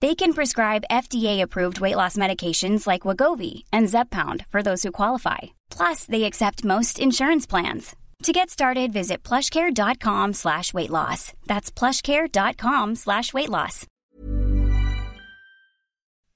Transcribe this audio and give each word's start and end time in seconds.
They 0.00 0.14
can 0.14 0.32
prescribe 0.32 0.84
FDA-approved 0.90 1.80
weight 1.80 1.96
loss 1.96 2.16
medications 2.16 2.86
like 2.86 3.02
Wagovi 3.02 3.64
and 3.72 3.88
Zeppound 3.88 4.46
for 4.48 4.62
those 4.62 4.84
who 4.84 4.92
qualify. 4.92 5.38
Plus, 5.70 6.04
they 6.06 6.22
accept 6.24 6.64
most 6.64 7.00
insurance 7.00 7.48
plans. 7.48 7.96
To 8.22 8.32
get 8.32 8.50
started, 8.50 8.92
visit 8.92 9.24
plushcare.com 9.24 10.34
slash 10.34 10.72
weight 10.72 10.90
loss. 10.90 11.32
That's 11.46 11.70
plushcare.com 11.72 12.94
slash 12.94 13.32
weight 13.34 13.48
loss. 13.48 13.86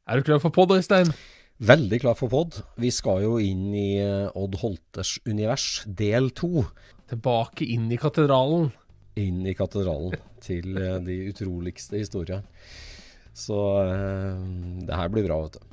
Er 0.08 0.16
du 0.16 0.22
klar 0.22 0.40
for 0.40 0.50
pod, 0.50 0.70
Øystein? 0.70 1.12
Veldig 1.58 2.00
klar 2.00 2.14
for 2.18 2.28
pod. 2.28 2.62
Vi 2.76 2.90
skal 2.90 3.22
jo 3.22 3.36
inn 3.38 3.68
i 3.74 3.98
eh, 4.02 4.30
Odd 4.34 4.58
Holters 4.58 5.20
univers, 5.26 5.84
del 5.86 6.30
to. 6.34 6.64
Tilbake 7.10 7.66
inn 7.70 7.86
i 7.92 7.98
katedralen. 8.02 8.72
Inn 9.22 9.46
i 9.46 9.54
katedralen 9.54 10.18
til 10.42 10.74
eh, 10.74 10.98
de 11.06 11.20
utroligste 11.30 12.02
historiene. 12.02 12.42
Så 13.34 13.58
eh, 13.86 14.40
det 14.86 14.96
her 14.98 15.08
blir 15.12 15.24
bra, 15.28 15.38
vet 15.46 15.56
du. 15.56 15.68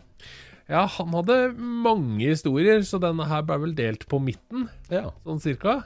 Ja, 0.69 0.83
han 0.85 1.13
hadde 1.17 1.35
mange 1.57 2.27
historier, 2.29 2.83
så 2.85 2.99
denne 3.01 3.25
her 3.27 3.41
ble 3.47 3.57
vel 3.63 3.73
delt 3.77 4.05
på 4.11 4.19
midten, 4.21 4.67
Ja, 4.93 5.09
sånn 5.25 5.41
cirka. 5.41 5.79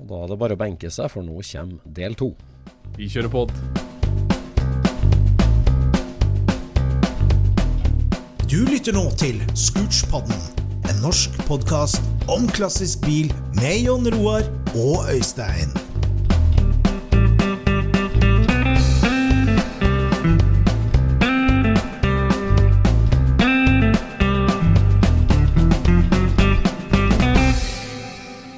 og 0.00 0.08
da 0.10 0.22
er 0.24 0.32
det 0.32 0.38
bare 0.40 0.56
å 0.56 0.60
benke 0.60 0.90
seg, 0.90 1.10
for 1.12 1.22
nå 1.22 1.38
kommer 1.52 1.78
del 1.86 2.14
to. 2.18 2.32
Vi 2.98 3.06
kjører 3.08 3.30
pod. 3.30 3.52
Du 8.50 8.64
lytter 8.66 8.92
nå 8.96 9.04
til 9.20 9.38
Scootspodden, 9.54 10.34
en 10.90 10.98
norsk 11.04 11.36
podkast 11.46 12.02
om 12.26 12.48
klassisk 12.50 13.04
bil 13.06 13.30
med 13.60 13.84
Jon 13.86 14.08
Roar 14.16 14.42
og 14.74 15.06
Øystein. 15.14 15.70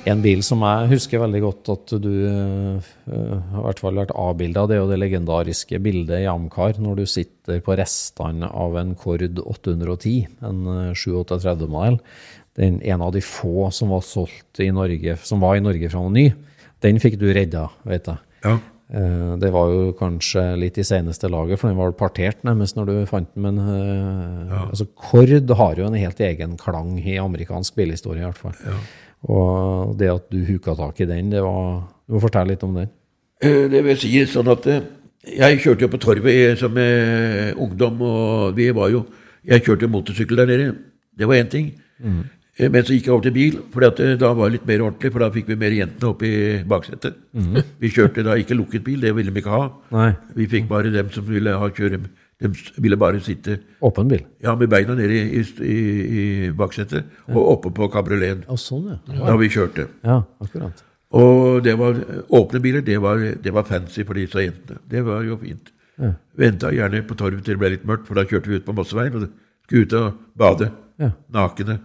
En 0.03 0.19
bil 0.19 0.41
som 0.43 0.63
jeg 0.67 0.89
husker 0.97 1.21
veldig 1.23 1.41
godt 1.45 1.69
at 1.77 1.93
du 2.03 2.11
uh, 2.11 2.87
har 3.07 3.61
i 3.61 3.65
hvert 3.69 3.83
fall 3.85 3.99
vært 4.01 4.15
avbilda, 4.19 4.65
det 4.67 4.75
er 4.75 4.81
jo 4.81 4.89
det 4.91 4.99
legendariske 4.99 5.79
bildet 5.85 6.25
i 6.25 6.31
Amcar 6.31 6.81
når 6.83 6.99
du 6.99 7.05
sitter 7.07 7.61
på 7.63 7.77
restene 7.79 8.49
av 8.51 8.75
en 8.81 8.97
Kord 8.99 9.23
810, 9.23 10.17
en 10.43 10.65
eh, 10.73 10.89
738-modell. 10.99 12.01
Den 12.59 12.81
en 12.83 13.05
av 13.07 13.13
de 13.15 13.23
få 13.25 13.69
som 13.75 13.95
var 13.95 14.03
solgt 14.05 14.59
i 14.61 14.73
Norge, 14.75 15.15
som 15.23 15.41
var 15.45 15.57
i 15.57 15.63
Norge 15.63 15.91
fra 15.93 16.03
noe 16.03 16.13
ny. 16.13 16.27
Den 16.83 16.99
fikk 17.03 17.21
du 17.21 17.29
redda, 17.31 17.69
vet 17.87 18.11
jeg. 18.11 18.23
Ja. 18.43 18.57
Uh, 18.93 19.39
Det 19.41 19.53
var 19.55 19.71
jo 19.71 19.95
kanskje 19.97 20.43
litt 20.59 20.83
i 20.83 20.85
seneste 20.85 21.31
laget, 21.31 21.63
for 21.63 21.71
den 21.71 21.79
var 21.79 21.95
partert 21.95 22.43
nærmest 22.45 22.75
når 22.77 22.91
du 22.91 22.99
fant 23.07 23.31
den. 23.37 23.47
Men 23.47 23.63
eh, 23.63 24.59
altså, 24.67 24.91
Kord 24.99 25.31
har 25.63 25.79
jo 25.79 25.87
en 25.87 26.01
helt 26.03 26.27
egen 26.27 26.59
klang 26.59 26.99
i 26.99 27.21
amerikansk 27.23 27.79
bilhistorie, 27.79 28.27
i 28.27 28.29
hvert 28.29 28.43
fall. 28.43 28.83
Og 29.31 29.95
det 29.99 30.11
at 30.11 30.27
du 30.33 30.41
huka 30.47 30.75
tak 30.79 31.01
i 31.01 31.07
den, 31.07 31.31
det 31.31 31.43
var 31.45 31.85
Du 32.09 32.17
må 32.17 32.21
fortelle 32.21 32.53
litt 32.53 32.63
om 32.67 32.75
den. 32.75 32.91
Eh, 33.43 33.69
Det 33.71 33.83
vil 33.85 33.97
si 33.99 34.11
sånn 34.27 34.51
at 34.51 34.67
eh, 34.67 34.83
jeg 35.39 35.61
kjørte 35.63 35.87
jo 35.87 35.91
på 35.93 36.01
Torvet 36.03 36.59
som 36.59 36.77
eh, 36.77 37.55
ungdom, 37.55 38.01
og 38.03 38.57
vi 38.57 38.71
var 38.75 38.91
jo 38.91 39.07
Jeg 39.47 39.63
kjørte 39.65 39.89
motorsykkel 39.91 40.37
der 40.39 40.47
nede. 40.47 40.75
Det 41.19 41.27
var 41.27 41.35
én 41.35 41.49
ting. 41.51 41.73
Mm. 41.99 42.23
Men 42.71 42.85
så 42.85 42.93
gikk 42.95 43.07
jeg 43.09 43.13
over 43.15 43.25
til 43.25 43.33
bil, 43.35 43.57
for 43.73 43.81
da 43.83 44.29
var 44.37 44.51
det 44.51 44.59
litt 44.59 44.67
mer 44.69 44.83
ordentlig, 44.85 45.11
for 45.11 45.25
da 45.25 45.31
fikk 45.35 45.49
vi 45.49 45.57
mer 45.59 45.73
jentene 45.75 46.11
opp 46.13 46.23
i 46.23 46.63
baksetet. 46.69 47.17
Vi 47.81 47.91
kjørte 47.91 48.23
da 48.23 48.37
ikke 48.39 48.55
lukket 48.55 48.85
bil, 48.85 49.01
det 49.01 49.11
ville 49.17 49.33
vi 49.35 49.41
ikke 49.43 49.51
ha. 49.51 49.65
Nei. 49.91 50.11
Vi 50.37 50.47
fikk 50.53 50.69
bare 50.71 50.93
dem 50.95 51.11
som 51.11 51.25
ville 51.27 51.57
ha 51.59 51.71
kjøre 51.75 51.99
De 52.43 52.51
ville 52.83 52.97
bare 52.99 53.21
sitte 53.23 53.59
Åpen 53.87 54.09
bil. 54.11 54.25
ja, 54.43 54.55
med 54.59 54.71
beina 54.73 54.97
nede 54.99 55.15
i, 55.15 55.43
i, 55.63 55.77
i 56.23 56.25
baksetet 56.59 57.05
og 57.31 57.43
oppe 57.57 57.71
på 57.75 57.87
kabrioleten 57.93 58.45
Å, 58.51 58.57
sånn, 58.59 58.89
ja. 58.91 59.21
da 59.29 59.37
vi 59.39 59.51
kjørte. 59.53 59.87
Ja, 60.03 60.23
akkurat. 60.43 60.83
Og 61.13 61.61
det 61.63 61.75
var 61.79 61.99
åpne 62.33 62.61
biler, 62.65 62.83
det 62.83 62.97
var, 63.05 63.21
det 63.45 63.53
var 63.53 63.67
fancy 63.69 64.03
for 64.09 64.17
disse 64.19 64.43
jentene. 64.43 64.81
Det 64.89 65.03
var 65.07 65.23
jo 65.29 65.37
fint. 65.41 65.71
Ja. 66.01 66.15
Venta 66.41 66.71
gjerne 66.73 67.03
på 67.07 67.15
torvet 67.21 67.45
til 67.45 67.55
det 67.55 67.61
ble 67.61 67.71
litt 67.75 67.87
mørkt, 67.87 68.07
for 68.09 68.17
da 68.17 68.25
kjørte 68.25 68.49
vi 68.51 68.59
ut 68.59 68.65
på 68.67 68.75
Mosseveien 68.75 69.19
og 69.21 69.27
skulle 69.69 69.85
ut 69.85 69.97
og 69.99 70.23
bade. 70.41 70.71
Ja. 71.03 71.11
Nakne. 71.37 71.79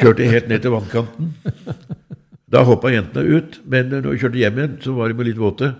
Kjørte 0.00 0.26
helt 0.32 0.48
ned 0.50 0.64
til 0.64 0.72
vannkanten. 0.74 1.30
Da 2.50 2.64
hoppa 2.66 2.90
jentene 2.90 3.36
ut, 3.38 3.60
men 3.70 3.92
når 3.92 4.08
vi 4.14 4.20
kjørte 4.24 4.40
hjem 4.40 4.58
igjen, 4.58 4.76
så 4.82 4.96
var 4.96 5.12
de 5.12 5.26
litt 5.28 5.38
våte. 5.38 5.70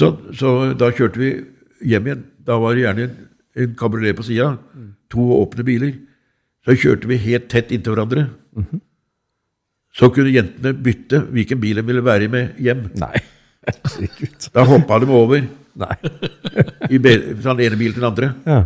Sånn, 0.00 0.16
så 0.36 0.54
da 0.76 0.88
kjørte 0.92 1.20
vi 1.20 1.30
hjem 1.84 2.06
igjen. 2.08 2.22
Da 2.46 2.58
var 2.60 2.76
det 2.76 2.84
gjerne 2.84 3.06
en, 3.08 3.16
en 3.64 3.74
kabriolet 3.78 4.18
på 4.18 4.26
sida. 4.26 4.52
To 5.12 5.26
åpne 5.40 5.66
biler. 5.66 5.92
Så 6.66 6.76
kjørte 6.76 7.08
vi 7.10 7.20
helt 7.20 7.48
tett 7.52 7.72
inntil 7.72 7.96
hverandre. 7.96 8.26
Så 9.96 10.10
kunne 10.14 10.32
jentene 10.32 10.74
bytte 10.76 11.22
hvilken 11.32 11.60
bil 11.62 11.80
de 11.80 11.86
ville 11.86 12.04
være 12.04 12.28
med 12.32 12.60
hjem. 12.62 12.88
Nei. 13.00 13.16
Da 14.54 14.64
hoppa 14.64 15.00
de 15.02 15.08
over 15.12 15.42
Nei. 15.80 15.96
i 16.90 16.98
fra 17.00 17.54
den 17.54 17.64
ene 17.66 17.78
bilen 17.80 17.96
til 17.96 18.00
den 18.00 18.10
andre. 18.10 18.30
Ja. 18.46 18.60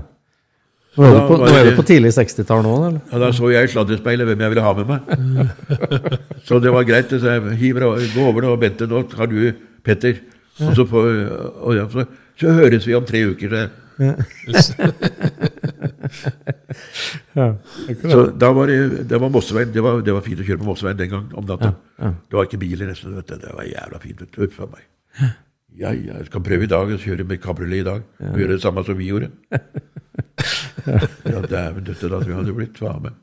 Nå 0.95 1.07
er 1.09 1.17
du 1.17 1.23
på, 1.27 1.37
nå 1.43 1.49
er 1.51 1.67
du 1.67 1.73
på 1.75 1.85
tidlig 1.89 2.13
60-tall 2.15 2.61
nå, 2.63 2.75
eller? 2.87 3.01
Ja, 3.11 3.19
Da 3.19 3.31
så 3.35 3.49
jeg 3.51 3.67
i 3.67 3.71
sladrespeilet 3.73 4.29
hvem 4.29 4.45
jeg 4.45 4.53
ville 4.53 4.63
ha 4.63 4.75
med 4.79 4.93
meg. 4.93 5.49
Så 6.47 6.61
det 6.63 6.71
var 6.71 6.87
greit. 6.87 7.11
Så 7.11 7.33
jeg 7.33 7.57
hiver, 7.59 7.89
gå 8.15 8.27
over 8.29 8.47
nå, 8.47 8.53
Bente, 8.63 8.87
nå 8.91 9.03
har 9.19 9.31
du 9.31 9.41
Petter. 9.85 10.21
Og 10.63 10.77
så, 10.79 10.87
får, 10.87 11.09
og 11.67 11.75
ja, 11.75 11.89
så, 11.91 12.07
så 12.41 12.55
høres 12.57 12.87
vi 12.89 12.97
om 12.99 13.07
tre 13.09 13.25
uker. 13.31 13.55
Så, 13.55 14.75
Ja. 17.35 17.47
så 18.11 18.27
da 18.39 18.51
var 18.55 18.71
det, 18.71 19.09
det 19.11 19.21
var 19.21 19.31
Mosseveien. 19.33 19.73
Det 19.75 19.83
var, 19.83 20.01
det 20.05 20.15
var 20.15 20.25
fint 20.27 20.43
å 20.43 20.47
kjøre 20.47 20.61
på 20.63 20.69
Mosseveien 20.69 20.99
den 20.99 21.13
gang 21.13 21.31
om 21.35 21.47
natta. 21.49 21.73
Det 21.99 22.37
var 22.39 22.49
ikke 22.49 22.61
biler 22.63 22.91
nesten. 22.91 23.15
Vet 23.19 23.31
du. 23.31 23.39
Det 23.43 23.55
var 23.55 23.67
jævla 23.69 24.03
fint. 24.03 24.21
vet 24.23 24.35
du. 24.35 24.45
Uff 24.47 24.61
a 24.63 24.69
meg. 24.71 24.85
Ja, 25.75 25.91
ja, 25.91 26.21
jeg 26.21 26.29
skal 26.29 26.45
prøve 26.47 26.67
i 26.69 26.71
dag 26.71 26.91
å 26.95 27.01
kjøre 27.03 27.27
med 27.27 27.41
kabriolet 27.43 27.81
i 27.83 27.87
dag. 27.89 28.05
Og 28.31 28.39
gjøre 28.43 28.57
det 28.57 28.63
samme 28.63 28.85
som 28.87 28.99
vi 28.99 29.11
gjorde. 29.11 29.33
Ja, 30.85 31.41
dæven 31.41 31.85
døtte, 31.87 32.09
da 32.11 32.19
tror 32.21 32.29
jeg 32.29 32.37
hadde 32.37 32.53
blitt 32.55 32.77
faen 32.79 32.99
meg. 33.07 33.15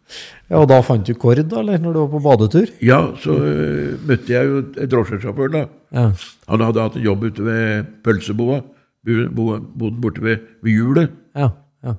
ja, 0.49 0.57
og 0.57 0.65
da 0.71 0.79
fant 0.83 1.05
du 1.05 1.13
Kord, 1.19 1.37
da, 1.51 1.59
eller 1.61 1.77
når 1.83 1.93
du 1.93 1.99
var 1.99 2.09
på 2.09 2.21
badetur? 2.25 2.71
Ja, 2.81 2.97
så 3.21 3.35
uh, 3.37 3.91
møtte 4.07 4.33
jeg 4.33 4.49
jo 4.49 4.61
drosjesjåføren, 4.89 5.53
da. 5.59 5.61
Ja. 5.93 6.05
Han 6.49 6.63
hadde 6.65 6.85
hatt 6.87 6.97
en 6.97 7.05
jobb 7.05 7.27
ute 7.29 7.45
ved 7.45 7.91
pølseboa. 8.07 8.61
Bo- 9.05 9.29
bo- 9.35 9.59
Bodde 9.59 10.01
borte 10.01 10.21
ved, 10.23 10.37
ved 10.63 10.71
hjulet. 10.77 11.11
Ja. 11.35 11.49
ja. 11.83 11.95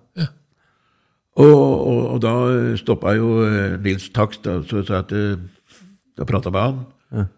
Og, 1.36 1.52
og, 1.52 2.00
og 2.14 2.18
da 2.22 2.32
stoppa 2.76 3.14
jo 3.16 3.38
eh, 3.46 3.76
Nils 3.82 4.10
Takst, 4.12 4.42
da, 4.44 4.58
så 4.68 4.82
sa 4.84 4.98
jeg 5.00 5.06
at 5.06 5.12
eh, 5.16 5.78
Da 6.18 6.26
prata 6.28 6.50
med 6.52 6.60
han. 6.60 7.28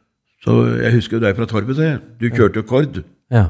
Så 0.44 0.52
jeg 0.76 0.92
husker 0.98 1.16
jo 1.16 1.22
deg 1.24 1.36
fra 1.38 1.46
Torvet, 1.48 1.78
det. 1.78 1.92
Du 2.20 2.26
kjørte 2.28 2.60
jo 2.60 2.66
Kord. 2.68 2.98
Ja. 3.32 3.46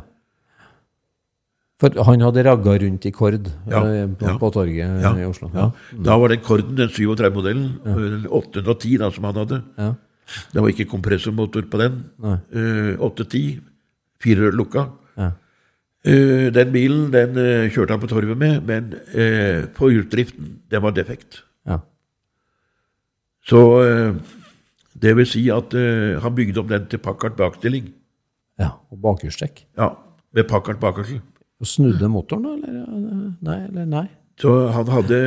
For 1.83 1.91
han 2.07 2.23
hadde 2.23 2.45
ragga 2.47 2.77
rundt 2.85 3.07
i 3.09 3.11
Kord 3.11 3.49
Ja, 3.67 3.81
eh, 3.83 4.05
på, 4.15 4.29
ja. 4.29 4.35
på 4.39 4.51
torget 4.55 5.01
Ja, 5.03 5.11
i 5.19 5.25
Oslo. 5.27 5.49
ja. 5.57 5.71
Da 6.07 6.15
var 6.23 6.31
den 6.31 6.45
Korden, 6.47 6.77
den 6.79 6.89
37-modellen, 6.93 7.73
ja. 7.83 8.29
810 8.31 8.99
da, 9.03 9.09
som 9.11 9.27
han 9.27 9.41
hadde. 9.43 9.59
Ja. 9.81 9.89
Det 10.55 10.63
var 10.63 10.71
ikke 10.71 10.87
kompressormotor 10.93 11.67
på 11.73 11.81
den. 11.83 11.99
Nei. 12.23 12.37
Eh, 12.55 12.93
810, 13.03 13.59
fire 14.23 14.53
lukka. 14.55 14.87
Ja. 16.05 16.11
Eh, 16.13 16.51
den 16.53 16.73
bilen 16.73 17.11
den 17.13 17.37
eh, 17.41 17.71
kjørte 17.73 17.95
han 17.97 18.01
på 18.03 18.09
torvet 18.11 18.37
med, 18.39 18.61
men 18.69 18.93
eh, 19.17 19.65
utdriften, 19.81 20.59
den 20.71 20.83
var 20.85 20.93
defekt. 20.93 21.43
Ja. 21.67 21.79
Så 23.45 23.61
eh, 23.85 24.15
det 25.03 25.15
vil 25.19 25.27
si 25.29 25.47
at 25.53 25.75
eh, 25.75 26.21
han 26.23 26.35
bygde 26.37 26.61
om 26.61 26.69
den 26.69 26.87
til 26.89 26.99
Packard 26.99 27.37
bakstilling. 27.37 27.93
ja. 28.61 28.71
Og 28.91 29.01
bakhjulstrekk. 29.03 29.65
Ja, 29.79 29.91
med 30.35 30.45
Packard 30.49 30.79
bakhjul. 30.81 31.21
Og 31.61 31.67
snudde 31.67 32.09
motoren, 32.09 32.45
da? 32.45 32.69
Eller? 32.69 33.33
Nei, 33.43 33.59
eller 33.69 33.85
nei? 33.87 34.07
Så 34.41 34.51
han 34.75 34.89
hadde 34.91 35.19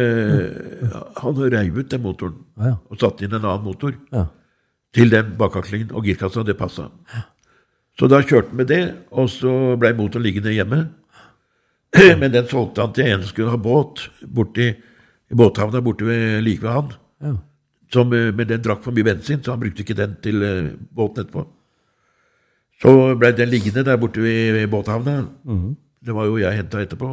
Han 1.21 1.37
reiv 1.53 1.77
ut 1.79 1.89
den 1.89 2.01
motoren 2.03 2.33
Ja, 2.57 2.65
ja. 2.73 2.75
og 2.91 2.99
satte 2.99 3.23
inn 3.23 3.31
en 3.33 3.45
annen 3.45 3.63
motor 3.63 3.93
Ja. 4.11 4.25
til 4.93 5.09
den 5.09 5.33
bakhjulstrekken, 5.39 5.91
og 5.95 6.03
girkassa. 6.05 6.43
Det 6.43 6.57
passa. 6.57 6.89
Så 7.97 8.09
da 8.11 8.21
kjørte 8.21 8.51
han 8.51 8.59
med 8.59 8.69
det, 8.69 8.83
og 9.09 9.29
så 9.33 9.51
blei 9.79 9.93
motoren 9.97 10.25
liggende 10.25 10.53
hjemme. 10.53 10.83
Men 12.21 12.33
den 12.33 12.47
solgte 12.49 12.85
han 12.85 12.93
til 12.93 13.09
en 13.09 13.23
som 13.23 13.31
skulle 13.31 13.53
ha 13.53 13.59
båt 13.61 14.05
borti, 14.21 14.69
i 15.27 15.35
båthavna 15.35 15.81
borte 15.83 16.05
ved, 16.07 16.41
like 16.45 16.63
ved 16.63 16.71
han. 16.71 16.91
Ja. 17.25 17.33
Som, 17.91 18.13
eh, 18.15 18.29
men 18.35 18.47
den 18.47 18.61
drakk 18.63 18.79
for 18.83 18.95
mye 18.95 19.03
bensin, 19.07 19.41
så 19.43 19.53
han 19.53 19.59
brukte 19.59 19.83
ikke 19.83 19.95
den 19.95 20.13
til 20.23 20.43
eh, 20.43 20.69
båten 20.95 21.23
etterpå. 21.23 21.43
Så 22.83 22.91
blei 23.19 23.33
den 23.35 23.49
liggende 23.51 23.83
der 23.87 23.99
borte 23.99 24.23
ved, 24.23 24.53
ved 24.55 24.69
båthavna. 24.71 25.17
Det 26.03 26.15
var 26.15 26.27
jo 26.29 26.37
jeg 26.39 26.59
henta 26.59 26.83
etterpå. 26.83 27.09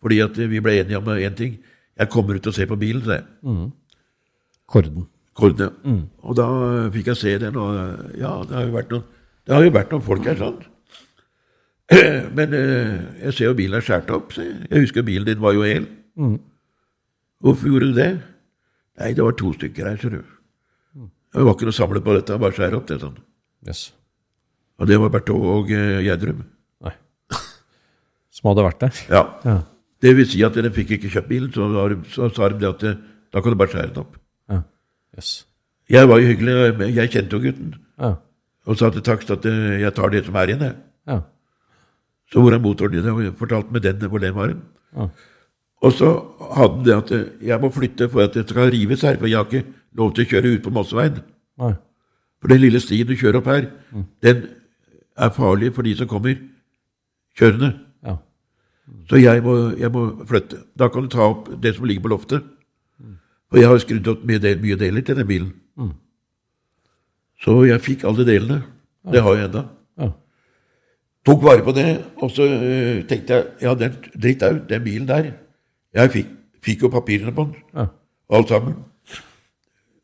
Fordi 0.00 0.20
at 0.24 0.38
vi 0.38 0.60
ble 0.64 0.78
enige 0.80 1.00
om 1.00 1.08
én 1.12 1.36
ting. 1.36 1.58
Jeg 1.98 2.08
kommer 2.12 2.36
ut 2.36 2.46
og 2.46 2.54
ser 2.56 2.68
på 2.70 2.78
bilen, 2.80 3.02
sa 3.04 3.18
jeg. 3.18 3.24
Korden. 4.68 5.08
Korden, 5.36 5.72
ja. 5.84 5.96
Og 6.22 6.36
da 6.36 6.46
fikk 6.92 7.12
jeg 7.12 7.20
se 7.20 7.34
den, 7.40 7.56
og 7.56 7.74
ja, 8.20 8.32
det 8.48 8.56
har 8.56 8.68
jo 8.68 8.76
vært 8.76 8.92
noen, 8.92 9.04
det 9.46 9.54
har 9.56 9.64
jo 9.66 9.72
vært 9.74 9.92
noen 9.94 10.04
folk 10.06 10.26
her, 10.28 10.38
sant. 10.38 10.68
Men 12.36 12.54
eh, 12.56 12.92
jeg 13.26 13.36
ser 13.36 13.50
jo 13.50 13.56
bilen 13.58 13.78
er 13.80 13.84
skåret 13.84 14.12
opp. 14.14 14.36
Se. 14.36 14.44
Jeg 14.70 14.86
husker 14.86 15.06
bilen 15.06 15.28
din 15.28 15.42
var 15.42 15.56
jo 15.56 15.64
hel. 15.66 15.88
Hvorfor 17.42 17.68
gjorde 17.72 17.90
du 17.90 17.98
det? 17.98 18.12
Nei, 19.00 19.10
det 19.16 19.24
var 19.24 19.34
to 19.36 19.50
stykker 19.56 19.88
her, 19.90 19.98
ser 20.00 20.14
du. 20.18 20.22
Det 21.32 21.44
var 21.46 21.56
ikke 21.56 21.68
noe 21.68 21.76
samle 21.76 22.02
på 22.04 22.14
dette, 22.14 22.38
bare 22.40 22.54
skjære 22.56 22.78
opp 22.78 22.88
det 22.90 22.98
sånn. 23.00 23.18
Yes. 23.66 23.86
Og 24.80 24.88
det 24.90 24.98
var 25.00 25.12
Bertå 25.14 25.36
og 25.36 25.70
eh, 25.72 26.02
Gjerdrum. 26.06 26.42
Nei. 26.84 26.92
Som 28.32 28.50
hadde 28.50 28.66
vært 28.66 28.82
der. 28.84 29.04
Ja. 29.12 29.22
Ja. 29.46 29.56
Det 30.02 30.12
vil 30.18 30.26
si 30.28 30.42
at 30.44 30.56
de 30.58 30.70
fikk 30.74 30.96
ikke 30.96 31.10
kjøpt 31.12 31.30
bilen, 31.30 31.52
så, 31.54 31.68
var 31.72 31.94
så 32.10 32.28
sa 32.34 32.50
de 32.52 32.60
det 32.60 32.68
at 32.68 32.84
det, 32.84 32.92
da 33.32 33.42
kan 33.42 33.54
du 33.54 33.58
bare 33.58 33.72
skjære 33.72 33.92
den 33.94 34.02
opp. 34.02 34.18
Ja. 34.50 34.60
Yes. 35.16 35.32
Jeg 35.92 36.08
var 36.08 36.20
jo 36.20 36.30
hyggelig, 36.30 36.56
jeg 36.96 37.12
kjente 37.12 37.38
jo 37.38 37.42
gutten. 37.46 37.74
Ja. 38.00 38.14
Og 38.66 38.78
sa 38.78 38.90
til 38.94 39.02
takst 39.02 39.30
at 39.34 39.46
eh, 39.48 39.80
jeg 39.82 39.94
tar 39.96 40.12
det 40.12 40.24
som 40.26 40.38
er 40.38 40.52
igjen, 40.52 40.64
jeg. 40.68 40.76
Ja. 41.10 41.18
Så 42.32 42.40
hvor 42.40 42.54
er 42.54 42.62
motoren 42.62 42.94
din? 42.94 43.08
Og 43.10 43.22
jeg 43.24 43.36
fortalte 43.38 43.74
med 43.74 43.84
den 43.84 44.08
hvor 44.08 44.22
den 44.22 44.34
var. 44.34 44.54
Ja. 44.96 45.08
Og 45.82 45.92
så 45.98 46.10
hadde 46.54 46.76
han 46.76 46.84
det 46.86 46.96
at 46.96 47.14
eh, 47.16 47.30
jeg 47.48 47.60
må 47.60 47.70
flytte 47.74 48.08
for 48.08 48.22
at 48.22 48.34
det 48.34 48.48
skal 48.48 48.70
rives 48.70 49.02
her, 49.02 49.18
for 49.18 49.26
jeg 49.26 49.38
har 49.38 49.48
ikke 49.50 49.66
lov 49.98 50.14
til 50.14 50.24
å 50.24 50.30
kjøre 50.30 50.54
ut 50.54 50.66
på 50.66 50.74
Mosseveien. 50.74 51.22
Nei. 51.58 51.74
For 52.42 52.50
den 52.50 52.62
lille 52.62 52.80
stien 52.82 53.06
du 53.06 53.14
kjører 53.14 53.38
opp 53.38 53.50
her, 53.50 53.68
den 54.22 54.46
er 55.14 55.34
farlig 55.34 55.70
for 55.74 55.86
de 55.86 55.92
som 55.94 56.08
kommer 56.10 56.34
kjørende. 57.38 57.74
Ja. 58.02 58.16
Så 59.10 59.20
jeg 59.20 59.42
må, 59.44 59.54
jeg 59.78 59.92
må 59.94 60.06
flytte. 60.26 60.58
Da 60.78 60.88
kan 60.90 61.06
du 61.06 61.12
ta 61.12 61.28
opp 61.28 61.52
det 61.62 61.76
som 61.76 61.86
ligger 61.86 62.02
på 62.02 62.14
loftet. 62.14 62.48
Og 63.52 63.60
jeg 63.60 63.68
har 63.68 63.78
skrudd 63.78 64.08
opp 64.08 64.24
mye, 64.26 64.40
del, 64.42 64.58
mye 64.62 64.78
deler 64.80 65.04
til 65.06 65.18
den 65.20 65.28
bilen. 65.28 65.52
Så 67.42 67.56
jeg 67.66 67.80
fikk 67.82 68.04
alle 68.06 68.24
delene. 68.26 68.60
Det 69.12 69.22
har 69.22 69.34
jeg 69.38 69.48
ennå. 69.48 69.62
Ja. 69.98 70.08
Tok 71.26 71.42
vare 71.42 71.64
på 71.66 71.72
det, 71.74 71.86
og 72.22 72.30
så 72.34 72.46
øh, 72.46 73.02
tenkte 73.10 73.34
jeg 73.34 73.44
ja, 73.62 73.74
den, 73.78 73.96
dritt 74.14 74.42
ut, 74.46 74.62
den 74.70 74.84
bilen 74.84 75.08
der 75.08 75.32
Jeg 75.94 76.10
fikk, 76.10 76.30
fikk 76.64 76.82
jo 76.86 76.88
papirene 76.90 77.34
på 77.34 77.44
den, 77.50 77.54
Ja. 77.76 77.86
alt 78.30 78.48
sammen. 78.48 78.74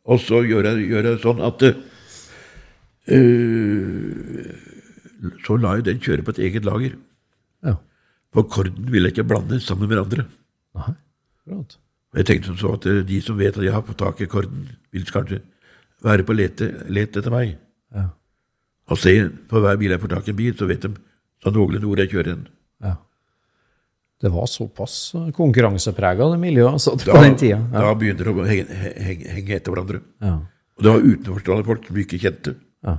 Og 0.09 0.21
så 0.21 0.43
gjør 0.47 0.65
jeg, 0.71 0.89
gjør 0.89 1.09
jeg 1.11 1.19
sånn 1.23 1.41
at 1.45 1.63
øh, 3.09 4.55
Så 5.47 5.57
la 5.57 5.75
jeg 5.77 5.85
den 5.85 6.01
kjøre 6.01 6.23
på 6.25 6.31
et 6.35 6.39
eget 6.49 6.65
lager. 6.65 6.97
Ja. 7.65 7.75
For 8.35 8.43
Korden 8.43 8.93
ville 8.93 9.09
jeg 9.09 9.19
ikke 9.19 9.29
blande 9.29 9.61
sammen 9.61 9.89
med 9.89 9.99
andre. 9.99 10.25
Nei. 10.79 10.93
Bra. 11.49 11.63
Jeg 12.17 12.27
tenkte 12.29 12.51
sånn 12.51 12.61
så 12.61 12.75
at 12.79 12.87
de 13.09 13.21
som 13.21 13.39
vet 13.39 13.57
at 13.59 13.65
jeg 13.65 13.75
har 13.75 13.85
fått 13.85 13.99
tak 14.01 14.21
i 14.25 14.29
Korden, 14.31 14.69
vil 14.93 15.05
kanskje 15.05 15.41
være 16.05 16.27
på 16.27 16.37
lete, 16.37 16.69
lete 16.93 17.21
etter 17.21 17.35
meg. 17.35 17.57
Ja. 17.95 18.09
Og 18.93 19.01
se, 19.01 19.15
for 19.51 19.65
hver 19.65 19.79
bil 19.81 19.95
jeg 19.95 20.03
får 20.03 20.15
tak 20.15 20.29
i 20.29 20.35
en 20.35 20.39
bil, 20.39 20.55
så 20.59 20.69
vet 20.71 20.87
de 20.87 20.93
sånn 21.45 21.57
noenlunde 21.57 21.87
hvor 21.87 22.03
jeg 22.03 22.13
kjører 22.13 22.31
den. 22.33 22.47
Ja. 22.85 22.95
Det 24.19 24.31
var 24.35 24.49
såpass 24.51 24.95
konkurranseprega, 25.37 26.31
det 26.33 26.39
miljøet, 26.43 26.79
altså, 26.79 26.97
på 26.99 27.19
den 27.23 27.37
tida. 27.39 27.59
Ja. 27.73 27.83
da 27.87 27.99
begynner 27.99 28.31
de 28.31 28.33
å 28.35 28.47
henge, 28.49 28.79
henge, 28.99 29.35
henge 29.37 29.59
etter 29.59 29.75
hverandre. 29.75 30.01
Ja. 30.25 30.39
Og 30.79 30.87
det 30.87 30.95
var 30.95 31.07
utenforstående 31.13 31.67
folk 31.67 31.87
som 31.87 31.99
vi 31.99 32.07
ikke 32.07 32.21
kjente. 32.23 32.55
Ja. 32.87 32.97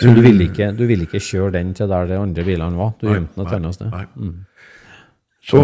Så 0.00 0.12
du 0.16 0.22
ville 0.24 0.46
ikke, 0.48 0.70
du 0.76 0.86
ville 0.88 1.04
ikke 1.04 1.20
kjøre 1.20 1.58
den 1.58 1.74
til 1.76 1.88
der 1.90 2.08
de 2.08 2.16
andre 2.16 2.44
bilene 2.44 2.78
var? 2.80 2.94
Du 3.00 3.10
gjemte 3.10 3.36
den 3.36 3.46
et 3.46 3.56
annet 3.58 3.76
sted? 3.76 3.92
Nei. 3.92 4.30
Så 5.44 5.60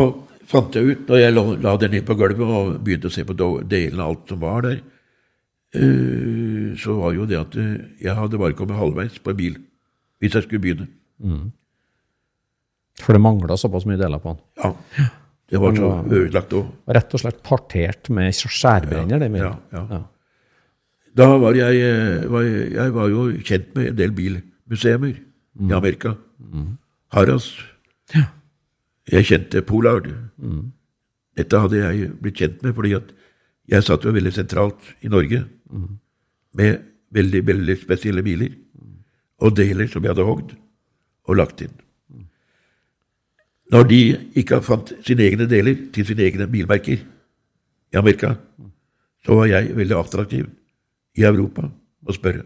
fant 0.49 0.77
jeg 0.77 0.93
ut, 0.93 1.07
da 1.09 1.21
jeg 1.21 1.33
la, 1.33 1.45
la 1.65 1.77
den 1.81 1.97
ned 1.97 2.05
på 2.09 2.17
gulvet 2.19 2.45
og 2.45 2.75
begynte 2.85 3.11
å 3.11 3.15
se 3.15 3.25
på 3.27 3.37
delene 3.37 4.05
av 4.05 4.13
alt 4.13 4.33
som 4.33 4.41
var 4.43 4.67
der, 4.69 4.81
eh, 4.81 4.96
så 6.81 6.97
var 7.01 7.15
jo 7.17 7.27
det 7.29 7.39
at 7.41 7.55
eh, 7.61 7.77
jeg 8.03 8.17
hadde 8.17 8.41
bare 8.41 8.57
kommet 8.57 8.79
halvveis 8.79 9.21
på 9.23 9.33
en 9.33 9.39
bil 9.39 9.57
hvis 10.23 10.35
jeg 10.37 10.47
skulle 10.47 10.63
begynne. 10.65 10.89
For 13.03 13.13
det 13.17 13.21
mangla 13.21 13.59
såpass 13.61 13.85
mye 13.89 13.99
deler 14.01 14.21
på 14.23 14.33
den. 14.33 14.43
Ja, 14.63 14.71
det 15.53 15.61
var 15.61 15.77
så 15.77 15.91
ødelagt 16.09 16.55
òg. 16.57 16.71
Rett 16.97 17.17
og 17.17 17.23
slett 17.23 17.43
partert 17.45 18.09
med 18.11 18.33
skjærbrenner, 18.33 19.21
det 19.21 19.31
Ja, 19.37 19.53
ja. 19.73 19.83
ja. 19.91 20.03
Da 21.17 21.27
var 21.41 21.57
jeg, 21.57 21.81
eh, 21.81 22.25
var, 22.29 22.43
jeg 22.45 22.95
var 22.97 23.13
jo 23.13 23.29
kjent 23.41 23.75
med 23.77 23.93
en 23.93 23.99
del 24.01 24.13
bilmuseer 24.17 25.05
i 25.13 25.15
Amerika. 25.73 26.17
Harras. 27.13 27.53
Jeg 29.13 29.25
kjente 29.29 29.63
Pollard. 29.65 30.11
Dette 31.37 31.61
hadde 31.61 31.81
jeg 31.81 32.11
blitt 32.21 32.41
kjent 32.41 32.63
med 32.65 32.75
fordi 32.77 32.97
at 32.97 33.13
jeg 33.71 33.83
satt 33.83 34.05
jo 34.07 34.15
veldig 34.15 34.33
sentralt 34.35 34.93
i 35.03 35.11
Norge 35.11 35.43
med 36.57 36.79
veldig, 37.15 37.43
veldig 37.47 37.77
spesielle 37.81 38.23
biler 38.27 38.55
og 39.43 39.57
deler 39.57 39.91
som 39.91 40.05
jeg 40.05 40.15
hadde 40.15 40.27
hogd 40.27 40.55
og 41.27 41.39
lagt 41.41 41.63
inn. 41.65 41.75
Når 43.75 43.89
de 43.91 44.01
ikke 44.39 44.63
fant 44.63 44.93
sine 45.05 45.27
egne 45.27 45.49
deler 45.51 45.89
til 45.95 46.07
sine 46.07 46.23
egne 46.29 46.47
bilmerker 46.51 47.01
i 47.03 47.99
Amerika, 47.99 48.37
så 49.27 49.41
var 49.41 49.51
jeg 49.51 49.75
veldig 49.75 49.99
attraktiv 49.99 50.47
i 51.19 51.27
Europa 51.27 51.67
å 52.07 52.15
spørre. 52.15 52.45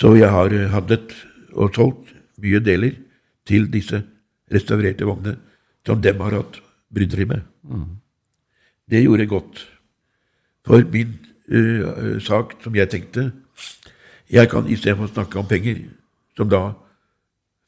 Så 0.00 0.16
jeg 0.18 0.30
har 0.30 0.50
eh, 0.50 0.70
handlet 0.72 1.14
og 1.54 1.74
solgt 1.76 2.10
mye 2.42 2.58
deler 2.58 2.96
til 3.46 3.68
disse 3.70 4.00
restaurerte 4.50 5.06
vognene 5.06 5.36
som 5.86 6.00
dem 6.02 6.22
har 6.24 6.34
hatt 6.40 6.58
bryderi 6.90 7.28
med. 7.30 7.44
Det 8.90 9.02
gjorde 9.02 9.26
godt. 9.26 9.80
For 10.64 10.82
min 10.92 11.26
eh, 11.48 12.20
sak, 12.20 12.52
som 12.62 12.74
jeg 12.74 12.90
tenkte 12.90 13.32
Jeg 14.30 14.48
kan 14.48 14.66
istedenfor 14.66 15.04
å 15.04 15.12
snakke 15.12 15.38
om 15.38 15.46
penger, 15.46 15.82
som 16.36 16.48
da 16.48 16.72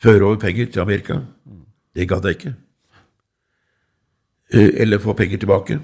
fører 0.03 0.25
over 0.25 0.39
penger 0.41 0.71
til 0.73 0.81
Amerika, 0.81 1.21
det 1.95 2.09
gadd 2.09 2.25
jeg 2.25 2.39
ikke. 2.39 2.55
Uh, 4.55 4.71
eller 4.81 4.99
få 4.99 5.13
penger 5.13 5.39
tilbake. 5.39 5.79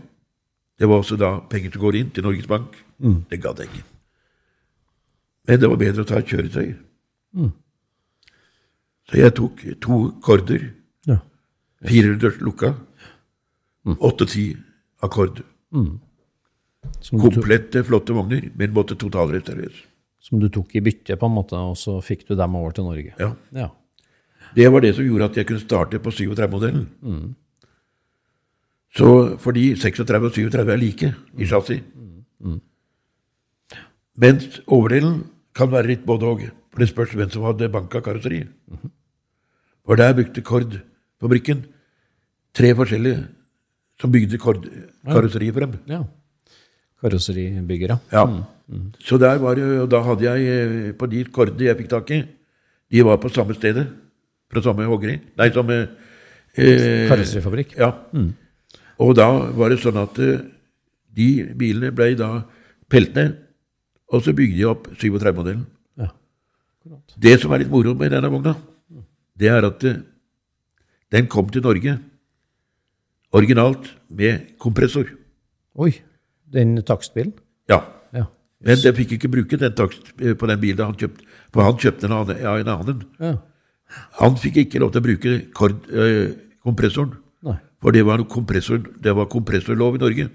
Det 0.79 0.89
var 0.89 1.03
også 1.03 1.17
da 1.17 1.39
penger 1.51 1.73
som 1.73 1.81
går 1.81 1.99
inn 2.01 2.11
til 2.11 2.25
Norges 2.25 2.47
Bank. 2.47 2.77
Det 3.31 3.41
gadd 3.43 3.61
jeg 3.61 3.69
ikke. 3.69 3.85
Men 5.49 5.61
det 5.61 5.71
var 5.71 5.77
bedre 5.77 6.03
å 6.03 6.09
ta 6.09 6.19
et 6.19 6.33
kjøretøy. 6.33 6.75
Så 9.11 9.19
jeg 9.19 9.35
tok 9.35 9.65
to 9.81 10.03
korder, 10.23 10.71
Ja. 11.07 11.19
400 11.89 12.41
lukka, 12.41 12.75
8-10 13.85 14.72
akkord. 15.03 15.43
Mm. 15.75 16.01
Komplette, 17.23 17.85
flotte 17.87 18.15
vogner, 18.17 18.49
men 18.59 18.75
måtte 18.75 18.99
totalrestaureres. 18.99 19.89
som 20.23 20.39
du 20.39 20.49
tok 20.49 20.77
i 20.79 20.81
bytte, 20.81 21.17
på 21.19 21.27
en 21.27 21.35
måte, 21.35 21.59
og 21.59 21.75
så 21.77 21.97
fikk 22.05 22.29
du 22.29 22.37
dem 22.39 22.55
over 22.55 22.71
til 22.71 22.87
Norge. 22.87 23.15
Ja. 23.19 23.33
Ja. 23.51 23.69
Det 24.55 24.69
var 24.71 24.85
det 24.85 24.95
som 24.95 25.05
gjorde 25.05 25.25
at 25.31 25.37
jeg 25.37 25.49
kunne 25.49 25.65
starte 25.65 25.99
på 25.99 26.13
37-modellen. 26.15 26.87
Så 28.95 29.37
fordi 29.43 29.73
36 29.75 30.29
og 30.29 30.33
37 30.37 30.73
er 30.73 30.77
like 30.77 31.15
i 31.39 31.47
chassis. 31.49 31.83
Mens 34.15 34.61
overdelen 34.67 35.25
kan 35.57 35.73
være 35.73 35.95
litt 35.95 36.07
både 36.07 36.29
og. 36.29 36.43
For 36.73 36.85
det 36.85 36.89
spørs 36.93 37.15
hvem 37.17 37.31
som 37.33 37.47
hadde 37.49 37.73
banka 37.73 38.01
karosseriet. 38.01 38.53
For 39.87 39.97
der 39.97 40.15
brukte 40.15 40.45
Kord-fabrikken 40.45 41.65
tre 42.55 42.75
forskjellige 42.77 43.25
som 44.03 44.11
bygde 44.11 44.41
kar 44.43 44.59
karosseriet 45.07 45.55
for 45.55 45.65
dem. 45.65 45.79
Ja. 45.87 46.03
Karosseribyggere. 47.03 47.99
Ja. 48.13 48.27
Så 49.03 49.19
der 49.19 49.39
var 49.39 49.55
det, 49.59 49.67
og 49.85 49.91
da 49.91 50.03
hadde 50.03 50.27
jeg 50.27 50.47
eh, 50.51 50.93
på 50.99 51.07
de 51.11 51.25
kordene 51.31 51.69
jeg 51.69 51.79
fikk 51.83 51.91
tak 51.93 52.11
i, 52.15 52.23
de 52.93 53.05
var 53.07 53.21
på 53.23 53.31
samme 53.33 53.55
stedet. 53.55 53.87
Fra 54.53 54.61
samme 54.61 54.85
hoggeri. 54.85 55.17
Nei, 55.39 55.49
samme 55.55 55.79
eh, 55.81 57.07
Karosserifabrikk. 57.09 57.77
Ja. 57.79 57.95
Og 59.01 59.15
da 59.17 59.29
var 59.57 59.73
det 59.73 59.81
sånn 59.81 60.01
at 60.03 60.19
eh, 60.21 60.43
de 61.13 61.29
bilene 61.59 61.93
ble 61.95 62.13
da 62.19 62.35
pelt 62.93 63.15
ned, 63.17 63.39
og 64.13 64.25
så 64.25 64.35
bygde 64.37 64.59
de 64.59 64.69
opp 64.69 64.91
37-modellen. 64.93 65.65
Ja. 66.01 66.11
Det 67.17 67.39
som 67.41 67.55
er 67.55 67.63
litt 67.63 67.73
moro 67.73 67.95
med 67.97 68.13
denne 68.13 68.31
vogna, 68.33 68.57
det 69.39 69.49
er 69.49 69.69
at 69.71 69.87
eh, 69.89 70.03
den 71.13 71.29
kom 71.33 71.49
til 71.53 71.65
Norge 71.65 71.97
originalt 73.33 73.89
med 74.13 74.53
kompressor. 74.61 75.09
Oi, 75.81 75.93
den 76.53 76.77
takstbilen? 76.85 77.33
Ja. 77.71 77.81
Ja. 78.13 78.27
Men 78.63 78.83
den 78.83 78.95
fikk 78.99 79.17
ikke 79.17 79.31
bruke 79.33 79.59
den 79.61 79.75
takst 79.79 80.13
eh, 80.21 80.35
på 80.39 80.49
den 80.51 80.61
bilen 80.63 80.85
han 80.85 80.99
kjøpte, 80.99 81.25
for 81.55 81.67
han 81.67 81.81
kjøpte 81.81 82.07
den 82.07 82.17
av 82.19 82.31
en 82.37 82.77
annen. 82.77 83.03
ja. 83.21 83.39
Han 84.21 84.39
fikk 84.41 84.57
ikke 84.63 84.81
lov 84.81 84.95
til 84.95 85.03
å 85.03 85.05
bruke 85.05 85.33
kord, 85.53 85.83
øh, 85.93 86.31
kompressoren, 86.65 87.11
Nei. 87.45 87.59
for 87.83 87.93
det 87.93 88.07
var, 88.09 88.23
kompressor, 88.25 88.79
det 89.05 89.13
var 89.19 89.27
kompressorlov 89.29 89.99
i 89.99 90.01
Norge. 90.01 90.29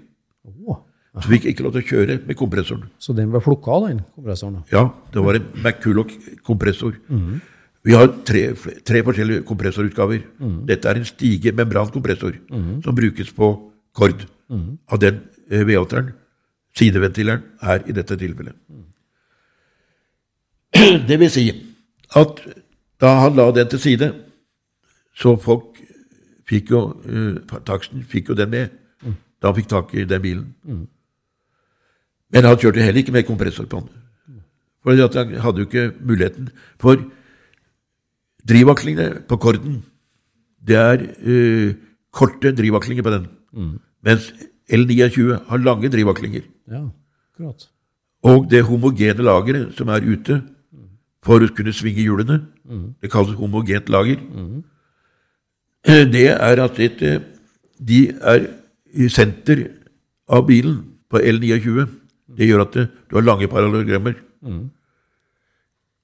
Oh. 0.46 0.76
Så 1.18 1.32
fikk 1.32 1.48
ikke 1.50 1.64
lov 1.66 1.74
til 1.74 1.82
å 1.82 1.88
kjøre 1.88 2.16
med 2.28 2.38
kompressoren. 2.38 2.84
Så 3.02 3.16
den 3.16 3.32
ble 3.32 3.40
plukka 3.42 3.74
av, 3.74 3.88
den 3.88 4.04
kompressoren? 4.14 4.60
Ja, 4.70 4.84
det 5.10 5.24
var 5.24 5.40
en 5.40 5.48
McCulloch-kompressor. 5.58 7.00
Vi 7.84 7.94
har 7.94 8.10
tre, 8.26 8.42
tre 8.84 9.02
forskjellige 9.06 9.44
kompressorutgaver. 9.48 10.22
Dette 10.68 10.88
er 10.88 10.98
en 10.98 11.04
stige-membrankompressor 11.04 12.34
som 12.84 12.94
brukes 12.94 13.32
på 13.32 13.52
Kord. 13.94 14.26
Av 14.88 14.98
den 14.98 15.20
eh, 15.50 15.64
V8-eren. 15.64 16.12
Sideventileren 16.76 17.42
er 17.60 17.82
i 17.88 17.92
dette 17.92 18.16
tilfellet. 18.16 18.54
Det 21.08 21.18
vil 21.18 21.30
si 21.30 21.48
at 22.16 22.40
da 23.00 23.14
han 23.22 23.36
la 23.36 23.50
den 23.50 23.68
til 23.68 23.80
side, 23.80 24.12
så 25.14 25.36
folk 25.36 25.78
fikk 26.48 26.70
jo 26.70 26.80
uh, 27.04 27.58
Taksten 27.66 28.04
fikk 28.04 28.30
jo 28.30 28.34
den 28.34 28.50
med 28.50 28.68
da 29.42 29.50
han 29.50 29.56
fikk 29.56 29.68
tak 29.70 29.94
i 29.94 30.04
den 30.04 30.22
bilen. 30.22 30.46
Men 32.32 32.44
han 32.44 32.58
kjørte 32.58 32.82
heller 32.82 33.00
ikke 33.00 33.14
med 33.14 33.26
kompressor 33.26 33.66
på 33.70 33.80
den. 33.80 34.42
For 34.82 34.94
han 34.94 35.34
hadde 35.40 35.62
jo 35.62 35.66
ikke 35.66 35.92
muligheten. 36.00 36.50
For 36.80 36.98
drivvaklingene 38.48 39.22
på 39.28 39.38
Korden, 39.42 39.82
det 40.68 40.76
er 40.76 41.02
uh, 41.22 41.74
korte 42.12 42.52
drivvaklinger 42.56 43.04
på 43.06 43.14
den. 43.14 43.26
Mens 44.04 44.32
L29 44.72 45.48
har 45.48 45.64
lange 45.64 45.88
drivvaklinger. 45.88 46.46
Ja, 46.68 46.84
akkurat. 47.32 47.68
Og 48.22 48.50
det 48.50 48.64
homogene 48.66 49.22
lageret 49.22 49.74
som 49.78 49.88
er 49.88 50.04
ute 50.04 50.42
for 51.24 51.42
å 51.42 51.50
kunne 51.54 51.74
svinge 51.74 52.02
hjulene, 52.02 52.40
det 53.00 53.10
kalles 53.12 53.36
homogent 53.38 53.88
lager, 53.88 54.18
mm. 54.20 54.62
det 56.12 56.28
er 56.34 56.62
at 56.62 56.80
et, 56.82 57.02
eh, 57.02 57.20
de 57.78 58.00
er 58.20 58.48
i 58.92 59.08
senter 59.08 59.68
av 60.28 60.46
bilen 60.48 60.80
på 61.10 61.20
L29. 61.20 61.86
Det 62.38 62.48
gjør 62.48 62.64
at 62.66 62.74
du 62.76 63.16
har 63.16 63.24
lange 63.24 63.48
parallellogrammer. 63.48 64.18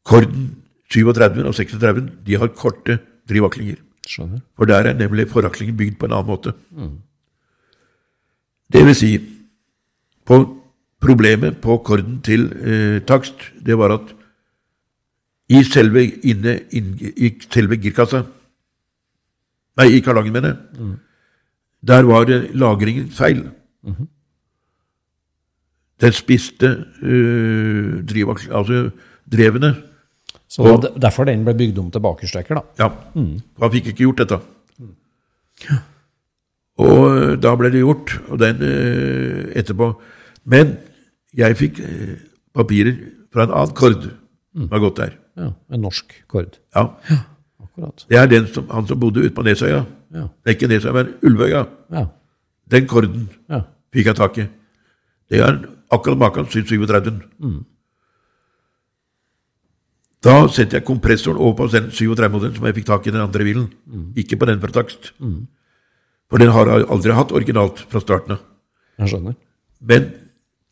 Korden 0.04 0.46
37 0.90 1.44
og 1.46 1.54
36 1.54 2.10
de 2.26 2.36
har 2.38 2.48
korte 2.48 2.98
drivvaklinger. 3.28 3.76
Skjønner. 4.06 4.40
For 4.56 4.64
der 4.68 4.84
er 4.90 4.94
nemlig 4.98 5.28
foraklingen 5.30 5.76
bygd 5.76 5.96
på 5.98 6.06
en 6.06 6.12
annen 6.12 6.26
måte. 6.28 6.52
Det 8.72 8.84
vil 8.86 8.94
si, 8.94 9.12
på 10.26 10.38
problemet 11.00 11.58
på 11.60 11.78
korden 11.84 12.20
til 12.24 12.46
eh, 12.52 13.00
takst, 13.06 13.34
det 13.66 13.76
var 13.78 13.92
at 13.98 14.12
i 15.52 15.62
selve, 15.64 16.04
inne, 16.24 16.60
inn, 16.72 16.94
i 17.00 17.34
selve 17.52 17.76
girkassa 17.76 18.24
Nei, 19.76 19.88
i 19.96 20.00
karlangen, 20.00 20.32
mener 20.32 20.52
jeg. 20.52 20.58
Der 21.82 22.02
var 22.06 22.24
lagringen 22.54 23.08
feil. 23.10 23.40
Den 26.00 26.12
spiste 26.12 26.84
øh, 27.02 28.04
drivak- 28.06 28.46
altså 28.54 28.90
drevene. 29.32 29.74
Så 30.48 30.62
var 30.62 30.84
derfor 31.00 31.26
den 31.28 31.44
ble 31.46 31.54
bygd 31.58 31.78
om 31.80 31.90
til 31.90 32.02
bakerstreker, 32.04 32.60
da. 32.60 32.62
Ja, 32.78 32.88
for 33.14 33.66
han 33.66 33.72
fikk 33.74 33.90
ikke 33.92 34.04
gjort 34.04 34.22
dette. 34.22 34.38
Og 36.84 37.16
øh, 37.16 37.42
da 37.42 37.54
ble 37.56 37.70
det 37.70 37.82
gjort, 37.84 38.16
og 38.28 38.38
den 38.42 38.62
øh, 38.62 39.52
etterpå. 39.56 39.92
Men 40.44 40.76
jeg 41.34 41.56
fikk 41.56 41.80
øh, 41.80 42.16
papirer 42.54 42.96
fra 43.32 43.46
en 43.46 43.54
annen 43.54 43.74
kord 43.78 44.02
som 44.04 44.70
har 44.72 44.82
gått 44.82 44.98
der. 45.02 45.14
Ja, 45.38 45.50
En 45.74 45.80
norsk 45.82 46.12
kord. 46.30 46.58
Ja, 46.74 46.86
Akkurat. 47.62 48.04
Det 48.08 48.16
er 48.18 48.26
den 48.30 48.46
som, 48.46 48.68
han 48.70 48.86
som 48.86 49.00
bodde 49.00 49.24
ute 49.24 49.34
på 49.34 49.42
Nesøya. 49.42 49.84
Ja. 50.14 50.26
Det 50.44 50.52
er 50.52 50.54
ikke 50.54 50.68
Nesøya, 50.70 50.92
men 50.94 51.14
Ulvøya. 51.26 51.64
Ja. 51.90 52.04
Den 52.70 52.86
korden 52.86 53.28
ja. 53.50 53.64
fikk 53.94 54.06
jeg 54.12 54.16
tak 54.16 54.38
i. 54.38 54.44
Det 55.30 55.40
er 55.40 55.58
akkurat 55.90 56.18
maken 56.18 56.46
til 56.46 56.66
37. 56.66 57.18
Da 60.24 60.34
setter 60.48 60.78
jeg 60.78 60.86
kompressoren 60.88 61.36
over 61.36 61.56
på 61.58 61.66
den 61.72 61.90
37-modellen 61.92 62.56
som 62.56 62.66
jeg 62.68 62.78
fikk 62.78 62.86
tak 62.88 63.06
i 63.06 63.12
den 63.12 63.24
andre 63.24 63.44
bilen. 63.44 63.66
Ikke 64.16 64.38
på 64.40 64.48
den 64.48 64.62
fra 64.62 64.72
takst. 64.72 65.12
For 66.32 66.40
den 66.40 66.52
har 66.54 66.70
jeg 66.70 66.86
aldri 66.94 67.16
hatt 67.16 67.34
originalt 67.36 67.82
fra 67.92 68.00
starten 68.00 68.38
av. 68.38 68.44
Jeg 69.02 69.12
skjønner. 69.12 69.36
Men 69.84 70.08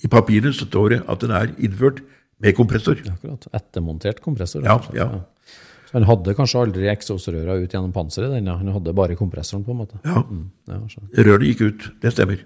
i 0.03 0.09
papirene 0.11 0.55
så 0.57 0.67
står 0.67 0.95
det 0.95 1.01
at 1.11 1.21
den 1.23 1.35
er 1.37 1.53
innført 1.63 2.01
med 2.43 2.57
kompressor. 2.59 2.99
Akkurat. 3.13 3.45
Ettermontert 3.55 4.23
kompressor. 4.25 4.65
Ja, 4.67 4.79
ja. 4.97 5.09
ja. 5.19 5.59
Så 5.91 5.99
han 5.99 6.07
hadde 6.09 6.35
kanskje 6.35 6.63
aldri 6.65 6.89
eksosrøra 6.91 7.59
ut 7.61 7.75
gjennom 7.75 7.93
panseret, 7.93 8.33
den, 8.33 8.49
ja. 8.49 8.57
han 8.57 8.73
hadde 8.73 8.95
bare 8.97 9.19
kompressoren, 9.19 9.65
på 9.67 9.75
en 9.75 9.83
måte. 9.83 10.01
Ja, 10.09 10.25
Ja, 10.71 10.81
jeg. 10.81 11.27
Rørene 11.27 11.51
gikk 11.51 11.61
ut, 11.67 11.87
det 12.01 12.15
stemmer. 12.15 12.41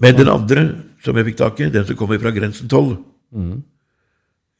Men 0.00 0.16
den 0.16 0.30
andre 0.30 0.64
som 1.04 1.18
jeg 1.18 1.26
fikk 1.32 1.40
tak 1.42 1.60
i, 1.60 1.68
den 1.74 1.84
som 1.88 1.98
kommer 1.98 2.20
fra 2.22 2.32
grensen 2.36 2.70
12, 2.70 2.94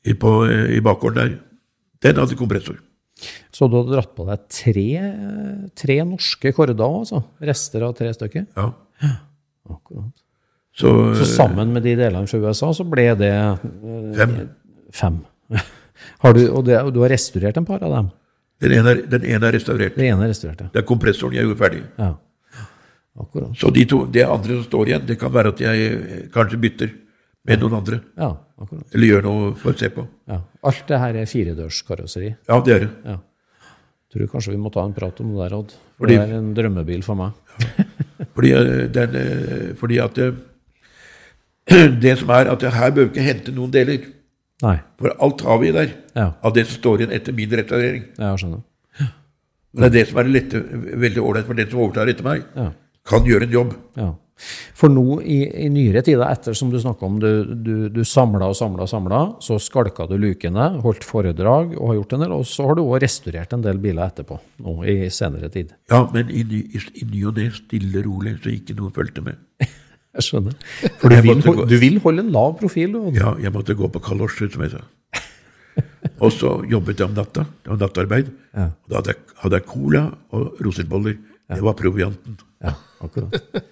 i, 0.07 0.15
på, 0.17 0.31
eh, 0.49 0.77
i 0.77 0.81
bakgården 0.85 1.19
der, 1.21 1.35
den 2.07 2.21
hadde 2.23 2.39
kompressor. 2.39 2.79
Så 3.53 3.69
du 3.69 3.77
hadde 3.77 3.93
dratt 3.99 4.15
på 4.17 4.25
deg 4.29 4.47
tre, 4.49 4.87
tre 5.77 5.99
norske 6.09 6.53
korder, 6.57 6.79
altså? 6.81 7.21
Rester 7.45 7.85
av 7.85 7.93
tre 7.99 8.13
stykker? 8.17 8.47
Ja. 8.57 8.71
Akkurat. 9.71 10.15
Så, 10.73 10.89
Så 11.19 11.27
sammen 11.29 11.75
med 11.75 11.85
de 11.85 11.97
delene 11.99 12.31
fra 12.31 12.39
USA, 12.41 12.71
så 12.73 12.87
ble 12.89 13.11
det 13.21 13.33
eh, 13.35 14.15
fem. 14.17 14.33
fem. 14.95 15.21
Har 16.25 16.33
du, 16.37 16.47
og, 16.49 16.65
det, 16.65 16.79
og 16.81 16.95
du 16.95 17.03
har 17.05 17.13
restaurert 17.13 17.59
en 17.61 17.67
par 17.69 17.83
av 17.85 17.93
dem? 17.93 18.09
Den 18.61 18.73
ene, 18.79 18.95
den 19.09 19.25
ene 19.25 19.49
er 19.49 19.55
restaurert. 19.57 19.97
Den 19.97 20.07
ene 20.15 20.25
er 20.25 20.33
restaurert, 20.33 20.63
ja. 20.65 20.71
Det 20.73 20.81
er 20.81 20.89
kompressoren 20.89 21.37
jeg 21.37 21.49
gjorde 21.49 21.61
ferdig. 21.61 21.85
ja. 22.01 22.15
Akkurat. 23.21 23.51
Så 23.59 23.69
de 23.75 23.83
to, 23.91 24.05
det 24.09 24.23
andre 24.25 24.55
som 24.61 24.65
står 24.65 24.89
igjen, 24.89 25.03
det 25.09 25.17
kan 25.21 25.33
være 25.35 25.51
at 25.53 25.61
jeg 25.61 25.87
eh, 25.93 26.21
kanskje 26.33 26.61
bytter 26.63 26.93
med 27.49 27.61
noen 27.63 27.75
andre. 27.81 28.01
Ja, 28.21 28.31
akkurat. 28.61 28.87
Eller 28.95 29.07
gjør 29.15 29.23
noe 29.27 29.55
for 29.57 29.73
å 29.73 29.79
se 29.81 29.89
på. 29.95 30.05
Ja. 30.29 30.41
Alt 30.69 30.83
det 30.91 30.99
her 31.01 31.15
er 31.23 31.27
firedørskarosseri. 31.31 32.35
Ja, 32.49 32.61
det 32.67 32.75
er 32.75 32.85
det. 32.85 32.91
Ja. 33.07 33.17
Tror 34.11 34.27
kanskje 34.33 34.53
vi 34.57 34.59
må 34.61 34.73
ta 34.75 34.83
en 34.85 34.93
prat 34.97 35.21
om 35.23 35.29
det 35.33 35.39
der, 35.49 35.57
Odd. 35.57 35.75
Fordi- 36.01 36.17
det 36.19 36.29
er 36.29 36.37
en 36.39 36.55
drømmebil 36.55 37.03
for 37.05 37.15
meg. 37.15 37.33
Fordi, 38.35 38.53
eh, 38.53 38.87
den, 38.89 39.15
eh, 39.17 39.75
fordi 39.75 39.99
at 40.03 40.15
det, 40.15 40.35
Det 42.01 42.19
som 42.19 42.31
er 42.31 42.49
at 42.51 42.63
her 42.63 42.91
bør 42.91 43.05
vi 43.07 43.11
ikke 43.21 43.23
hente 43.27 43.53
noen 43.55 43.71
deler. 43.71 44.01
Nei. 44.65 44.79
For 44.99 45.13
alt 45.23 45.41
har 45.47 45.59
vi 45.63 45.71
der. 45.73 45.93
Ja, 46.17 46.33
Av 46.43 46.53
det 46.53 46.67
som 46.67 46.81
står 46.81 46.99
igjen 47.05 47.13
etter 47.15 47.33
min 47.33 47.49
restaurering. 47.51 48.05
jeg 48.19 48.39
skjønner. 48.43 48.63
Men 49.73 49.85
det 49.85 49.87
er 49.87 49.95
det 50.01 50.09
som 50.09 50.19
er 50.19 50.25
lette, 50.25 50.59
veldig 50.99 51.23
ålreit 51.23 51.47
for 51.47 51.55
den 51.55 51.71
som 51.71 51.79
overtar 51.85 52.09
etter 52.11 52.25
meg. 52.27 52.43
Ja. 52.57 52.73
Kan 53.07 53.23
gjøre 53.25 53.43
en 53.47 53.51
jobb. 53.55 53.77
Ja. 53.97 54.09
For 54.77 54.93
nå 54.93 55.21
i, 55.21 55.41
i 55.65 55.69
nyere 55.73 56.03
tider, 56.07 56.25
etter 56.29 56.57
som 56.57 56.71
du 56.73 56.79
snakka 56.81 57.07
om, 57.07 57.19
du, 57.23 57.31
du, 57.55 57.75
du 57.93 58.01
samla 58.07 58.51
og 58.51 58.57
samla 58.59 58.87
og 58.87 58.93
samla, 58.93 59.21
så 59.45 59.59
skalka 59.61 60.07
du 60.11 60.17
lukene, 60.21 60.71
holdt 60.85 61.07
foredrag 61.07 61.77
og 61.77 61.93
har 61.93 62.01
gjort 62.01 62.17
en 62.17 62.25
del, 62.25 62.37
og 62.39 62.47
så 62.49 62.69
har 62.71 62.79
du 62.79 62.85
òg 62.87 63.03
restaurert 63.05 63.53
en 63.57 63.67
del 63.67 63.83
biler 63.83 64.07
etterpå, 64.07 64.41
nå 64.65 64.79
i 64.89 64.97
senere 65.15 65.53
tid. 65.53 65.75
Ja, 65.93 66.05
men 66.15 66.33
i 66.33 66.45
i, 66.51 66.81
i 67.03 67.07
ny 67.07 67.27
og 67.29 67.37
ne, 67.39 67.51
stille 67.55 68.03
rolig, 68.07 68.39
så 68.43 68.53
ikke 68.53 68.77
noe 68.79 68.95
fulgte 68.95 69.23
med. 69.27 69.39
Jeg 70.11 70.27
skjønner. 70.27 70.55
For 70.99 71.13
du 71.13 71.21
vil, 71.23 71.43
du 71.71 71.77
vil 71.79 72.01
holde 72.03 72.25
en 72.25 72.33
lav 72.35 72.57
profil, 72.59 72.97
du. 72.97 73.13
Ja, 73.15 73.37
jeg 73.39 73.53
måtte 73.55 73.77
gå 73.79 73.87
på 73.95 74.01
kalosjer, 74.03 74.49
som 74.51 74.65
jeg 74.65 74.73
sa. 74.73 74.81
Og 76.21 76.33
så 76.35 76.51
jobbet 76.69 76.99
jeg 76.99 77.07
om 77.07 77.15
natta. 77.15 77.45
Det 77.63 77.71
var 77.71 77.79
nattarbeid. 77.81 78.33
Ja. 78.51 78.67
Da 78.91 78.99
hadde 78.99 79.15
jeg, 79.15 79.21
hadde 79.45 79.61
jeg 79.61 79.69
cola 79.71 80.03
og 80.35 80.65
rosinboller. 80.67 81.15
Det 81.51 81.63
var 81.63 81.77
provianten. 81.79 82.41
Ja, 82.63 82.75
akkurat. 83.03 83.63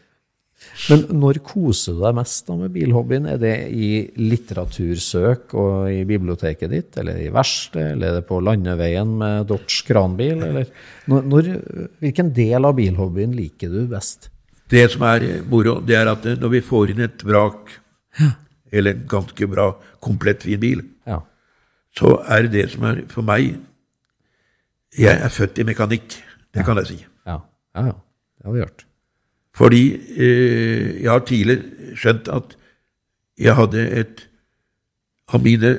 Men 0.86 1.02
når 1.18 1.40
koser 1.42 1.96
du 1.96 2.02
deg 2.04 2.14
mest 2.16 2.46
da 2.46 2.54
med 2.60 2.70
bilhobbyen? 2.74 3.26
Er 3.32 3.40
det 3.42 3.54
i 3.74 3.88
litteratursøk 4.22 5.54
og 5.58 5.90
i 5.90 6.04
biblioteket 6.06 6.70
ditt, 6.70 6.98
eller 7.00 7.18
i 7.18 7.32
verkstedet, 7.34 7.96
eller 7.96 8.12
er 8.12 8.18
det 8.20 8.26
på 8.28 8.38
landeveien 8.46 9.10
med 9.20 9.48
Dodge 9.50 9.82
kranbil, 9.88 10.38
eller 10.46 10.70
når, 11.10 11.26
når, 11.32 11.50
Hvilken 12.04 12.30
del 12.36 12.68
av 12.68 12.76
bilhobbyen 12.78 13.34
liker 13.36 13.74
du 13.74 13.82
best? 13.90 14.30
Det 14.70 14.84
som 14.92 15.02
er 15.08 15.26
moro, 15.48 15.78
det 15.82 15.96
er 15.98 16.12
at 16.12 16.26
når 16.38 16.54
vi 16.54 16.64
får 16.64 16.94
inn 16.94 17.04
et 17.08 17.26
vrak, 17.26 17.74
eller 18.70 18.94
en 18.94 19.06
ganske 19.10 19.50
bra, 19.50 19.70
komplett 20.04 20.46
fin 20.46 20.60
bil, 20.62 20.84
Ja. 21.08 21.22
så 21.96 22.18
er 22.28 22.46
det 22.46 22.52
det 22.54 22.66
som 22.76 22.84
er 22.84 23.02
for 23.10 23.26
meg 23.26 23.56
Jeg 24.98 25.20
er 25.20 25.28
født 25.28 25.58
i 25.58 25.64
mekanikk, 25.68 26.14
det 26.54 26.64
kan 26.64 26.78
jeg 26.80 26.86
si. 26.86 27.00
Ja, 27.26 27.40
ja, 27.76 27.90
ja. 27.90 27.96
Det 28.38 28.46
har 28.46 28.54
vi 28.54 28.62
hørt. 28.62 28.87
Fordi 29.58 29.82
eh, 30.14 31.02
jeg 31.02 31.10
har 31.10 31.24
tidligere 31.26 31.94
skjønt 31.98 32.28
at 32.30 32.56
jeg 33.38 33.54
hadde 33.58 33.84
et 34.02 34.24
Av 35.28 35.42
mine 35.44 35.74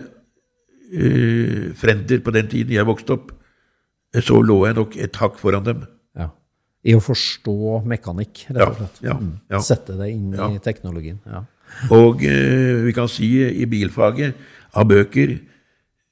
eh, 0.94 1.70
frender 1.74 2.20
på 2.22 2.34
den 2.36 2.50
tiden 2.52 2.76
jeg 2.76 2.86
vokste 2.86 3.16
opp, 3.16 3.32
eh, 4.14 4.22
så 4.22 4.38
lå 4.46 4.60
jeg 4.68 4.76
nok 4.78 4.98
et 5.02 5.16
hakk 5.18 5.40
foran 5.42 5.66
dem. 5.66 5.80
Ja. 6.14 6.28
I 6.86 6.94
å 6.94 7.02
forstå 7.02 7.80
mekanikk, 7.90 8.44
rett 8.54 8.62
og 8.68 8.78
slett. 8.78 9.00
ja, 9.08 9.16
Mm. 9.18 9.32
ja. 9.50 9.60
Sette 9.66 9.98
det 9.98 10.12
inn 10.14 10.36
i 10.38 10.60
teknologien. 10.62 11.18
Ja. 11.26 11.42
Og 11.90 12.22
eh, 12.24 12.84
vi 12.86 12.94
kan 12.94 13.10
si 13.10 13.32
i 13.42 13.66
bilfaget 13.66 14.36
av 14.74 14.86
bøker 14.90 15.40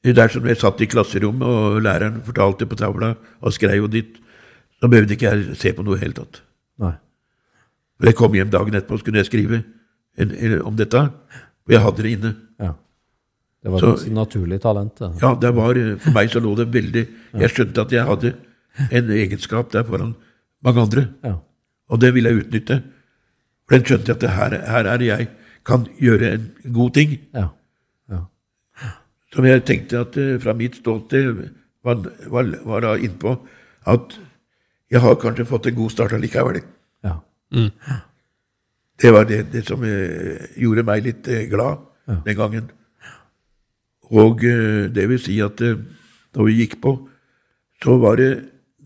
Dersom 0.07 0.45
jeg 0.47 0.55
satt 0.61 0.79
i 0.79 0.87
klasserommet 0.87 1.43
og 1.43 1.81
læreren 1.83 2.21
fortalte 2.23 2.65
på 2.69 2.77
tavla 2.79 3.09
og 3.41 3.51
skrev 3.51 3.83
og 3.83 3.91
ditt, 3.91 4.13
så 4.79 4.87
behøvde 4.87 5.17
ikke 5.17 5.27
jeg 5.33 5.55
se 5.59 5.73
på 5.75 5.83
noe 5.83 5.97
i 5.97 5.99
det 5.99 6.05
hele 6.05 6.15
tatt. 6.21 6.41
Jeg 8.03 8.15
kom 8.17 8.35
hjem 8.37 8.49
dagen 8.53 8.75
etterpå 8.77 8.99
så 8.99 9.07
kunne 9.07 9.21
jeg 9.23 9.29
skrive 9.29 9.63
en, 10.17 10.31
en, 10.33 10.57
om 10.69 10.75
dette, 10.77 10.99
og 11.01 11.73
jeg 11.73 11.81
hadde 11.81 12.03
det 12.05 12.11
inne. 12.17 12.33
Ja. 12.61 12.73
Det 13.63 13.71
var 13.73 13.87
et 13.89 14.05
naturlig 14.13 14.59
talent. 14.61 14.99
Det. 14.99 15.09
Ja, 15.21 15.33
det 15.41 15.49
var, 15.57 15.77
eh, 15.81 15.95
For 16.01 16.13
meg 16.15 16.29
så 16.29 16.39
lå 16.39 16.53
det 16.55 16.67
veldig 16.73 17.03
Jeg 17.41 17.49
skjønte 17.51 17.81
at 17.81 17.91
jeg 17.91 18.05
hadde 18.05 18.33
en 18.93 19.09
egenskap 19.09 19.71
der 19.73 19.83
foran 19.83 20.13
mange 20.63 20.81
andre, 20.81 21.07
Ja. 21.23 21.35
og 21.89 21.99
det 22.01 22.13
ville 22.13 22.29
jeg 22.29 22.45
utnytte. 22.45 22.83
For 23.67 23.77
den 23.77 23.85
skjønte 23.85 24.07
jeg 24.07 24.15
at 24.15 24.21
det 24.21 24.29
her, 24.29 24.57
her 24.71 24.85
er 24.93 25.01
jeg 25.01 25.27
kan 25.65 25.87
gjøre 25.99 26.33
en 26.33 26.73
god 26.73 26.93
ting. 26.93 27.19
Ja. 27.33 27.49
Som 29.33 29.45
jeg 29.45 29.65
tenkte 29.67 29.99
at 30.05 30.15
eh, 30.17 30.37
fra 30.39 30.53
mitt 30.53 30.77
ståsted 30.79 31.49
var, 31.83 31.99
var, 32.31 32.47
var 32.63 32.85
da 32.85 32.93
innpå 32.95 33.35
at 33.87 34.15
jeg 34.91 35.01
har 35.03 35.17
kanskje 35.19 35.45
fått 35.45 35.67
en 35.67 35.75
god 35.75 35.91
start 35.91 36.13
allikevel. 36.15 36.61
Ja. 37.51 37.99
Det 38.97 39.11
var 39.13 39.27
det, 39.29 39.51
det 39.53 39.61
som 39.67 39.83
eh, 39.85 40.47
gjorde 40.57 40.83
meg 40.87 41.03
litt 41.05 41.27
eh, 41.29 41.45
glad 41.51 41.83
den 42.25 42.37
gangen. 42.37 42.71
Og 44.09 44.43
eh, 44.47 44.87
det 44.93 45.05
vil 45.11 45.19
si 45.21 45.37
at 45.43 45.61
eh, 45.61 45.77
når 46.35 46.47
vi 46.47 46.55
gikk 46.61 46.79
på, 46.81 46.97
så 47.83 47.97
var 48.01 48.17
det 48.17 48.31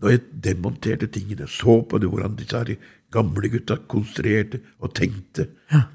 Når 0.02 0.10
jeg 0.10 0.20
demonterte 0.44 1.06
tingene, 1.06 1.46
så 1.46 1.76
på 1.86 1.98
det, 2.02 2.08
hvordan 2.10 2.32
disse 2.34 2.58
her 2.58 2.72
gamle 3.14 3.48
gutta 3.48 3.76
konstruerte 3.86 4.58
og 4.82 4.90
tenkte 4.98 5.44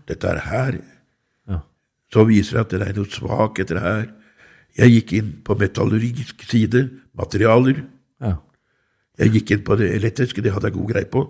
Dette 0.08 0.30
er 0.32 0.40
her. 0.46 0.78
Ja. 1.50 1.58
Så 2.14 2.24
viser 2.24 2.56
det 2.56 2.62
at 2.62 2.72
det 2.72 2.88
er 2.88 2.96
noe 2.96 3.12
svakheter 3.12 3.82
her. 3.84 4.06
Jeg 4.80 4.94
gikk 4.94 5.12
inn 5.18 5.34
på 5.44 5.58
metallurgisk 5.60 6.46
side, 6.48 6.86
materialer. 7.20 7.84
ja. 8.22 8.38
Jeg 9.20 9.34
gikk 9.34 9.52
inn 9.52 9.64
på 9.66 9.76
det 9.76 9.92
elektriske, 9.98 10.42
det 10.42 10.54
hadde 10.54 10.70
jeg 10.70 10.78
god 10.78 10.90
greie 10.94 11.12
på. 11.12 11.26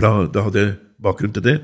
Da 0.00 0.42
hadde 0.42 0.58
jeg 0.62 0.76
bakgrunn 1.02 1.32
til 1.36 1.42
det. 1.44 1.56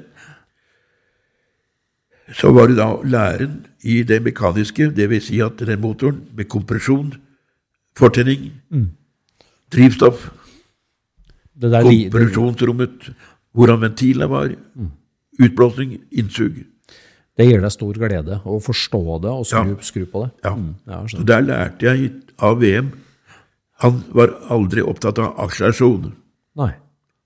Så 2.32 2.52
var 2.54 2.66
det 2.70 2.76
da 2.78 2.86
læren 3.04 3.66
i 3.84 4.02
det 4.06 4.22
mekaniske, 4.24 4.90
det 4.96 5.08
vil 5.10 5.20
si 5.22 5.40
at 5.44 5.58
den 5.58 5.80
motoren 5.82 6.22
med 6.36 6.48
kompresjon, 6.48 7.12
fortenning, 7.98 8.52
drivstoff, 9.72 10.30
Det 11.62 11.70
der 11.70 11.82
kompresjonsrommet, 11.84 13.10
hvordan 13.52 13.80
ventilene 13.82 14.28
var, 14.30 14.54
utblåsning, 15.40 15.98
innsug. 16.12 16.62
det 17.36 17.46
gir 17.48 17.60
deg 17.60 17.72
stor 17.72 17.92
glede 17.96 18.40
å 18.44 18.58
forstå 18.60 19.20
det 19.22 19.30
og 19.30 19.44
skru, 19.46 19.68
Ja. 19.76 19.82
skru 19.82 20.04
på 20.06 20.22
det. 20.24 20.30
Ja. 20.44 20.54
Mm, 20.54 20.74
ja, 20.86 21.06
Så 21.06 21.24
der 21.26 21.40
lærte 21.40 21.80
jeg 21.82 22.12
av 22.38 22.60
VM. 22.60 22.92
Han 23.80 24.04
var 24.12 24.28
aldri 24.50 24.80
opptatt 24.82 25.18
av 25.18 25.34
akselerasjon. 25.38 26.12
Nei. 26.56 26.72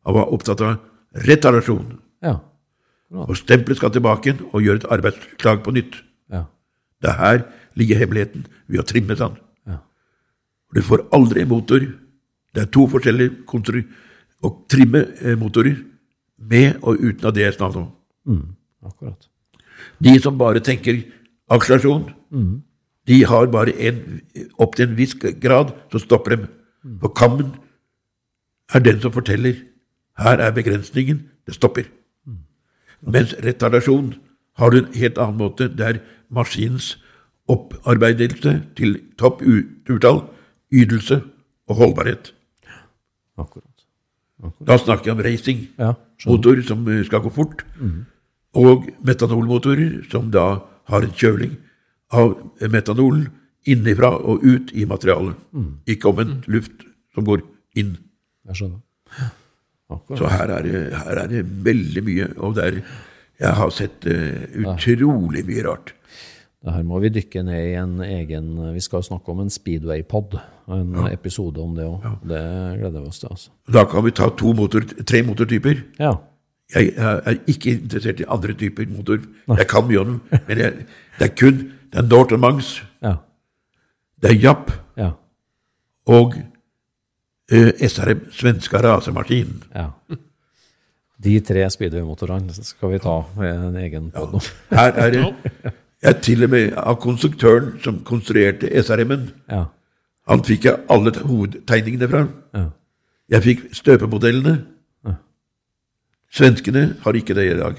Han 0.07 0.15
var 0.15 0.33
opptatt 0.35 0.63
av 0.63 0.77
retarasjon. 1.27 1.99
Ja. 2.25 2.39
Og 3.27 3.37
stempelet 3.39 3.81
skal 3.81 3.93
tilbake 3.95 4.35
og 4.53 4.63
gjøre 4.63 4.83
et 4.83 4.91
arbeidsklag 4.97 5.63
på 5.65 5.75
nytt. 5.75 5.99
Ja. 6.33 6.47
Det 7.03 7.13
er 7.13 7.21
her 7.21 7.45
ligger 7.77 8.01
hemmeligheten 8.01 8.47
ved 8.67 8.83
å 8.83 8.87
trimme 8.89 9.17
den. 9.19 9.37
Ja. 9.69 9.81
Du 10.75 10.83
får 10.83 11.07
aldri 11.17 11.43
en 11.43 11.53
motor. 11.53 11.87
Det 12.55 12.65
er 12.65 12.73
to 12.73 12.87
forskjellige 12.91 13.45
kontor 13.51 13.83
å 14.45 14.53
trimme 14.71 15.05
eh, 15.21 15.37
motorer 15.39 15.77
med 16.37 16.79
og 16.83 17.01
uten 17.01 17.29
av 17.29 17.35
det 17.37 17.47
jeg 17.47 17.57
snakket 17.59 17.83
om. 17.83 17.91
Mm, 18.27 18.47
akkurat. 18.87 19.29
De 20.03 20.15
som 20.23 20.39
bare 20.39 20.63
tenker 20.65 21.03
akselerasjon, 21.53 22.09
de 23.07 23.21
har 23.29 23.47
bare 23.53 23.75
en, 23.89 24.01
opp 24.59 24.75
til 24.77 24.89
en 24.89 24.97
viss 24.99 25.15
grad, 25.15 25.73
så 25.93 26.01
stopper 26.03 26.35
dem. 26.35 26.47
For 27.01 27.15
kammen 27.17 27.53
er 28.75 28.83
den 28.83 29.01
som 29.03 29.15
forteller 29.15 29.57
her 30.19 30.41
er 30.41 30.51
begrensningen, 30.51 31.23
det 31.47 31.55
stopper. 31.55 31.89
Mens 33.03 33.35
retardasjon 33.45 34.15
har 34.57 34.71
du 34.71 34.79
en 34.79 34.95
helt 34.95 35.19
annen 35.19 35.39
måte, 35.39 35.69
der 35.69 36.01
maskinens 36.31 36.97
opparbeidelse 37.49 38.63
til 38.77 38.99
topp 39.19 39.43
urtall, 39.89 40.25
ytelse 40.73 41.21
og 41.69 41.77
holdbarhet. 41.77 42.33
Akkurat. 43.39 43.85
Da 44.67 44.77
snakker 44.79 45.11
jeg 45.11 45.17
om 45.17 45.25
racing. 45.25 45.69
Ja. 45.79 45.93
Motor 46.27 46.61
som 46.65 46.89
eh, 46.89 47.05
skal 47.05 47.21
gå 47.21 47.31
fort, 47.31 47.65
og 48.57 48.89
metanolmotorer 49.05 50.03
som 50.11 50.31
da 50.33 50.47
har 50.89 51.05
en 51.05 51.13
kjøling 51.13 51.57
av 52.11 52.37
metanolen 52.73 53.29
innifra 53.67 54.15
og 54.17 54.45
ut 54.45 54.73
i 54.73 54.85
materialet. 54.89 55.37
Ikke 55.87 56.09
omvendt 56.09 56.49
luft 56.49 56.87
som 57.15 57.27
går 57.27 57.43
inn. 57.77 57.97
Jeg 58.47 58.57
skjønner. 58.63 58.81
Akkurat. 59.91 60.19
Så 60.19 60.27
her 60.33 60.51
er 60.51 60.63
det, 60.67 60.81
her 60.99 61.19
er 61.23 61.29
det 61.31 61.45
veldig 61.65 62.03
mye, 62.05 62.27
og 62.43 62.57
der 62.57 62.81
jeg 63.39 63.53
har 63.53 63.71
sett 63.71 64.07
uh, 64.09 64.73
utrolig 64.73 65.45
mye 65.47 65.63
rart. 65.67 65.93
Det 66.65 66.73
her 66.75 66.83
må 66.89 66.99
vi 67.05 67.11
dykke 67.15 67.43
ned 67.47 67.67
i 67.69 67.75
en 67.79 68.01
egen 68.03 68.47
Vi 68.75 68.81
skal 68.83 69.05
snakke 69.05 69.29
om 69.31 69.41
en 69.45 69.51
speedway-pod. 69.53 70.39
En 70.73 70.97
episode 71.13 71.61
om 71.63 71.77
det 71.77 71.85
òg. 71.87 72.07
Det 72.27 72.41
gleder 72.81 72.97
vi 73.05 73.07
oss 73.13 73.21
til. 73.23 73.29
altså. 73.31 73.51
Da 73.73 73.85
kan 73.87 74.03
vi 74.05 74.11
ta 74.11 74.27
to 74.35 74.53
motor, 74.57 74.81
tre 75.07 75.21
motortyper. 75.23 75.85
Ja. 76.01 76.15
Jeg 76.75 76.95
er 76.97 77.21
er 77.23 77.37
ikke 77.47 77.77
interessert 77.77 78.21
i 78.21 78.27
andre 78.27 78.53
typer 78.59 78.89
motor. 78.91 79.21
Jeg 79.49 79.67
kan 79.71 79.87
mye 79.87 80.01
om 80.01 80.07
dem, 80.07 80.41
men 80.49 80.59
jeg, 80.59 80.73
det 81.21 81.29
er 81.31 81.35
kun 81.39 81.61
det 81.93 82.01
er 82.03 82.09
Norton 82.09 82.41
Mangs, 82.41 82.83
Ja. 83.03 83.15
det 84.23 84.31
er 84.33 84.41
Japp 84.43 84.73
Ja. 84.99 85.11
og 86.07 86.35
SRM, 87.51 88.27
svenska 88.33 88.83
rasemaskinen. 88.83 89.63
ja. 89.75 89.91
De 91.17 91.39
tre 91.41 91.63
speedway-motorene 91.73 92.53
skal 92.53 92.91
vi 92.93 92.99
ta 93.01 93.15
med 93.39 93.55
en 93.55 93.77
egen 93.81 94.11
podd 94.13 94.35
om. 94.37 94.43
Her 94.69 94.93
er 95.01 95.11
det 95.15 95.23
jeg 96.05 96.19
til 96.27 96.45
og 96.45 96.51
med 96.53 96.75
av 96.77 96.99
konstruktøren 97.01 97.71
som 97.85 98.03
konstruerte 98.05 98.69
SRM-en. 98.83 99.31
Ja. 99.49 99.63
Han 100.29 100.45
fikk 100.45 100.67
jeg 100.69 100.83
alle 100.93 101.15
hovedtegningene 101.17 102.09
fra. 102.13 102.27
Ja. 102.53 102.67
Jeg 103.33 103.43
fikk 103.47 103.65
støpemodellene. 103.79 104.59
Svenskene 106.37 106.97
har 107.01 107.17
ikke 107.17 107.35
det 107.39 107.47
i 107.49 107.57
dag. 107.57 107.79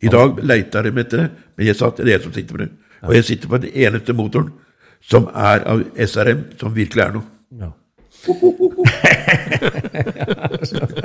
I 0.00 0.08
dag 0.12 0.38
leiter 0.40 0.86
de 0.86 1.00
etter 1.02 1.26
det, 1.26 1.30
men 1.56 1.66
jeg 1.66 1.76
satt, 1.76 1.98
det 2.00 2.06
er 2.08 2.14
jeg 2.16 2.24
som 2.24 2.32
sitter 2.32 2.56
på 2.56 2.62
det. 2.62 2.70
Og 3.02 3.14
jeg 3.18 3.24
sitter 3.28 3.52
på 3.52 3.58
den 3.60 3.76
eneste 3.84 4.16
motoren 4.16 4.52
som 5.04 5.28
er 5.34 5.66
av 5.68 5.82
SRM, 6.06 6.46
som 6.60 6.72
virkelig 6.74 7.04
er 7.04 7.18
noe. 7.18 7.72
Ja. 8.24 8.32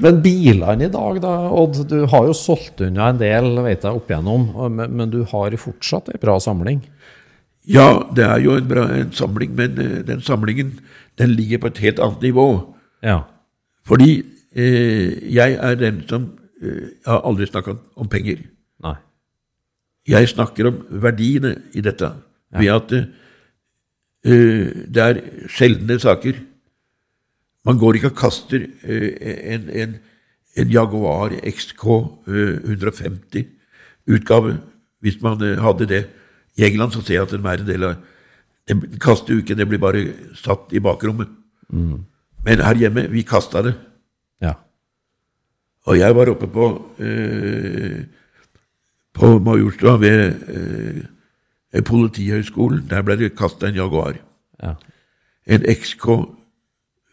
Men 0.00 0.22
bilene 0.24 0.86
i 0.86 0.92
dag, 0.92 1.20
da, 1.22 1.32
Odd. 1.52 1.82
Du 1.90 1.98
har 2.08 2.28
jo 2.28 2.36
solgt 2.36 2.80
unna 2.84 3.10
en 3.12 3.20
del 3.20 3.52
vet 3.66 3.84
jeg, 3.84 3.92
opp 3.92 4.10
igjennom, 4.10 4.48
men, 4.72 4.96
men 4.96 5.12
du 5.12 5.20
har 5.28 5.56
fortsatt 5.60 6.08
ei 6.12 6.20
bra 6.22 6.38
samling? 6.40 6.80
Ja, 7.68 8.06
det 8.16 8.24
er 8.24 8.40
jo 8.40 8.56
en 8.56 8.68
bra 8.70 8.86
en 8.96 9.12
samling, 9.14 9.52
men 9.58 9.76
eh, 9.78 9.98
den 10.08 10.24
samlingen 10.24 10.78
den 11.20 11.34
ligger 11.36 11.60
på 11.60 11.70
et 11.70 11.82
helt 11.84 12.00
annet 12.00 12.24
nivå. 12.24 12.46
Ja. 13.04 13.20
Fordi 13.86 14.22
eh, 14.56 15.20
jeg 15.34 15.58
er 15.60 15.76
den 15.78 16.00
som 16.08 16.30
eh, 16.62 16.96
Jeg 16.96 17.12
har 17.12 17.26
aldri 17.28 17.50
snakka 17.50 17.76
om 17.96 18.08
penger. 18.08 18.40
Nei. 18.84 18.96
Jeg 20.08 20.32
snakker 20.32 20.70
om 20.70 20.80
verdiene 21.04 21.58
i 21.76 21.84
dette. 21.84 22.08
Ved 22.56 22.72
at 22.72 22.96
eh, 22.96 23.10
det 24.24 25.00
er 25.00 25.20
sjeldne 25.48 25.96
saker. 26.00 26.38
Man 27.64 27.78
går 27.78 27.98
ikke 27.98 28.10
og 28.12 28.16
kaster 28.16 28.64
eh, 28.84 29.10
en, 29.54 29.68
en, 29.70 29.94
en 30.56 30.70
Jaguar 30.72 31.34
XK 31.48 31.84
eh, 32.28 32.56
150-utgave, 32.76 34.56
hvis 35.00 35.20
man 35.22 35.42
eh, 35.44 35.60
hadde 35.60 35.88
det. 35.88 36.04
I 36.56 36.66
England 36.68 36.92
så 36.92 37.02
ser 37.02 37.14
jeg 37.14 37.22
at 37.28 37.34
den 37.36 37.46
er 37.46 37.60
en 37.60 37.68
del 37.68 37.84
av 37.90 37.94
Den 38.68 38.82
kaster 39.02 39.34
jo 39.34 39.40
ikke, 39.40 39.56
det 39.58 39.66
blir 39.66 39.80
bare 39.82 40.02
satt 40.38 40.70
i 40.72 40.78
bakrommet. 40.78 41.28
Men 42.44 42.60
her 42.62 42.78
hjemme, 42.78 43.08
vi 43.10 43.22
kasta 43.26 43.62
det. 43.66 43.72
Ja. 44.40 44.52
Og 45.88 45.98
jeg 45.98 46.14
var 46.14 46.30
oppe 46.30 46.46
på 46.46 46.66
eh, 47.02 48.04
på 49.12 49.38
Majorstua 49.38 49.96
ved 50.00 50.20
eh, 50.54 51.00
Politihøgskolen. 51.72 52.86
Der 52.90 53.02
ble 53.06 53.16
det 53.16 53.34
kasta 53.38 53.68
en 53.68 53.74
Jaguar. 53.78 54.14
ja. 54.62 54.74
En 55.46 55.62
XK 55.62 56.06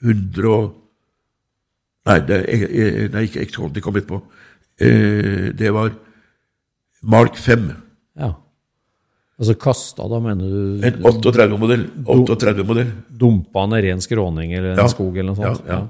100 0.03 0.45
og 0.51 0.73
Nei, 2.07 2.19
det 2.23 2.35
er, 2.47 2.61
eh, 2.71 3.07
nei 3.11 3.23
ikke 3.27 3.41
XK, 3.49 3.73
det 3.75 3.81
kom 3.83 3.95
etterpå. 3.99 4.21
Eh, 4.79 5.51
det 5.51 5.73
var 5.73 5.89
Mark 7.03 7.35
5. 7.35 7.71
ja. 8.17 8.33
Altså 9.39 9.53
kasta, 9.59 10.07
da 10.09 10.17
mener 10.19 10.47
du 10.49 10.85
En 10.87 10.93
38-modell. 11.03 11.83
38-modell. 12.05 12.87
dumpa 13.19 13.65
ned 13.67 13.83
i 13.85 13.89
en 13.91 13.99
skråning 14.01 14.53
eller 14.53 14.71
en 14.71 14.77
Ja. 14.77 14.87
skog 14.87 15.17
eller 15.17 15.35
noe 15.35 15.35
sånt? 15.35 15.67
Ja, 15.67 15.73
ja. 15.75 15.87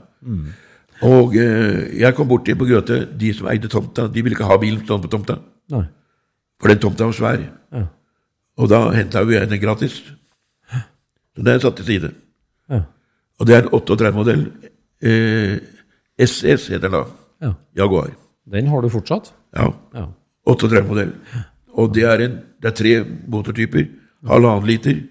Og 1.07 1.35
eh, 1.35 1.99
jeg 1.99 2.15
kom 2.15 2.27
borti 2.27 2.55
på 2.57 2.65
Grøte, 2.67 3.05
de 3.17 3.33
som 3.33 3.47
eide 3.47 3.69
tomta, 3.69 4.07
de 4.11 4.21
ville 4.21 4.35
ikke 4.35 4.49
ha 4.49 4.57
bilen 4.57 4.83
stående 4.83 5.07
på 5.07 5.11
tomta. 5.11 5.39
Nei. 5.69 5.85
For 6.59 6.67
den 6.67 6.79
tomta 6.79 7.05
var 7.05 7.13
svær. 7.13 7.39
Ja. 7.71 7.87
Og 8.57 8.69
da 8.71 8.87
henta 8.95 9.21
jo 9.21 9.33
jeg 9.35 9.49
den 9.49 9.61
gratis. 9.61 9.99
Så 11.35 11.43
den 11.43 11.53
er 11.53 11.61
satt 11.61 11.77
til 11.77 11.85
side. 11.85 12.11
Ja. 12.69 12.81
Og 13.39 13.47
det 13.47 13.55
er 13.55 13.65
en 13.65 13.73
38-modell. 13.77 14.47
Eh, 15.01 15.59
SS 16.17 16.71
heter 16.73 16.87
den 16.87 16.97
da. 16.97 17.03
ja. 17.41 17.51
Jaguar. 17.77 18.09
Den 18.51 18.67
har 18.67 18.81
du 18.81 18.89
fortsatt? 18.89 19.33
Ja. 19.55 19.69
Ja. 19.93 20.07
38-modell. 20.49 21.13
Og 21.77 21.93
det 21.93 22.03
er, 22.03 22.23
en, 22.25 22.39
det 22.61 22.71
er 22.71 22.75
tre 22.75 22.93
motortyper. 23.27 23.85
Halvannen 24.27 24.65
liter, 24.65 25.03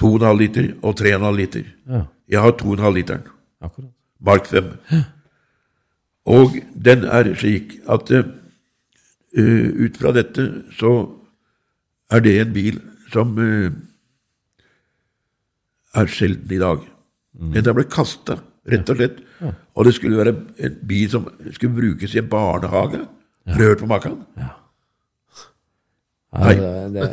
2,5 0.00 0.38
liter 0.38 0.68
og 0.82 1.00
3,5 1.00 1.36
liter. 1.36 1.64
Ja. 1.88 2.04
Jeg 2.28 2.40
har 2.40 2.52
2,5 2.60 2.94
literen. 2.94 3.24
Akkurat. 3.62 3.90
Mark 4.20 4.46
5. 4.46 4.68
Og 6.26 6.58
den 6.84 7.04
er 7.04 7.32
slik 7.34 7.78
at 7.90 8.12
uh, 8.12 8.24
ut 9.84 9.96
fra 9.98 10.12
dette 10.14 10.46
så 10.78 10.92
er 12.12 12.24
det 12.24 12.36
en 12.42 12.54
bil 12.54 12.80
som 13.12 13.34
eh, 13.40 13.72
er 16.00 16.08
sjelden 16.12 16.56
i 16.56 16.62
dag. 16.62 16.88
Den 17.52 17.74
ble 17.76 17.84
kasta, 17.90 18.38
rett 18.68 18.90
og 18.92 18.98
slett. 19.00 19.20
Og 19.74 19.86
det 19.88 19.94
skulle 19.96 20.20
være 20.20 20.34
en 20.68 20.80
bil 20.88 21.08
som 21.12 21.28
skulle 21.52 21.76
brukes 21.76 22.14
i 22.14 22.20
en 22.22 22.32
barnehage. 22.32 23.04
Har 23.48 23.58
du 23.58 23.64
hørt 23.64 23.82
på 23.82 23.88
maken? 23.90 24.20
Ja, 26.32 26.46
Nei. 26.46 26.52
det, 26.56 26.92
det, 26.94 27.06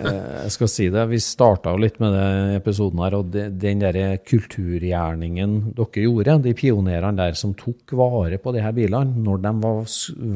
jeg 0.46 0.52
skal 0.54 0.70
si 0.72 0.86
det. 0.94 1.02
Vi 1.10 1.18
starta 1.20 1.74
litt 1.76 1.98
med 2.00 2.14
den 2.16 2.54
episoden 2.56 3.02
her, 3.04 3.18
og 3.18 3.34
det, 3.34 3.50
den 3.60 3.82
der 3.84 3.98
kulturgjerningen 4.24 5.58
dere 5.76 6.04
gjorde, 6.06 6.38
de 6.46 6.54
pionerene 6.56 7.18
der 7.18 7.36
som 7.36 7.52
tok 7.60 7.92
vare 8.00 8.40
på 8.40 8.54
de 8.56 8.64
her 8.64 8.72
bilene 8.78 9.20
når 9.26 9.42
de 9.44 9.52
var 9.66 9.82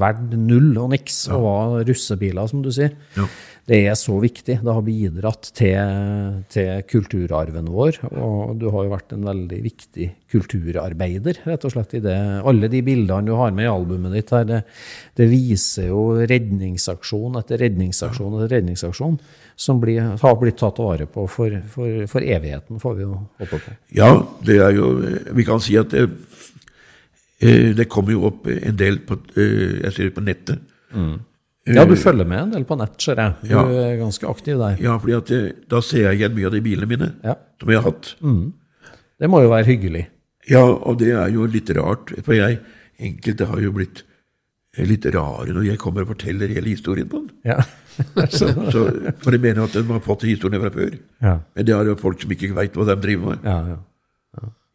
verdt 0.04 0.36
null 0.36 0.74
og 0.84 0.92
niks 0.98 1.22
og 1.32 1.46
var 1.46 1.78
russebiler, 1.88 2.52
som 2.52 2.66
du 2.66 2.74
sier, 2.76 2.98
Ja. 3.16 3.30
Det 3.64 3.78
er 3.88 3.94
så 3.96 4.18
viktig. 4.20 4.58
Det 4.60 4.74
har 4.76 4.84
bidratt 4.84 5.48
til, 5.56 6.40
til 6.52 6.82
kulturarven 6.90 7.70
vår, 7.72 8.02
og 8.12 8.58
du 8.60 8.66
har 8.74 8.84
jo 8.84 8.92
vært 8.92 9.16
en 9.16 9.24
veldig 9.24 9.60
viktig 9.64 10.08
kulturarbeider, 10.34 11.40
rett 11.48 11.68
og 11.70 11.72
slett, 11.72 11.96
i 11.96 12.04
det. 12.04 12.18
Alle 12.44 12.68
de 12.72 12.84
bildene 12.84 13.30
du 13.30 13.38
har 13.40 13.56
med 13.56 13.70
i 13.70 13.72
albumet 13.72 14.18
ditt 14.18 14.36
her, 14.36 14.44
det, 14.50 14.62
det 15.16 15.30
viser 15.32 15.94
jo 15.94 16.04
redningsaksjon 16.28 17.40
etter 17.40 17.64
redningsaksjon 17.64 18.36
etter 18.42 18.56
redningsaksjon 18.58 19.18
som 19.56 19.80
blir, 19.80 20.12
har 20.20 20.38
blitt 20.42 20.60
tatt 20.60 20.84
vare 20.84 21.08
på 21.08 21.24
for, 21.32 21.60
for, 21.72 22.06
for 22.12 22.26
evigheten, 22.26 22.84
får 22.84 23.00
vi 23.00 23.08
jo 23.08 23.16
håpe 23.40 23.64
på. 23.64 23.76
Ja, 23.96 24.10
det 24.44 24.60
er 24.66 24.76
jo 24.76 24.96
Vi 25.38 25.46
kan 25.48 25.62
si 25.64 25.78
at 25.80 25.94
det, 25.94 26.10
eh, 27.40 27.70
det 27.78 27.88
kommer 27.88 28.12
jo 28.12 28.28
opp 28.34 28.50
en 28.52 28.76
del 28.76 29.06
på, 29.08 29.24
eh, 29.38 29.86
jeg 29.86 29.94
ser 29.96 30.10
det 30.10 30.18
på 30.18 30.26
nettet. 30.26 30.72
Ja, 31.66 31.86
du 31.88 31.94
følger 31.96 32.28
med 32.28 32.40
en 32.42 32.50
del 32.52 32.64
på 32.68 32.76
nett, 32.78 32.98
ser 33.02 33.16
jeg. 33.16 33.34
Du 33.44 33.50
Ja. 33.54 33.62
er 33.64 33.98
ganske 34.02 34.28
aktiv 34.28 34.58
der. 34.60 34.76
Ja, 34.84 34.98
fordi 35.00 35.54
da 35.70 35.80
ser 35.82 36.10
jeg 36.12 36.20
igjen 36.20 36.36
mye 36.36 36.46
av 36.50 36.52
de 36.52 36.62
bilene 36.62 36.88
mine 36.90 37.14
Ja. 37.24 37.36
som 37.60 37.70
jeg 37.70 37.80
har 37.82 37.92
hatt. 37.92 38.16
Det 39.20 39.30
må 39.30 39.42
jo 39.42 39.50
være 39.50 39.66
hyggelig. 39.66 40.08
Ja, 40.50 40.66
og 40.66 40.98
det 41.00 41.14
er 41.16 41.30
jo 41.32 41.46
litt 41.48 41.70
rart, 41.78 42.12
for 42.26 42.34
jeg 42.34 42.60
enkelte 43.00 43.46
har 43.48 43.62
jo 43.64 43.72
blitt 43.72 44.04
litt 44.78 45.06
rare 45.14 45.54
når 45.54 45.66
jeg 45.70 45.78
kommer 45.80 46.02
og 46.02 46.08
forteller 46.18 46.48
hele 46.50 46.68
historien 46.74 47.08
på 47.08 47.22
den. 47.22 47.30
Ja. 47.46 47.62
Så, 48.28 48.50
for 49.22 49.32
jeg 49.32 49.40
mener 49.40 49.64
at 49.64 49.72
de 49.72 49.84
har 49.84 50.00
fått 50.02 50.24
historiene 50.28 50.60
fra 50.60 50.70
før. 50.74 50.98
Ja. 51.22 51.40
Men 51.56 51.66
det 51.66 51.76
er 51.76 51.86
jo 51.86 51.96
folk 51.96 52.20
som 52.22 52.32
ikke 52.32 52.54
veit 52.58 52.74
hva 52.74 52.86
de 52.90 52.96
driver 53.08 53.30
med. 53.36 53.40
Ja, 53.46 53.58
ja. 53.68 53.78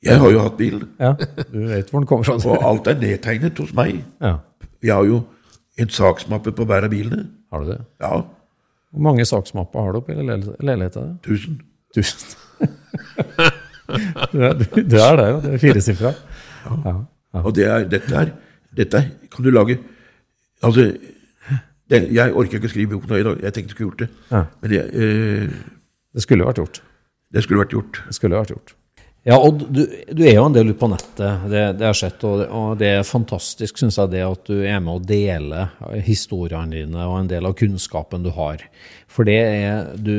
Jeg 0.00 0.16
har 0.22 0.30
jo 0.30 0.38
hatt 0.38 0.56
bilen, 0.56 0.84
ja, 1.02 1.08
du 1.50 1.66
vet 1.66 1.88
hvor 1.90 1.98
den 2.00 2.06
kommer 2.06 2.22
fra. 2.24 2.34
og 2.38 2.62
alt 2.62 2.86
er 2.86 2.94
nedtegnet 3.00 3.58
hos 3.58 3.72
meg. 3.74 4.04
Ja. 4.22 4.36
Jeg 4.80 4.94
har 4.94 5.04
jo 5.04 5.24
en 5.78 5.88
saksmappe 5.94 6.52
på 6.56 6.64
hver 6.68 6.84
av 6.88 6.90
bilene. 6.92 7.28
Har 7.52 7.64
du 7.64 7.70
det? 7.72 7.78
Ja, 8.02 8.22
Hvor 8.90 9.02
mange 9.04 9.24
saksmapper 9.28 9.80
har 9.84 9.92
du 9.92 9.98
oppi 10.00 10.14
leiligheten? 10.16 11.18
tusen. 11.22 11.60
Tusen. 11.94 12.36
du, 14.32 14.42
er, 14.42 14.54
du 14.58 14.96
er 14.96 15.16
der, 15.16 15.28
jo. 15.30 15.40
Det 15.44 15.52
er 15.54 15.62
firesifra. 15.62 16.12
Ja. 16.84 16.94
Og 17.44 17.54
det 17.56 17.66
er, 17.68 17.84
dette 17.88 18.14
her 18.16 18.32
dette 18.76 19.00
kan 19.32 19.44
du 19.44 19.50
lage 19.50 19.78
Altså, 20.62 20.88
det, 21.88 22.00
jeg 22.12 22.32
orker 22.34 22.58
ikke 22.58 22.66
å 22.66 22.72
skrive 22.72 22.90
boken 22.96 23.12
i 23.14 23.22
dag. 23.22 23.36
Jeg 23.46 23.54
tenkte 23.54 23.70
jeg 23.70 23.76
skulle 23.76 23.88
gjort 23.92 24.00
det. 24.02 24.08
Ja. 24.32 24.40
Men 24.60 24.70
det, 24.72 24.80
eh, 24.98 25.52
Det 26.14 26.22
skulle 26.24 26.44
vært 26.44 26.58
gjort. 26.58 26.80
det 27.32 27.42
skulle 27.44 27.60
vært 27.62 27.72
gjort. 27.76 28.00
Det 28.08 28.14
skulle 28.16 28.36
vært 28.40 28.50
gjort. 28.50 28.74
Ja, 29.28 29.36
og 29.44 29.58
du, 29.60 29.82
du 29.84 30.22
er 30.24 30.38
jo 30.38 30.46
en 30.46 30.54
del 30.54 30.70
ute 30.70 30.78
på 30.80 30.88
nettet, 30.88 31.42
det, 31.52 31.62
det 31.76 31.84
har 31.84 31.96
sett, 31.98 32.22
og 32.24 32.46
og 32.48 32.78
det 32.80 32.88
er 32.96 33.04
fantastisk, 33.04 33.76
synes 33.76 33.98
jeg, 34.00 34.12
det 34.14 34.22
at 34.24 34.48
du 34.48 34.62
er 34.62 34.78
med 34.80 34.94
å 34.94 35.04
dele 35.04 35.66
historiene 36.06 36.78
dine 36.78 37.04
og 37.04 37.18
en 37.18 37.28
del 37.28 37.44
av 37.44 37.52
kunnskapen 37.58 38.24
du 38.24 38.30
har. 38.32 38.64
For 39.04 39.28
det 39.28 39.36
er 39.36 39.92
du, 40.00 40.16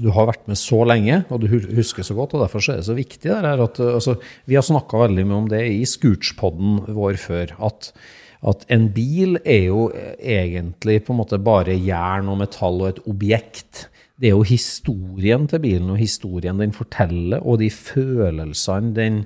du 0.00 0.08
har 0.16 0.30
vært 0.32 0.48
med 0.48 0.56
så 0.60 0.80
lenge, 0.88 1.20
og 1.28 1.44
du 1.44 1.50
husker 1.52 2.06
så 2.06 2.16
godt, 2.16 2.32
og 2.32 2.46
derfor 2.46 2.64
er 2.64 2.80
det 2.80 2.88
så 2.88 2.96
viktig 2.96 3.28
det 3.28 3.36
her 3.36 3.66
at 3.66 3.80
altså, 3.92 4.16
vi 4.48 4.56
har 4.56 4.64
snakka 4.64 5.04
veldig 5.04 5.28
mye 5.28 5.40
om 5.42 5.52
det 5.52 5.64
i 5.68 5.82
Scootspodden 5.88 6.96
vår 6.96 7.20
før, 7.20 7.58
at 7.68 7.92
at 8.44 8.66
en 8.74 8.90
bil 8.92 9.38
er 9.40 9.70
jo 9.70 9.86
egentlig 10.20 10.98
på 11.06 11.14
en 11.14 11.20
måte 11.22 11.38
bare 11.40 11.76
jern 11.80 12.28
og 12.28 12.42
metall 12.42 12.82
og 12.82 12.90
et 12.90 12.98
objekt. 13.08 13.86
Det 14.20 14.30
er 14.30 14.36
jo 14.36 14.44
historien 14.46 15.48
til 15.50 15.62
bilen 15.62 15.90
og 15.90 15.98
historien 15.98 16.60
den 16.60 16.74
forteller, 16.74 17.42
og 17.42 17.58
de 17.62 17.70
følelsene 17.70 18.94
den 18.94 19.24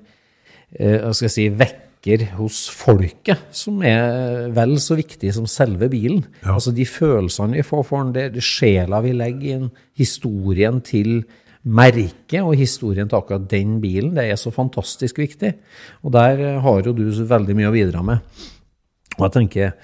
eh, 0.72 1.04
skal 1.12 1.28
jeg 1.28 1.34
si, 1.34 1.48
vekker 1.60 2.24
hos 2.38 2.62
folket, 2.72 3.50
som 3.52 3.82
er 3.84 4.48
vel 4.56 4.78
så 4.80 4.96
viktig 4.96 5.34
som 5.36 5.48
selve 5.50 5.90
bilen. 5.92 6.24
Altså 6.46 6.72
De 6.72 6.86
følelsene 6.88 7.58
vi 7.58 7.66
får 7.66 7.84
for 7.84 8.06
den, 8.06 8.14
det, 8.16 8.30
det 8.38 8.46
sjela 8.46 9.02
vi 9.04 9.12
legger 9.12 9.58
inn, 9.58 9.68
historien 9.98 10.80
til 10.80 11.20
merket 11.68 12.40
og 12.40 12.56
historien 12.56 13.10
til 13.10 13.18
akkurat 13.18 13.48
den 13.50 13.76
bilen, 13.82 14.14
det 14.16 14.30
er 14.30 14.40
så 14.40 14.52
fantastisk 14.54 15.18
viktig. 15.20 15.52
Og 16.00 16.14
der 16.16 16.60
har 16.64 16.86
jo 16.86 16.94
du 16.96 17.04
veldig 17.28 17.58
mye 17.58 17.68
å 17.68 17.74
bidra 17.74 18.04
med. 18.06 18.46
Og 19.18 19.26
jeg 19.26 19.34
tenker, 19.34 19.74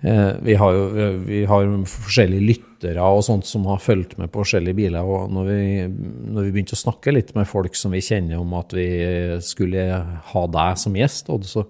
vi 0.00 0.54
har 0.60 0.74
jo 0.76 1.08
vi 1.24 1.44
har 1.48 1.68
forskjellige 1.88 2.44
lyttere 2.44 3.02
og 3.02 3.22
sånt 3.24 3.46
som 3.48 3.64
har 3.70 3.80
fulgt 3.80 4.18
med 4.20 4.28
på 4.30 4.42
forskjellige 4.42 4.76
biler. 4.76 5.06
Og 5.08 5.30
når 5.32 5.48
vi, 5.48 5.60
når 5.88 6.46
vi 6.46 6.52
begynte 6.52 6.76
å 6.76 6.82
snakke 6.82 7.14
litt 7.14 7.32
med 7.34 7.48
folk 7.48 7.74
som 7.78 7.94
vi 7.96 8.02
kjenner 8.04 8.42
om 8.42 8.52
at 8.58 8.76
vi 8.76 8.86
skulle 9.40 9.86
ha 10.32 10.44
deg 10.58 10.78
som 10.82 10.98
gjest, 11.00 11.30
Odd, 11.32 11.48
så 11.48 11.64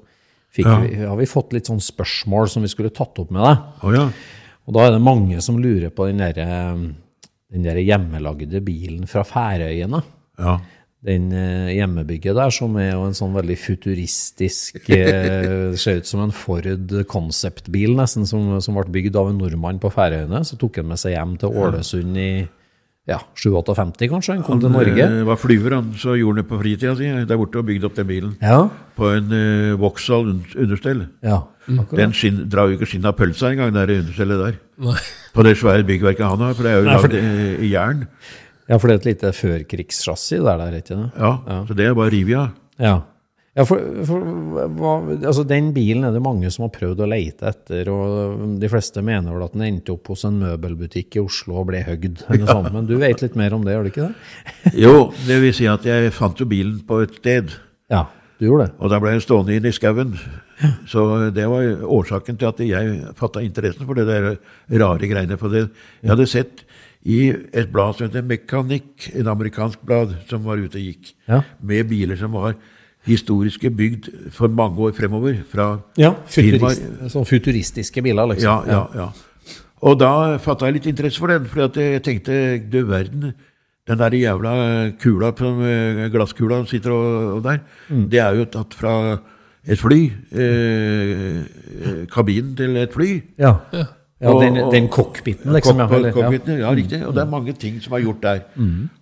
fikk 0.56 0.66
Ja. 0.66 0.78
vi, 0.82 0.94
har 1.04 1.16
vi 1.16 1.30
fått 1.30 1.52
litt 1.54 1.70
sånn 1.70 1.80
spørsmål 1.82 2.48
som 2.50 2.66
vi 2.66 2.72
skulle 2.72 2.90
tatt 2.90 3.18
opp 3.22 3.30
med 3.30 3.44
deg. 3.46 3.64
Oh, 3.86 3.94
ja. 3.94 4.08
Og 4.66 4.74
da 4.74 4.86
er 4.86 4.96
det 4.96 5.02
mange 5.06 5.40
som 5.44 5.60
lurer 5.62 5.94
på 5.94 6.08
den 6.10 6.18
derre 6.24 6.48
den 7.46 7.62
der 7.62 7.78
hjemmelagde 7.78 8.60
bilen 8.64 9.06
fra 9.06 9.22
Færøyene. 9.22 10.02
ja. 10.38 10.58
Den 11.06 11.30
eh, 11.30 11.70
hjemmebygget 11.76 12.34
der, 12.34 12.50
som 12.50 12.74
er 12.82 12.90
jo 12.96 13.04
en 13.06 13.14
sånn 13.14 13.36
veldig 13.36 13.56
futuristisk 13.62 14.88
eh, 14.96 15.72
ser 15.78 16.00
ut 16.00 16.10
som 16.10 16.24
en 16.24 16.34
Ford 16.34 16.66
Concept-bil, 17.10 17.94
nesten, 17.98 18.26
som, 18.26 18.56
som 18.64 18.78
ble 18.78 18.90
bygd 18.98 19.18
av 19.20 19.30
en 19.30 19.38
nordmann 19.38 19.78
på 19.82 19.92
Færøyene. 19.94 20.42
Så 20.46 20.58
tok 20.60 20.80
han 20.82 20.90
med 20.90 21.02
seg 21.02 21.14
hjem 21.14 21.36
til 21.42 21.54
Ålesund 21.62 22.18
i 22.18 22.30
ja, 23.06 23.20
57, 23.38 24.08
kanskje. 24.10 24.34
Han 24.34 24.42
kom 24.42 24.58
til 24.58 24.72
Norge. 24.74 24.98
Han 24.98 25.20
eh, 25.20 25.26
var 25.28 25.38
flyver, 25.38 25.76
han, 25.78 25.92
så 25.94 26.16
gjorde 26.18 26.40
han 26.40 26.42
det 26.42 26.50
på 26.50 26.58
fritida 26.58 26.96
si 26.98 27.10
der 27.30 27.38
borte 27.38 27.62
og 27.62 27.68
bygde 27.68 27.86
opp 27.86 28.00
den 28.00 28.08
bilen. 28.10 28.32
Ja, 28.42 28.64
På 28.98 29.12
en 29.14 29.30
uh, 29.30 29.76
Vauxhall 29.78 30.32
un- 30.32 30.56
understell. 30.58 31.06
ja 31.22 31.44
akkurat. 31.66 31.98
Den 31.98 32.12
skinn, 32.14 32.42
drar 32.50 32.70
jo 32.70 32.76
ikke 32.78 32.88
skinnet 32.90 33.10
av 33.10 33.16
pølsa 33.18 33.50
engang, 33.50 33.72
det 33.74 33.86
der 33.86 34.02
understellet 34.02 34.42
der. 34.42 34.58
Nei. 34.86 34.98
På 35.34 35.44
det 35.46 35.56
svære 35.58 35.86
byggverket 35.86 36.26
han 36.26 36.44
har, 36.44 36.54
for 36.54 36.66
det 36.66 36.72
er 36.72 36.78
jo 36.78 36.86
lagd 36.86 37.16
i 37.16 37.70
jern. 37.72 38.04
Ja, 38.68 38.78
for 38.78 38.88
det 38.90 38.96
er 38.96 39.02
et 39.02 39.10
lite 39.12 39.32
førkrigssjassi 39.36 40.40
der, 40.42 40.58
der, 40.58 40.78
ikke 40.80 40.96
det? 40.98 41.10
Ja, 41.20 41.60
Så 41.68 41.76
det 41.78 41.84
er 41.86 41.94
bare 41.94 42.10
å 42.10 42.14
rive 42.16 42.40
av. 42.40 42.56
Ja. 42.82 42.96
Ja, 43.56 43.64
for, 43.64 43.80
for 44.04 44.20
hva, 44.76 44.90
altså 45.24 45.40
Den 45.48 45.70
bilen 45.72 46.04
er 46.04 46.12
det 46.12 46.20
mange 46.20 46.50
som 46.52 46.66
har 46.66 46.72
prøvd 46.74 46.98
å 47.00 47.06
leite 47.08 47.46
etter, 47.48 47.88
og 47.88 48.58
de 48.60 48.68
fleste 48.68 49.00
mener 49.06 49.32
vel 49.32 49.46
at 49.46 49.54
den 49.56 49.64
endte 49.64 49.94
opp 49.94 50.10
hos 50.12 50.26
en 50.28 50.36
møbelbutikk 50.42 51.16
i 51.16 51.22
Oslo 51.22 51.62
og 51.62 51.70
ble 51.70 51.80
høgd. 51.86 52.20
eller 52.28 52.50
sånt, 52.50 52.68
Men 52.74 52.84
du 52.90 52.98
vet 53.00 53.22
litt 53.24 53.38
mer 53.40 53.56
om 53.56 53.64
det, 53.64 53.72
gjør 53.72 53.86
du 53.86 53.92
ikke 53.94 54.10
det? 54.10 54.74
Jo, 54.84 54.92
det 55.24 55.38
vil 55.46 55.56
si 55.56 55.70
at 55.72 55.88
jeg 55.88 56.12
fant 56.12 56.36
jo 56.42 56.48
bilen 56.50 56.82
på 56.84 57.00
et 57.06 57.16
sted, 57.22 57.54
Ja, 57.88 58.02
du 58.36 58.44
gjorde 58.50 58.66
det. 58.66 58.74
og 58.82 58.92
da 58.92 59.00
ble 59.00 59.14
jeg 59.16 59.24
stående 59.24 59.56
inne 59.56 59.72
i 59.72 59.78
skauen. 59.78 60.12
Så 60.88 61.06
det 61.36 61.48
var 61.48 61.64
årsaken 61.96 62.36
til 62.40 62.48
at 62.50 62.60
jeg 62.64 63.00
fatta 63.16 63.40
interessen 63.44 63.88
for 63.88 63.96
det 63.96 64.04
der 64.08 64.34
rare 64.80 65.08
greiene. 65.08 65.36
For 65.40 65.48
det, 65.52 65.66
jeg 66.02 66.12
hadde 66.12 66.28
sett 66.28 66.65
i 67.06 67.18
et 67.54 67.68
blad 67.72 67.94
som 67.98 68.08
heter 68.08 68.24
Mekanikk, 68.26 69.10
en 69.14 69.28
amerikansk 69.30 69.78
blad 69.86 70.16
som 70.28 70.42
var 70.46 70.58
ute 70.58 70.74
og 70.80 70.82
gikk, 70.88 71.12
Ja. 71.28 71.42
med 71.62 71.86
biler 71.88 72.16
som 72.18 72.32
var 72.34 72.56
historiske 73.06 73.70
bygd 73.70 74.08
for 74.34 74.48
mange 74.50 74.78
år 74.82 74.92
fremover. 74.96 75.36
Fra 75.46 75.68
Ja, 75.96 76.14
firmaer. 76.26 76.74
futurist, 76.74 77.12
sånn 77.14 77.26
futuristiske 77.28 78.02
biler, 78.02 78.26
liksom. 78.32 78.42
Ja, 78.42 78.64
ja, 78.66 78.86
ja. 78.94 79.08
Og 79.86 79.98
da 80.00 80.38
fatta 80.38 80.66
jeg 80.66 80.74
litt 80.80 80.86
interesse 80.90 81.18
for 81.20 81.28
den, 81.28 81.44
for 81.46 81.68
jeg 81.68 82.02
tenkte 82.02 82.68
du 82.70 82.80
verden, 82.86 83.34
den 83.86 83.98
der 83.98 84.10
jævla 84.10 84.96
kula, 84.98 85.28
eh, 85.30 86.08
glasskula 86.10 86.56
som 86.58 86.66
sitter 86.66 86.90
og, 86.90 87.36
og 87.36 87.42
der, 87.44 87.60
Mm. 87.88 88.08
det 88.10 88.18
er 88.18 88.34
jo 88.34 88.44
tatt 88.46 88.74
fra 88.74 89.20
et 89.68 89.78
fly. 89.78 90.10
Eh, 90.32 91.44
eh, 91.84 92.06
kabinen 92.10 92.56
til 92.56 92.76
et 92.76 92.92
fly. 92.92 93.22
Ja, 93.38 93.58
ja 94.20 94.30
Og- 94.32 94.40
den, 94.42 94.54
den 94.72 94.88
cockpiten, 94.88 95.52
liksom. 95.52 95.78
ja, 95.78 95.86
Cock- 95.88 96.04
ja. 96.04 96.10
Mm. 96.10 96.14
cockpiten, 96.16 96.58
ja, 96.58 96.70
riktig. 96.74 97.02
Og 97.06 97.14
det 97.14 97.22
er 97.22 97.30
mange 97.30 97.52
ting 97.52 97.80
som 97.82 97.92
er 97.92 98.00
gjort 98.06 98.22
der. 98.22 98.40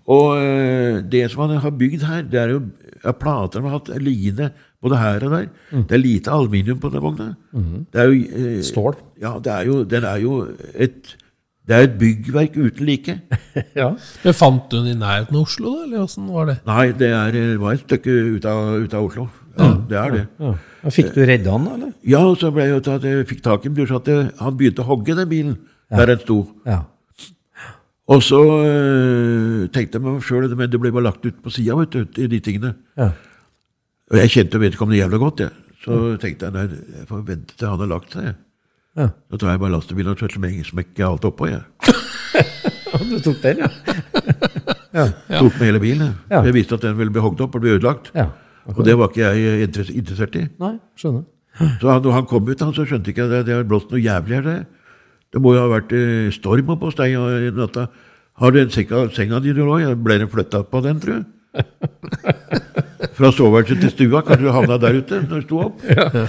Og 0.06 0.36
eh, 0.42 1.02
det 1.12 1.30
som 1.30 1.46
man 1.48 1.56
har 1.62 1.70
bygd 1.70 2.02
her, 2.02 2.22
det 2.22 2.40
er 2.40 2.48
jo 2.56 2.62
ja, 3.04 3.12
plater 3.12 3.60
man 3.62 3.70
har 3.70 3.78
hatt 3.78 3.92
line 4.02 4.50
både 4.82 4.96
her 4.98 5.24
og 5.24 5.30
der. 5.30 5.46
Mm. 5.72 5.84
Det 5.88 5.92
er 5.92 6.02
lite 6.02 6.30
aluminium 6.30 6.78
på 6.80 6.90
den 6.92 7.02
vogna. 7.04 7.28
Det 7.92 8.00
er 8.00 8.08
jo 8.10 8.24
eh, 8.36 8.62
Stål. 8.62 8.96
Ja, 9.22 9.38
det 9.38 9.52
er 9.52 9.64
jo, 9.68 9.84
den 9.84 10.04
er 10.04 10.16
jo 10.18 10.48
et 10.74 11.16
det 11.66 11.74
er 11.76 11.86
et 11.86 11.94
byggverk 12.00 12.56
uten 12.60 12.86
like. 12.86 13.14
Ja. 13.80 13.88
Men 14.24 14.34
Fant 14.36 14.66
du 14.70 14.76
den 14.82 14.90
i 14.92 14.98
nærheten 15.00 15.36
av 15.38 15.42
Oslo, 15.46 15.70
da? 15.78 15.84
Eller 15.86 16.02
åssen 16.04 16.26
var 16.28 16.46
det? 16.50 16.56
Nei, 16.66 16.86
det 16.98 17.08
er, 17.14 17.30
det 17.32 17.44
var 17.62 17.72
et 17.76 17.84
stykke 17.86 18.14
ut 18.36 18.44
av, 18.50 18.74
ut 18.84 18.94
av 18.98 19.06
Oslo. 19.08 19.28
Ja, 19.56 19.68
det 19.88 19.98
er 20.00 20.10
det. 20.16 20.22
Ja. 20.42 20.54
Ja, 20.84 20.90
Fikk 20.92 21.12
du 21.14 21.20
redda 21.24 21.52
han, 21.54 21.68
eller? 21.76 21.92
Ja, 22.04 22.20
så 22.36 22.50
ble 22.52 22.66
jeg 22.66 22.80
at 22.82 23.06
jeg 23.06 23.26
fikk 23.30 23.40
tak 23.46 23.64
i 23.64 23.70
den. 23.72 23.86
så 23.88 24.00
at 24.02 24.08
jeg- 24.10 24.32
han 24.40 24.56
begynte 24.58 24.82
å 24.82 24.88
hogge 24.90 25.14
den 25.16 25.28
bilen 25.30 25.54
der 25.94 26.06
den 26.10 26.18
sto. 26.24 26.40
Ja. 26.66 26.80
Og 28.10 28.20
så 28.20 28.36
øh, 28.44 29.68
tenkte 29.72 29.96
jeg 29.96 30.04
meg 30.04 30.24
sjøl, 30.26 30.50
men 30.58 30.68
det 30.70 30.80
ble 30.82 30.90
bare 30.92 31.06
lagt 31.06 31.24
ut 31.24 31.38
på 31.40 31.52
sida, 31.54 31.76
vet 31.78 31.94
du, 31.94 32.02
i 32.20 32.26
de 32.28 32.40
tingene. 32.44 32.74
Ja. 33.00 33.12
Og 34.12 34.18
jeg 34.20 34.32
kjente 34.34 34.60
vedkommende 34.60 34.98
jævla 35.00 35.20
godt, 35.22 35.40
jeg. 35.46 35.54
Så 35.84 36.00
tenkte 36.20 36.50
jeg 36.50 36.52
nei, 36.56 36.66
jeg 36.98 37.06
får 37.08 37.22
vente 37.30 37.56
til 37.56 37.68
han 37.70 37.80
har 37.80 37.90
lagt 37.94 38.12
seg. 38.12 38.34
Ja. 38.94 39.08
Så 39.30 39.40
tar 39.42 39.54
jeg 39.54 39.60
bare 39.62 39.74
lastebilen 39.74 40.14
og 40.14 40.66
smekker 40.70 41.06
alt 41.08 41.24
oppå, 41.26 41.50
jeg. 41.50 41.62
Du 42.94 43.18
tok 43.18 43.40
den, 43.42 43.58
ja? 43.58 43.68
ja. 44.94 45.04
Tok 45.40 45.56
med 45.58 45.66
hele 45.66 45.80
bilen. 45.82 46.14
Ja. 46.30 46.44
Jeg 46.46 46.54
visste 46.54 46.76
at 46.78 46.84
den 46.86 46.94
ville 46.98 47.10
bli 47.10 47.22
hogd 47.24 47.40
opp 47.42 47.56
og 47.58 47.64
bli 47.64 47.72
ødelagt. 47.74 48.12
Ja. 48.14 48.28
Og 48.70 48.84
det 48.86 48.94
var 48.98 49.10
ikke 49.10 49.32
jeg 49.34 49.66
interessert 49.66 50.38
i. 50.38 50.44
Nei, 50.62 50.76
skjønner. 50.98 51.24
Så 51.82 51.90
han, 51.90 52.02
når 52.02 52.16
han 52.16 52.28
kom 52.30 52.46
ut, 52.48 52.62
han, 52.62 52.72
så 52.74 52.86
skjønte 52.86 53.10
ikke 53.10 53.26
jeg 53.26 53.32
det. 53.32 53.42
Det 53.48 53.56
har 53.58 53.66
blåst 53.68 53.90
noe 53.90 54.02
jævlig 54.02 54.38
her. 54.38 54.46
Det, 54.46 54.56
det 55.34 55.42
må 55.42 55.56
jo 55.56 55.64
ha 55.64 55.70
vært 55.74 55.94
eh, 55.94 56.30
storm 56.34 56.72
oppe 56.74 56.88
hos 56.88 56.98
deg 56.98 57.14
i 57.18 57.52
natta. 57.54 57.88
Har 58.40 58.54
du 58.54 58.60
en 58.62 58.72
senga, 58.74 59.04
senga 59.14 59.42
di 59.42 59.54
du 59.54 59.62
lå 59.66 59.78
i? 59.82 59.90
Ble 60.06 60.18
den 60.22 60.30
flytta 60.30 60.64
på 60.70 60.82
den, 60.86 61.02
tror 61.02 61.20
du? 61.20 61.30
Fra 63.18 63.30
soveværelset 63.30 63.82
til 63.84 63.92
stua? 63.92 64.24
Kanskje 64.26 64.48
du 64.48 64.54
havna 64.54 64.78
der 64.82 64.98
ute 64.98 65.22
når 65.26 65.42
du 65.42 65.46
sto 65.46 65.62
opp? 65.68 65.84
Ja. 65.86 66.26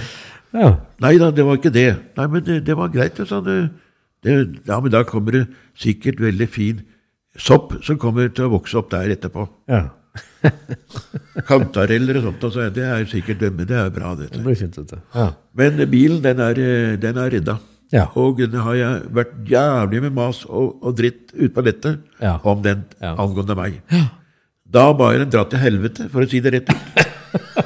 Nei 0.54 1.14
da, 1.20 1.30
det 1.34 1.44
var 1.44 1.56
ikke 1.58 1.72
det. 1.74 1.88
Nei, 2.16 2.26
men 2.32 2.44
det, 2.46 2.60
det 2.66 2.76
var 2.78 2.88
greit, 2.94 3.18
sa 3.28 3.40
det, 3.44 3.56
ja, 4.26 4.78
men 4.80 4.90
da 4.94 5.02
kommer 5.06 5.32
det 5.32 5.44
sikkert 5.78 6.20
veldig 6.20 6.48
fin 6.48 6.80
sopp 7.38 7.74
som 7.84 7.98
kommer 8.00 8.28
til 8.32 8.46
å 8.48 8.54
vokse 8.56 8.78
opp 8.80 8.90
der 8.94 9.12
etterpå. 9.16 9.48
ja. 9.68 9.84
Kantareller 11.48 12.16
og 12.20 12.24
sånt. 12.30 12.44
Altså, 12.48 12.66
det 12.72 12.84
er 12.88 13.04
sikkert 13.10 13.40
dømme. 13.42 13.66
det 13.68 13.76
er 13.76 13.90
bra, 13.92 14.14
dette. 14.16 14.38
Det 14.38 14.44
blir 14.46 14.56
fint, 14.56 14.76
dette. 14.78 15.00
Ja. 15.14 15.26
Men 15.58 15.82
bilen, 15.92 16.22
den 16.24 16.40
er, 16.40 16.60
den 17.02 17.18
er 17.20 17.30
redda. 17.34 17.58
Ja. 17.92 18.06
Og 18.18 18.38
den 18.40 18.56
har 18.64 18.74
jeg 18.78 19.02
vært 19.14 19.34
jævlig 19.50 20.00
med 20.06 20.14
mas 20.16 20.40
og, 20.48 20.78
og 20.82 20.96
dritt 20.98 21.34
ute 21.36 21.52
på 21.54 21.62
nettet 21.66 22.00
Ja. 22.22 22.38
om 22.42 22.62
den 22.64 22.84
Ja. 23.02 23.12
angående 23.20 23.54
meg. 23.58 23.82
Da 24.66 24.88
ba 24.96 25.12
jeg 25.12 25.20
den 25.26 25.30
dra 25.36 25.44
til 25.44 25.58
helvete, 25.62 26.08
for 26.10 26.24
å 26.24 26.30
si 26.30 26.40
det 26.40 26.52
rett 26.56 26.72
ut. 26.72 27.04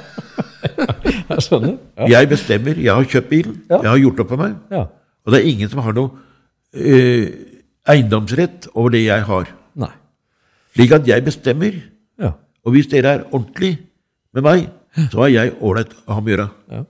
Jeg 1.34 1.46
skjønner. 1.46 1.76
Ja. 1.98 2.08
Jeg 2.16 2.28
bestemmer. 2.30 2.80
Jeg 2.80 2.94
har 2.94 3.06
kjøpt 3.14 3.30
bilen. 3.30 3.60
Ja. 3.70 3.78
Jeg 3.84 3.90
har 3.92 4.02
gjort 4.04 4.20
opp 4.24 4.34
for 4.34 4.42
meg. 4.46 4.58
ja. 4.74 4.86
Og 5.26 5.34
det 5.34 5.40
er 5.42 5.48
ingen 5.50 5.68
som 5.68 5.82
har 5.84 5.92
noe 5.92 6.10
eh, 6.72 7.26
eiendomsrett 7.92 8.70
over 8.72 8.94
det 8.94 9.02
jeg 9.04 9.24
har. 9.28 9.50
Nei. 9.78 9.90
Slik 10.74 10.94
at 10.96 11.08
jeg 11.10 11.24
bestemmer. 11.26 11.76
Ja. 12.20 12.30
Og 12.64 12.72
hvis 12.74 12.88
dere 12.88 13.18
er 13.18 13.26
ordentlig 13.28 13.74
med 14.32 14.46
meg, 14.46 14.64
så 15.12 15.26
er 15.26 15.34
jeg 15.34 15.52
ålreit 15.60 15.92
å 16.06 16.16
ha 16.16 16.22
med 16.24 16.32
å 16.32 16.36
gjøre. 16.36 16.48
Ja. 16.72 16.80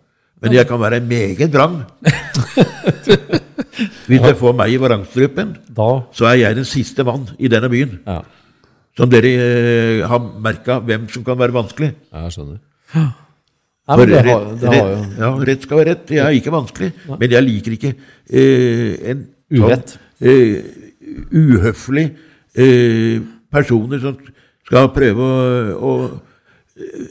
Men 0.41 0.55
jeg 0.57 0.69
kan 0.71 0.81
være 0.81 1.01
meget 1.05 1.53
vrang. 1.53 1.81
Hvis 4.09 4.21
dere 4.21 4.37
får 4.37 4.55
meg 4.57 4.73
i 4.73 4.79
vrangstrupen, 4.81 5.55
så 5.77 6.29
er 6.31 6.39
jeg 6.41 6.57
den 6.59 6.69
siste 6.69 7.05
mann 7.07 7.27
i 7.39 7.49
denne 7.53 7.69
byen. 7.73 7.99
Ja. 8.07 8.23
Som 8.97 9.11
dere 9.13 9.31
eh, 9.31 10.01
har 10.09 10.21
merka 10.43 10.79
hvem 10.85 11.07
som 11.13 11.25
kan 11.25 11.39
være 11.41 11.55
vanskelig. 11.57 11.93
Jeg 12.13 12.33
skjønner. 12.37 12.63
Har 13.91 14.01
jo 14.03 14.21
rett, 14.23 14.65
ja, 15.19 15.31
rett 15.51 15.65
skal 15.67 15.81
være 15.81 15.89
rett. 15.95 16.05
Det 16.09 16.19
er 16.23 16.37
ikke 16.39 16.53
vanskelig, 16.55 16.91
men 17.11 17.33
jeg 17.35 17.47
liker 17.47 17.75
ikke 17.77 17.91
eh, 17.93 19.11
en 19.13 19.25
sånn, 19.51 19.65
Urett. 19.67 19.95
eh, 20.23 20.61
uhøflig 21.35 22.07
eh, 22.55 23.21
personer 23.51 24.03
som 24.03 24.17
skal 24.69 24.91
prøve 24.95 25.27
å, 25.27 25.91
å 25.91 25.93
eh, 26.79 27.09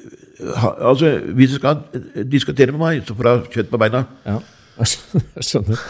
ha, 0.56 0.72
Altså, 0.94 1.12
hvis 1.36 1.52
du 1.52 1.60
skal 1.60 1.84
diskutere 2.32 2.72
med 2.72 2.80
meg, 2.86 3.04
så 3.08 3.18
får 3.18 3.28
du 3.28 3.32
ha 3.34 3.38
kjøtt 3.58 3.72
på 3.74 3.82
beina. 3.82 4.06
Ja, 4.26 4.38
jeg 4.80 5.44
skjønner. 5.50 5.84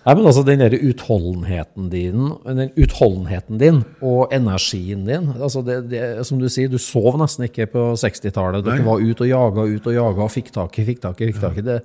Nei, 0.00 0.14
men 0.16 0.26
altså 0.30 0.44
Den 0.46 0.62
der 0.62 0.76
utholdenheten 0.78 1.90
din, 1.92 2.30
den 2.46 2.72
utholdenheten 2.80 3.60
din 3.60 3.82
og 4.00 4.32
energien 4.32 5.04
din 5.08 5.28
altså 5.36 5.62
det, 5.66 5.82
det, 5.92 6.00
Som 6.28 6.40
du 6.40 6.48
sier, 6.48 6.70
du 6.72 6.80
sov 6.80 7.18
nesten 7.20 7.48
ikke 7.48 7.68
på 7.74 7.90
60-tallet. 8.00 8.64
Dere 8.64 8.86
var 8.86 9.04
ute 9.04 9.26
og 9.26 9.30
jaga 9.30 9.68
ut 9.68 9.92
og 9.92 9.98
jaga 9.98 10.26
og 10.26 10.32
fikk 10.32 10.50
tak 10.56 10.80
i, 10.80 10.86
fikk 10.88 11.04
tak 11.04 11.20
i, 11.20 11.30
fikk 11.30 11.42
tak 11.42 11.60
i. 11.60 11.66
Det, 11.66 11.78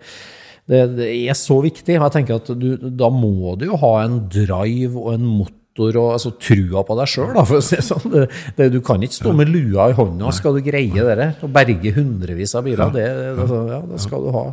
det, 0.72 0.80
det 0.96 1.12
er 1.26 1.38
så 1.38 1.60
viktig. 1.66 1.98
jeg 1.98 2.16
tenker 2.16 2.40
at 2.40 2.56
du, 2.56 2.72
Da 2.80 3.12
må 3.12 3.58
du 3.60 3.68
jo 3.70 3.84
ha 3.84 3.94
en 4.06 4.24
drive 4.32 4.96
og 4.96 5.12
en 5.18 5.28
motor 5.28 6.00
og 6.00 6.16
altså, 6.16 6.32
trua 6.40 6.86
på 6.88 6.96
deg 7.02 7.12
sjøl. 7.12 7.36
Si 7.68 7.82
sånn. 7.84 8.08
Det, 8.16 8.26
sånn. 8.32 8.72
du 8.72 8.80
kan 8.86 9.04
ikke 9.04 9.20
stå 9.20 9.36
med 9.36 9.52
lua 9.52 9.92
i 9.92 9.98
hånda 9.98 10.32
skal 10.32 10.56
du 10.56 10.64
greie 10.64 11.04
det 11.20 11.32
og 11.44 11.52
berge 11.52 11.92
hundrevis 12.00 12.56
av 12.56 12.64
biler. 12.64 12.96
Det, 12.96 13.08
altså, 13.36 13.64
ja, 13.76 13.86
det 13.92 14.04
skal 14.08 14.24
du 14.24 14.36
ha 14.40 14.50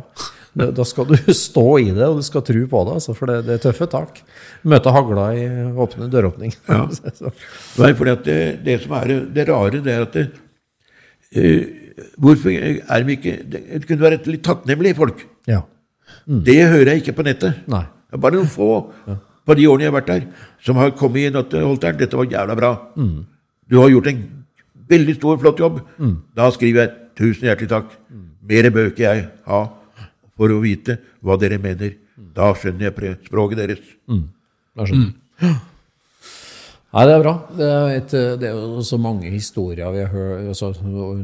da 0.53 0.85
skal 0.85 1.07
du 1.09 1.15
stå 1.45 1.65
i 1.81 1.89
det, 1.89 2.05
og 2.05 2.19
du 2.21 2.25
skal 2.25 2.43
tro 2.45 2.63
på 2.69 2.83
det, 2.87 2.95
altså, 2.99 3.15
for 3.17 3.31
det, 3.31 3.39
det 3.47 3.55
er 3.57 3.63
tøffe 3.65 3.87
tak. 3.89 4.21
Møte 4.69 4.93
hagla 4.93 5.27
i 5.37 5.45
åpne 5.85 6.09
døråpning. 6.13 6.53
Ja. 6.69 6.83
Nei, 7.81 7.91
fordi 7.97 8.15
det, 8.27 8.39
det 8.65 8.79
som 8.83 8.95
er 8.99 9.15
det, 9.33 9.47
rare, 9.49 9.81
det 9.83 9.95
er 9.95 10.07
at 10.07 10.17
det, 10.19 10.27
uh, 11.37 11.79
Hvorfor 12.17 12.49
er 12.49 13.03
de 13.05 13.13
ikke 13.13 13.33
Det 13.45 13.83
kunne 13.85 14.01
være 14.01 14.17
et 14.17 14.27
litt 14.31 14.41
takknemlige 14.45 14.97
folk. 14.97 15.19
ja. 15.49 15.59
Det 16.25 16.55
hører 16.71 16.89
jeg 16.93 17.01
ikke 17.03 17.13
på 17.19 17.25
nettet. 17.27 17.59
Nei. 17.69 17.83
Det 18.09 18.17
er 18.17 18.21
bare 18.23 18.37
noen 18.37 18.49
få 18.49 18.69
på 19.43 19.55
de 19.59 19.65
årene 19.67 19.83
jeg 19.83 19.91
har 19.91 19.95
vært 19.97 20.09
der, 20.09 20.47
som 20.63 20.77
har 20.79 20.93
kommet 20.95 21.27
inn 21.27 21.37
og 21.37 21.51
holdt 21.51 21.83
der. 21.83 21.97
Dette 21.99 22.17
var 22.17 22.29
jævla 22.31 22.55
bra. 22.55 22.71
Du 23.69 23.75
har 23.81 23.91
gjort 23.91 24.07
en 24.07 24.21
veldig 24.89 25.15
stor, 25.17 25.39
flott 25.41 25.59
jobb. 25.59 25.81
Da 26.37 26.47
skriver 26.55 26.85
jeg 26.85 26.93
tusen 27.19 27.49
hjertelig 27.49 27.71
takk. 27.73 27.91
Mer 28.49 28.69
bør 28.73 28.91
ikke 28.91 29.03
jeg 29.03 29.25
ha 29.49 29.59
for 30.37 30.49
å 30.53 30.61
vite 30.63 30.97
hva 31.23 31.37
dere 31.41 31.59
mener. 31.61 31.95
Da 32.33 32.51
skjønner 32.57 32.89
jeg 32.91 33.17
språket 33.27 33.61
deres. 33.63 33.79
Jeg 34.09 34.89
skjønner. 34.89 35.13
Nei, 36.93 37.03
det 37.09 37.13
er 37.15 37.23
bra. 37.23 37.31
Det 37.57 37.67
er, 37.73 37.87
et, 37.97 38.11
det 38.37 38.49
er 38.51 38.53
jo 38.53 38.81
så 38.85 38.99
mange 39.01 39.31
historier 39.33 39.89
vi 39.95 40.03
har 40.03 40.11
hørt, 40.13 40.43
altså, 40.51 40.67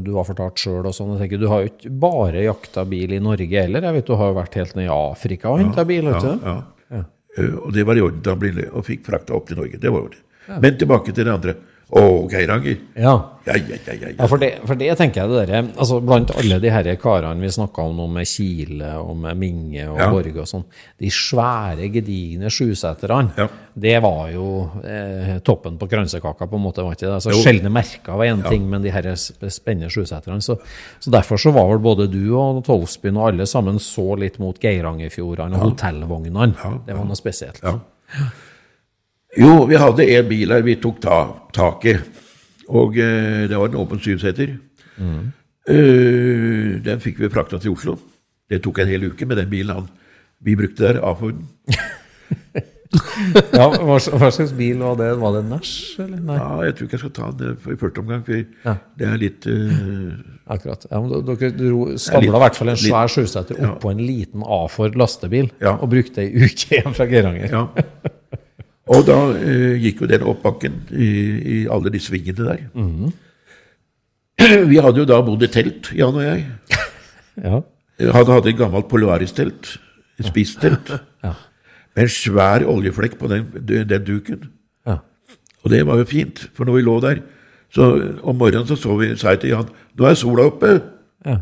du 0.01 0.09
har 0.15 0.25
fortalt 0.25 0.57
sjøl 0.57 0.87
og 0.89 0.95
sånn. 0.97 1.11
Du 1.29 1.45
har 1.51 1.61
jo 1.61 1.69
ikke 1.69 1.91
bare 2.01 2.41
jakta 2.47 2.87
bil 2.89 3.13
i 3.13 3.19
Norge 3.21 3.61
heller. 3.67 3.85
Jeg 3.85 3.99
vet 3.99 4.07
Du 4.09 4.15
har 4.17 4.31
jo 4.31 4.37
vært 4.39 4.57
helt 4.57 4.73
ned 4.79 4.87
i 4.87 4.93
Afrika 4.95 5.51
og 5.53 5.61
henta 5.61 5.85
bil. 5.85 6.09
vet 6.09 6.25
du? 6.25 6.31
Ja, 6.47 6.55
ja. 6.95 7.03
Eh, 7.37 7.51
Og 7.67 7.69
det 7.75 7.85
var 7.85 7.99
i 7.99 8.01
orden 8.01 8.23
da 8.25 8.33
han 8.33 8.41
ble 8.41 8.65
og 8.71 8.87
fikk 8.87 9.05
frakta 9.11 9.37
opp 9.37 9.45
til 9.51 9.61
Norge. 9.61 9.77
Det 9.77 9.93
var 9.93 10.07
jo 10.07 10.09
det. 10.15 10.23
Men 10.65 10.79
tilbake 10.81 11.13
til 11.13 11.27
det 11.29 11.35
andre. 11.37 11.53
Å, 11.89 12.01
Geiranger. 12.29 12.75
Ja. 13.01 13.15
Ja, 13.49 13.55
ja, 13.57 13.77
ja, 13.81 13.93
ja, 13.97 14.09
Ja, 14.13 14.25
for 14.29 14.37
det, 14.37 14.49
for 14.67 14.77
det 14.77 14.91
tenker 14.99 15.23
jeg 15.23 15.29
det 15.31 15.45
der, 15.49 15.69
altså 15.81 15.95
Blant 16.05 16.29
alle 16.37 16.59
de 16.61 16.69
her 16.69 16.85
karene 17.01 17.41
vi 17.41 17.49
snakka 17.49 17.81
om 17.89 17.95
nå, 17.97 18.05
med 18.13 18.27
Kile 18.29 18.91
og 19.01 19.15
med 19.17 19.39
Minge 19.41 19.87
og 19.89 19.97
Ja. 19.97 20.09
Borge 20.13 20.43
og 20.43 20.45
sånn, 20.51 20.65
de 21.01 21.09
svære, 21.09 21.87
gedigne 21.89 22.51
sjuseterne, 22.53 23.31
Ja. 23.39 23.47
det 23.73 23.95
var 24.05 24.29
jo 24.29 24.69
eh, 24.83 25.39
toppen 25.41 25.79
på 25.81 25.87
kransekaka, 25.89 26.45
på 26.45 26.59
en 26.59 26.61
måte. 26.67 26.83
var 26.85 26.93
ikke 26.93 27.07
det? 27.07 27.15
Altså, 27.15 27.33
Sjeldne 27.41 27.71
merker 27.73 28.19
var 28.21 28.25
én 28.29 28.43
ting, 28.47 28.69
men 28.69 28.83
de 28.85 28.91
her 28.93 29.09
spennende 29.15 29.89
sjuseterne. 29.89 30.43
Så, 30.45 30.59
så 30.99 31.09
derfor 31.09 31.41
så 31.41 31.51
var 31.55 31.71
vel 31.71 31.79
både 31.81 32.05
du 32.11 32.35
og 32.37 32.61
Tolvsbyen 32.67 33.17
og 33.17 33.31
alle 33.31 33.47
sammen 33.49 33.79
så 33.81 34.13
litt 34.19 34.37
mot 34.37 34.59
Geirangerfjordene 34.61 35.57
og 35.57 35.71
hotellvognene. 35.71 36.53
Det 36.85 36.93
var 36.93 37.09
noe 37.09 37.17
spesielt. 37.17 37.63
Ja. 37.65 37.79
Jo, 39.39 39.53
vi 39.69 39.77
hadde 39.79 40.05
en 40.17 40.27
bil 40.29 40.51
her 40.53 40.63
vi 40.65 40.75
tok 40.81 40.99
ta, 41.03 41.19
tak 41.55 41.85
i. 41.87 41.95
Og 42.69 42.97
eh, 42.99 43.45
det 43.49 43.57
var 43.57 43.69
en 43.71 43.79
åpen 43.81 44.01
syvseter. 44.03 44.57
Eh, 45.69 46.79
den 46.85 46.99
fikk 47.03 47.21
vi 47.23 47.29
frakta 47.31 47.59
til 47.61 47.71
Oslo. 47.75 47.97
Det 48.49 48.61
tok 48.65 48.81
en 48.83 48.89
hel 48.89 49.07
uke 49.11 49.27
med 49.29 49.37
den 49.37 49.49
bilen 49.51 49.75
han, 49.81 49.87
vi 50.43 50.55
brukte 50.59 50.87
der. 50.89 51.01
A-Forden. 51.05 51.45
Ja, 53.53 53.67
hva, 53.69 53.99
hva 54.01 54.29
slags 54.33 54.49
bil 54.57 54.79
var 54.81 54.95
det? 54.97 55.11
Var 55.21 55.33
det 55.35 55.41
Nash, 55.45 55.99
eller? 56.01 56.17
Nei, 56.25 56.37
Ja, 56.39 56.47
jeg 56.65 56.73
tror 56.73 56.87
ikke 56.87 56.95
jeg 56.97 57.01
skal 57.03 57.11
ta 57.13 57.27
den 57.37 57.51
i 57.53 57.75
første 57.77 58.01
omgang, 58.01 58.23
for 58.25 58.39
Ja. 58.65 58.73
det 58.97 59.05
er 59.11 59.19
litt 59.21 59.45
uh, 59.45 60.15
akkurat. 60.49 60.87
Ja, 60.89 61.01
men 61.03 61.13
dere 61.27 61.51
dro, 61.53 61.83
stabla 62.01 62.39
i 62.39 62.41
hvert 62.47 62.57
fall 62.57 62.71
en 62.73 62.79
svær 62.81 63.11
sjøseter 63.13 63.61
oppå 63.69 63.91
en 63.93 64.01
liten 64.01 64.41
A-Ford 64.41 64.97
lastebil 64.97 65.51
Ja. 65.61 65.75
og 65.77 65.91
brukte 65.93 66.23
ei 66.25 66.33
uke 66.47 66.79
hjem 66.79 66.95
fra 66.97 67.05
Geiranger. 67.11 67.53
Ja. 67.53 67.67
Og 68.89 69.03
da 69.05 69.17
eh, 69.37 69.75
gikk 69.83 70.01
jo 70.03 70.07
den 70.09 70.23
opp 70.25 70.41
bakken 70.45 70.79
i, 70.91 71.09
i 71.53 71.57
alle 71.69 71.91
de 71.93 71.99
svingene 72.01 72.45
der. 72.47 72.63
Vi 74.69 74.79
hadde 74.81 75.01
jo 75.03 75.07
da 75.09 75.19
bodd 75.25 75.43
i 75.45 75.49
telt, 75.51 75.91
Jan 75.97 76.15
og 76.17 76.25
jeg. 76.25 76.47
Ja. 77.39 77.61
Han 78.11 78.27
hadde 78.27 78.49
et 78.51 78.57
gammelt 78.59 78.89
Polaris-telt, 78.91 79.77
et 80.19 80.27
spisstelt, 80.27 80.89
Ja. 81.23 81.29
med 81.95 82.03
en 82.03 82.11
svær 82.11 82.65
oljeflekk 82.67 83.15
på 83.19 83.29
den, 83.31 83.45
den 83.63 84.03
duken. 84.07 84.49
Ja. 84.87 84.97
Og 85.63 85.71
det 85.71 85.85
var 85.87 86.01
jo 86.01 86.07
fint, 86.09 86.41
for 86.55 86.67
når 86.67 86.75
vi 86.79 86.83
lå 86.83 86.95
der, 87.05 87.21
så 87.71 87.87
om 88.27 88.35
morgenen 88.41 88.67
så, 88.67 88.75
så 88.79 88.97
vi, 88.99 89.13
sa 89.19 89.35
jeg 89.35 89.43
til 89.45 89.53
Jan 89.53 89.69
nå 89.99 90.07
er 90.09 90.17
sola 90.19 90.49
oppe. 90.49 90.73
Ja. 91.27 91.37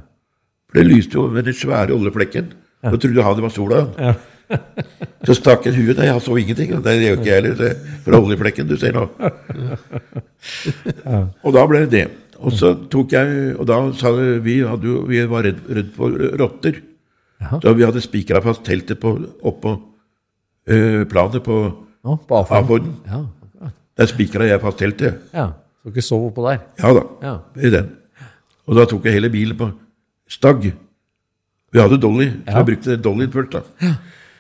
For 0.70 0.78
det 0.82 0.86
lyste 0.92 1.18
jo 1.18 1.26
med 1.34 1.48
den 1.50 1.58
svære 1.58 1.96
oljeflekken. 1.98 2.52
Da 2.84 2.94
trodde 2.94 3.24
han 3.26 3.38
det 3.40 3.46
var 3.48 3.54
sola. 3.58 3.82
Ja. 3.98 4.14
Så 5.28 5.34
stakk 5.36 5.66
han 5.68 5.76
huet 5.76 5.98
der, 5.98 6.06
jeg 6.08 6.22
så 6.24 6.36
ingenting. 6.40 6.70
Det 6.84 6.94
gjør 7.02 7.18
ikke 7.18 7.28
jeg 7.32 7.42
heller, 7.44 7.64
er 7.68 7.98
fra 8.06 8.20
oljeflekken 8.24 8.68
du 8.70 8.78
ser 8.80 8.94
nå. 8.96 9.04
Og 11.44 11.54
da 11.56 11.66
ble 11.70 11.82
det 11.86 11.92
det. 11.94 12.06
Og 12.38 12.54
så 12.54 12.70
tok 12.92 13.16
jeg, 13.18 13.56
og 13.58 13.66
da 13.68 13.80
sa 13.98 14.12
vi, 14.46 14.60
hadde 14.68 14.94
vi 15.10 15.24
var 15.30 15.48
redd, 15.48 15.62
redd 15.74 15.90
for 15.96 16.14
rotter. 16.40 16.80
Så 17.62 17.74
vi 17.78 17.86
hadde 17.86 18.02
spikra 18.04 18.42
fast 18.46 18.64
teltet 18.66 19.00
på, 19.02 19.12
oppå 19.46 19.74
eh, 20.70 21.04
planet 21.10 21.44
på 21.46 21.58
Nå, 22.08 22.16
på 22.30 22.38
A-Ford. 22.40 22.58
A-Forden. 22.62 22.94
Ja. 23.10 23.72
Der 23.98 24.10
spikra 24.10 24.46
jeg 24.48 24.62
fast 24.64 24.80
teltet. 24.82 25.24
ja. 25.34 25.50
Så 25.84 25.92
dere 25.96 26.04
sov 26.04 26.24
oppå 26.28 26.44
der? 26.50 26.58
Ja 26.82 26.90
da, 26.94 27.04
Ja. 27.24 27.34
i 27.64 27.70
den. 27.72 27.86
Og 28.68 28.76
da 28.76 28.84
tok 28.90 29.06
jeg 29.08 29.14
hele 29.16 29.30
bilen 29.32 29.56
på 29.58 29.70
stagg. 30.30 30.66
Vi 31.72 31.80
hadde 31.80 32.00
Dolly, 32.02 32.26
så 32.28 32.52
Ja. 32.52 32.58
jeg 32.58 32.66
brukte 32.66 32.98
dolly 33.02 33.28
først. 33.32 33.52
da. 33.52 33.62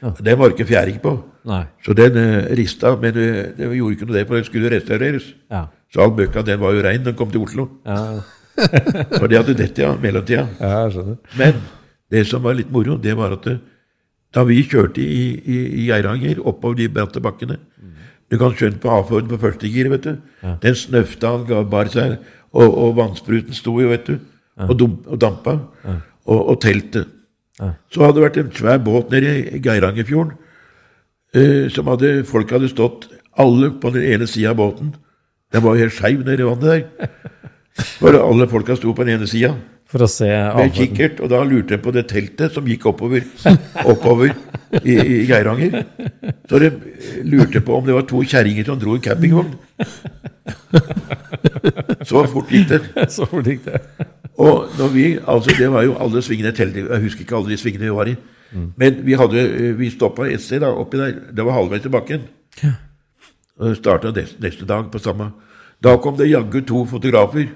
Den 0.01 0.39
var 0.39 0.53
ikke 0.53 0.67
fjæring 0.69 0.99
på. 1.01 1.15
Nei. 1.47 1.63
Så 1.85 1.95
den 1.97 2.17
eh, 2.19 2.49
rista, 2.57 2.93
men 2.99 3.15
eh, 3.17 3.53
det 3.57 3.69
gjorde 3.77 3.95
ikke 3.95 4.07
noe 4.09 4.17
det, 4.17 4.25
for 4.27 4.37
den 4.37 4.47
skulle 4.47 4.71
restaureres. 4.73 5.29
Ja. 5.51 5.63
Så 5.93 6.03
all 6.03 6.13
møkka 6.17 6.43
den 6.45 6.59
var 6.61 6.75
jo 6.75 6.83
rein 6.83 7.05
den 7.05 7.15
kom 7.17 7.31
til 7.31 7.45
Oslo. 7.45 7.69
Ja, 7.87 8.19
For 9.19 9.29
det 9.29 9.37
hadde 9.37 9.55
dette 9.57 9.83
ja, 9.83 9.93
mellomtida. 10.01 10.47
ja 10.59 10.69
jeg 10.83 10.95
skjønner. 10.95 11.17
Men 11.39 11.59
det 12.11 12.23
som 12.27 12.43
var 12.43 12.57
litt 12.57 12.71
moro, 12.73 12.97
det 13.01 13.15
var 13.17 13.35
at 13.37 13.45
det, 13.47 13.57
da 14.35 14.43
vi 14.47 14.59
kjørte 14.67 15.01
i, 15.01 15.21
i, 15.39 15.57
i 15.81 15.87
Geiranger 15.87 16.41
oppover 16.43 16.75
de 16.81 16.89
bratte 16.91 17.21
bakkene 17.23 17.55
Du 18.27 18.35
kan 18.37 18.51
skjønne 18.51 18.81
på 18.83 18.91
A-Forden 18.91 19.29
på 19.31 19.39
første 19.39 19.69
gir, 19.71 19.87
vet 19.93 20.03
du. 20.03 20.17
Den 20.61 20.75
snøfta 20.75 21.31
han 21.31 21.45
ga 21.47 21.61
bar 21.63 21.87
seg, 21.87 22.17
og, 22.51 22.65
og 22.67 22.97
vannspruten 22.97 23.55
sto 23.55 23.77
jo, 23.79 23.87
vet 23.93 24.09
du, 24.09 24.17
og, 24.65 24.73
dump, 24.75 25.05
og 25.07 25.21
dampa. 25.21 25.53
Og, 26.27 26.41
og 26.41 26.57
teltet. 26.59 27.07
Så 27.57 28.03
hadde 28.03 28.19
det 28.19 28.25
vært 28.27 28.39
en 28.41 28.51
svær 28.53 28.81
båt 28.85 29.13
nede 29.13 29.33
i 29.55 29.61
Geirangerfjorden, 29.63 30.35
eh, 31.33 31.65
som 31.73 31.89
hadde, 31.89 32.21
folk 32.27 32.51
hadde 32.53 32.69
stått 32.69 33.07
alle 33.37 33.71
på 33.81 33.89
den 33.95 34.05
ene 34.13 34.27
sida 34.29 34.53
av 34.53 34.59
båten. 34.61 34.93
Den 35.53 35.63
var 35.63 35.75
jo 35.75 35.85
helt 35.85 35.95
skeiv 35.95 36.21
nede 36.25 36.43
i 36.43 36.47
vannet 36.47 36.67
der. 36.67 37.09
For 37.97 38.17
alle 38.17 38.47
folka 38.49 38.75
sto 38.77 38.93
på 38.93 39.05
den 39.05 39.19
ene 39.19 39.27
sida 39.29 39.51
For 39.87 40.01
å 40.01 40.07
se 40.09 40.27
med 40.27 40.73
kikkert, 40.73 41.19
og 41.23 41.29
da 41.31 41.43
lurte 41.45 41.75
jeg 41.75 41.83
på 41.85 41.93
det 41.95 42.07
teltet 42.09 42.55
som 42.55 42.65
gikk 42.67 42.89
oppover, 42.89 43.23
oppover 43.85 44.33
i, 44.81 44.97
i 44.97 45.19
Geiranger. 45.29 45.85
Så 46.49 46.59
de 46.59 46.73
lurte 47.23 47.61
på 47.63 47.77
om 47.77 47.85
det 47.87 47.95
var 47.95 48.03
to 48.09 48.19
kjerringer 48.25 48.67
som 48.67 48.81
dro 48.81 48.97
en 48.97 49.05
campingvogn. 49.05 49.53
Så 52.03 52.25
fort 52.33 52.51
gikk 52.51 52.67
det. 52.73 52.81
Så 53.15 53.29
fort 53.31 53.47
gikk 53.47 53.63
det. 53.69 53.79
Og 54.37 54.67
når 54.77 54.87
vi, 54.93 55.05
altså 55.27 55.53
det 55.57 55.67
var 55.73 55.83
jo 55.87 55.95
alle 55.97 56.21
svingene 56.21 56.51
teltet, 56.53 56.85
jeg 56.89 57.01
husker 57.01 57.23
ikke 57.25 57.35
alle 57.39 57.49
de 57.49 57.57
svingene 57.57 57.87
vi 57.87 57.95
var 57.97 58.09
i, 58.11 58.15
men 58.77 58.99
vi 59.05 59.15
hadde, 59.17 59.45
vi 59.79 59.89
stoppa 59.91 60.27
et 60.29 60.41
sted 60.41 60.61
da, 60.61 60.69
oppi 60.71 60.97
der, 61.01 61.15
det 61.35 61.45
var 61.45 61.57
halvveis 61.57 61.81
til 61.81 61.91
bakken. 61.91 62.27
Og 63.57 63.73
starta 63.79 64.11
neste, 64.13 64.37
neste 64.43 64.65
dag 64.69 64.91
på 64.93 64.99
samme. 65.01 65.31
Da 65.83 65.95
kom 66.01 66.17
det 66.17 66.29
jaggu 66.29 66.61
to 66.65 66.85
fotografer 66.89 67.47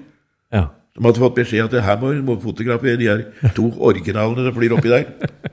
Ja. 0.51 0.65
De 0.97 1.05
hadde 1.05 1.21
fått 1.21 1.37
beskjed 1.37 1.69
at 1.71 1.85
her 1.85 1.99
må 2.01 2.09
må 2.25 2.33
fotografere 2.41 2.97
de 2.99 3.05
her 3.07 3.21
to 3.55 3.69
originalene 3.79 4.43
som 4.43 4.55
flyr 4.57 4.73
oppi 4.75 4.89
der. 4.91 5.05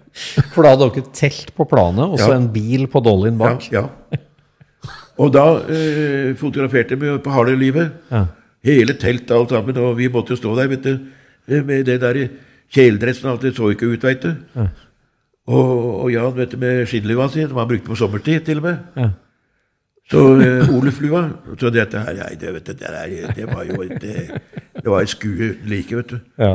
For 0.55 0.65
da 0.67 0.73
hadde 0.73 0.89
dere 0.97 1.13
telt 1.15 1.53
på 1.55 1.65
planet, 1.71 2.09
og 2.09 2.19
så 2.19 2.33
Ja. 2.33 2.37
en 2.41 2.49
bil 2.53 2.89
på 2.91 3.01
Dollyen 3.05 3.39
bak? 3.39 3.69
Ja, 3.71 3.85
ja. 4.11 4.19
Og 5.19 5.31
da 5.35 5.45
eh, 5.69 6.35
fotograferte 6.39 6.99
vi 6.99 7.13
på 7.23 7.31
harde 7.31 7.55
livet. 7.59 7.93
Ja. 8.11 8.25
Hele 8.65 8.95
teltet 8.99 9.31
alt 9.37 9.51
sammen, 9.55 9.77
og 9.79 9.97
vi 9.99 10.09
måtte 10.09 10.35
jo 10.35 10.41
stå 10.41 10.57
der, 10.59 10.69
vet 10.75 10.83
du, 10.83 10.91
eh, 10.95 10.99
med 11.49 11.87
det 11.89 12.01
der 12.03 12.21
kjeledressen 12.75 13.29
og 13.29 13.37
alt, 13.37 13.47
det 13.47 13.57
så 13.57 13.71
ikke 13.73 13.89
ut, 13.89 14.05
veit 14.05 14.23
du. 14.23 14.35
Og, 15.49 16.03
og 16.05 16.13
Jan, 16.13 16.35
vet 16.37 16.53
du, 16.53 16.59
med 16.61 16.85
skinnlua 16.87 17.31
si, 17.33 17.47
som 17.49 17.57
han 17.57 17.71
brukte 17.71 17.89
på 17.89 17.97
sommertid, 17.97 18.43
til 18.45 18.61
og 18.61 18.69
med. 18.69 18.85
Ja. 18.97 19.09
Så 20.09 20.21
eh, 20.41 20.71
Oluflua 20.73 21.27
Så 21.61 21.71
dette 21.71 22.01
her, 22.01 22.15
nei, 22.17 22.37
det, 22.41 22.53
vet 22.55 22.67
du, 22.67 22.73
det, 22.73 22.81
der, 22.81 23.33
det 23.37 23.49
var 23.51 23.67
jo 23.69 23.83
et, 23.85 24.05
eh, 24.05 24.63
det 24.79 24.87
var 24.89 25.05
et 25.05 25.13
skue 25.13 25.51
like, 25.69 25.97
vet 25.97 26.15
du. 26.15 26.19
Ja, 26.41 26.53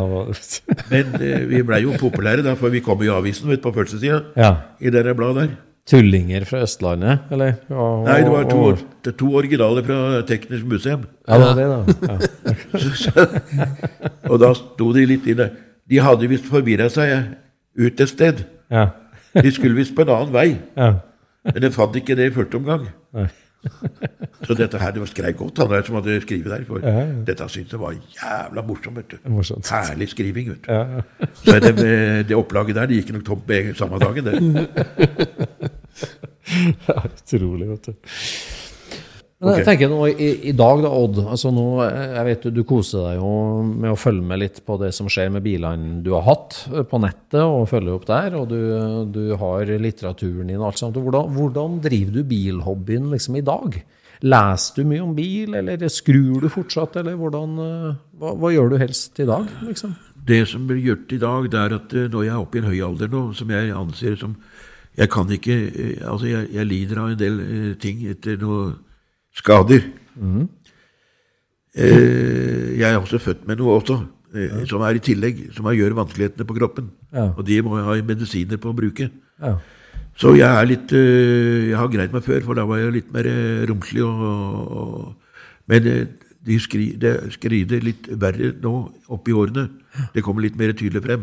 Men 0.89 1.13
uh, 1.19 1.49
vi 1.49 1.61
blei 1.61 1.83
jo 1.83 1.93
populære, 1.99 2.41
da, 2.45 2.55
for 2.57 2.73
vi 2.73 2.81
kom 2.81 3.01
i 3.03 3.11
avisen 3.13 3.49
vet, 3.49 3.61
du, 3.61 3.67
på 3.67 3.73
førstesida 3.75 4.21
ja. 4.37 4.55
i 4.79 4.89
det 4.89 5.15
bladet 5.17 5.43
der. 5.43 5.55
Tullinger 5.89 6.45
fra 6.47 6.61
Østlandet, 6.63 7.25
eller? 7.31 7.57
Og- 7.69 8.05
Nei, 8.07 8.21
det 8.23 8.31
var 8.31 8.43
to, 8.47 8.59
og- 8.69 8.83
det 9.03 9.15
to 9.19 9.27
originaler 9.35 9.83
fra 9.83 10.21
Teknisk 10.29 10.65
museum. 10.65 11.03
Ja, 11.27 11.37
det 11.37 11.47
var 11.47 11.55
det, 11.59 11.67
da. 11.69 12.13
Ja. 12.13 12.17
Og 14.31 14.39
da 14.39 14.53
sto 14.57 14.91
de 14.95 15.05
litt 15.09 15.27
inne. 15.27 15.49
De 15.89 15.99
hadde 15.99 16.29
visst 16.31 16.45
forvirra 16.47 16.87
seg 16.91 17.33
ut 17.75 17.99
et 17.99 18.09
sted. 18.09 18.45
Ja. 18.71 18.87
De 19.35 19.51
skulle 19.51 19.75
visst 19.75 19.95
på 19.97 20.05
en 20.05 20.13
annen 20.15 20.33
vei. 20.35 20.49
ja. 20.77 20.93
Men 21.43 21.59
de 21.65 21.69
fant 21.75 21.95
ikke 21.99 22.15
det 22.15 22.29
i 22.29 22.35
første 22.37 22.55
omgang. 22.55 22.85
Nei. 23.11 23.25
Så 24.43 24.53
dette 24.59 24.79
her, 24.79 24.91
det 24.91 24.99
var 24.99 25.07
skrev 25.07 25.33
godt, 25.39 25.57
han 25.57 25.69
der 25.71 25.83
som 25.87 25.95
hadde 25.95 26.17
skrevet 26.21 26.45
der. 26.51 26.65
For 26.67 26.79
Ja, 26.83 26.93
ja. 26.99 27.05
dette 27.27 27.45
syntes 27.49 27.71
jeg 27.71 27.79
var 27.79 27.93
jævla 27.93 28.61
morsomt. 28.67 28.97
vet 28.97 29.11
du. 29.11 29.17
Morsomt. 29.31 29.69
Herlig 29.71 30.09
skriving. 30.09 30.49
vet 30.49 30.65
du. 30.67 30.71
Ja. 30.73 31.01
Så 31.33 31.59
det, 31.63 31.77
det 32.27 32.35
opplaget 32.35 32.75
der 32.75 32.85
det 32.91 32.95
gikk 33.01 33.13
nok 33.13 33.25
tomt 33.25 33.47
samme 33.77 33.99
dagen. 33.99 34.25
det. 34.25 34.67
Ja, 36.87 36.99
utrolig, 37.07 37.69
vet 37.69 37.85
du. 37.87 37.93
Men 39.43 39.57
jeg 39.59 39.65
tenker 39.67 39.89
nå 39.91 40.05
i, 40.07 40.27
i 40.49 40.53
dag 40.55 40.81
da, 40.85 40.89
Odd, 40.95 41.17
altså 41.35 41.51
nå, 41.51 41.65
jeg 41.83 42.27
vet 42.29 42.45
du, 42.45 42.51
du 42.55 42.61
koser 42.67 43.03
deg 43.09 43.17
jo 43.19 43.31
med 43.67 43.91
å 43.91 43.99
følge 43.99 44.27
med 44.27 44.39
litt 44.39 44.61
på 44.63 44.77
det 44.79 44.93
som 44.95 45.09
skjer 45.11 45.33
med 45.33 45.43
bilene 45.43 45.97
du 46.05 46.13
har 46.15 46.23
hatt 46.27 46.61
eh, 46.71 46.85
på 46.87 46.99
nettet, 47.03 47.41
og 47.41 47.67
følger 47.71 47.97
opp 47.97 48.07
der, 48.07 48.37
og 48.39 48.47
du, 48.53 48.61
du 49.11 49.33
har 49.39 49.73
litteraturen 49.83 50.47
din 50.47 50.61
og 50.61 50.69
alt 50.69 50.79
sånt. 50.79 50.99
Hvordan, 51.01 51.33
hvordan 51.35 51.81
driver 51.83 52.15
du 52.15 52.23
bilhobbyen 52.29 53.09
liksom 53.11 53.39
i 53.39 53.43
dag? 53.45 53.75
Leser 54.23 54.79
du 54.79 54.87
mye 54.87 55.03
om 55.03 55.11
bil, 55.17 55.57
eller 55.59 55.83
skrur 55.91 56.45
du 56.45 56.47
fortsatt, 56.53 56.95
eller 57.01 57.19
hvordan, 57.19 57.57
eh, 57.65 57.89
hva, 58.21 58.35
hva 58.39 58.53
gjør 58.53 58.71
du 58.71 58.77
helst 58.79 59.19
i 59.19 59.27
dag, 59.27 59.49
liksom? 59.67 59.97
Det 60.23 60.45
som 60.47 60.69
blir 60.69 60.79
gjort 60.79 61.11
i 61.11 61.19
dag, 61.19 61.51
det 61.51 61.59
er 61.59 61.77
at 61.81 61.97
eh, 61.99 62.07
når 62.07 62.29
jeg 62.29 62.35
er 62.37 62.45
oppe 62.45 62.59
i 62.59 62.63
en 62.63 62.71
høy 62.71 62.79
alder 62.87 63.11
nå, 63.11 63.25
som 63.35 63.51
jeg 63.51 63.75
anser 63.75 64.15
som 64.23 64.37
Jeg 64.93 65.09
kan 65.09 65.25
ikke 65.33 65.55
Altså, 66.05 66.27
jeg, 66.29 66.51
jeg 66.53 66.67
lider 66.69 66.99
av 67.01 67.07
en 67.09 67.17
del 67.17 67.39
ting 67.81 68.03
etter 68.11 68.37
noe 68.37 68.75
skader. 69.33 69.85
Eh, 71.73 72.79
jeg 72.79 72.89
er 72.89 72.99
også 72.99 73.19
født 73.21 73.47
med 73.49 73.57
noe 73.61 73.79
også, 73.79 73.99
eh, 74.35 74.59
som 74.69 74.81
er 74.85 74.99
i 74.99 75.03
tillegg, 75.03 75.47
som 75.55 75.65
gjør 75.65 75.95
vanskelighetene 75.97 76.45
på 76.45 76.57
kroppen. 76.57 76.91
Ja. 77.13 77.31
Og 77.33 77.45
de 77.47 77.61
må 77.65 77.79
jeg 77.79 77.87
ha 77.87 77.97
medisiner 78.13 78.61
på 78.61 78.69
å 78.69 78.77
bruke. 78.77 79.09
Ja. 79.41 79.57
Så 80.19 80.35
jeg 80.37 80.45
er 80.45 80.67
litt 80.69 80.91
eh, 80.93 81.69
Jeg 81.71 81.77
har 81.79 81.89
greid 81.89 82.13
meg 82.13 82.25
før, 82.25 82.41
for 82.45 82.57
da 82.57 82.67
var 82.69 82.81
jeg 82.81 82.93
litt 82.99 83.09
mer 83.13 83.25
eh, 83.29 83.63
romslig 83.69 84.03
og, 84.05 84.21
og 84.77 85.71
Men 85.71 85.89
eh, 85.89 86.03
de 86.43 86.57
skri, 86.59 86.91
det 86.99 87.31
skrider 87.37 87.81
litt 87.85 88.09
verre 88.19 88.51
nå 88.61 88.73
oppi 89.15 89.31
årene. 89.31 89.69
Det 90.11 90.21
kommer 90.25 90.43
litt 90.43 90.57
mer 90.59 90.73
tydelig 90.75 90.99
frem. 91.05 91.21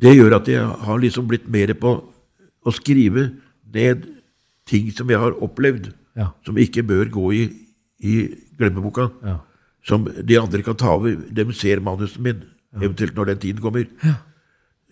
Det 0.00 0.14
gjør 0.16 0.34
at 0.40 0.48
jeg 0.50 0.64
har 0.66 0.98
liksom 0.98 1.28
blitt 1.30 1.46
mer 1.46 1.70
på 1.78 1.92
å 2.66 2.72
skrive 2.74 3.28
ned 3.70 4.08
ting 4.66 4.88
som 4.90 5.06
jeg 5.14 5.20
har 5.22 5.38
opplevd, 5.38 5.92
Ja. 6.16 6.32
som 6.44 6.58
ikke 6.58 6.82
bør 6.82 7.10
gå 7.12 7.26
i, 7.32 7.42
i 8.02 8.14
glemmeboka. 8.58 9.08
Som 9.86 10.08
de 10.08 10.36
andre 10.40 10.62
kan 10.62 10.76
ta 10.76 10.96
over. 10.96 11.14
De 11.30 11.44
ser 11.56 11.80
manusen 11.80 12.22
min, 12.22 12.42
eventuelt 12.76 13.16
når 13.16 13.32
den 13.32 13.38
tiden 13.38 13.62
kommer. 13.62 13.86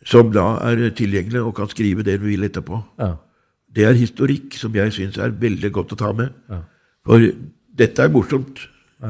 Som 0.06 0.32
da 0.32 0.46
er 0.64 0.90
tilgjengelig 0.96 1.42
og 1.42 1.56
kan 1.58 1.68
skrive 1.68 2.06
det 2.06 2.20
du 2.20 2.28
vil 2.30 2.46
etterpå. 2.46 2.80
Ja. 3.00 3.16
Det 3.74 3.84
er 3.84 3.98
historikk 3.98 4.56
som 4.56 4.74
jeg 4.74 4.94
syns 4.96 5.18
er 5.20 5.34
veldig 5.36 5.72
godt 5.74 5.92
å 5.92 5.98
ta 6.00 6.12
med. 6.16 6.32
For 7.04 7.26
dette 7.78 8.02
er 8.02 8.14
morsomt. 8.14 8.62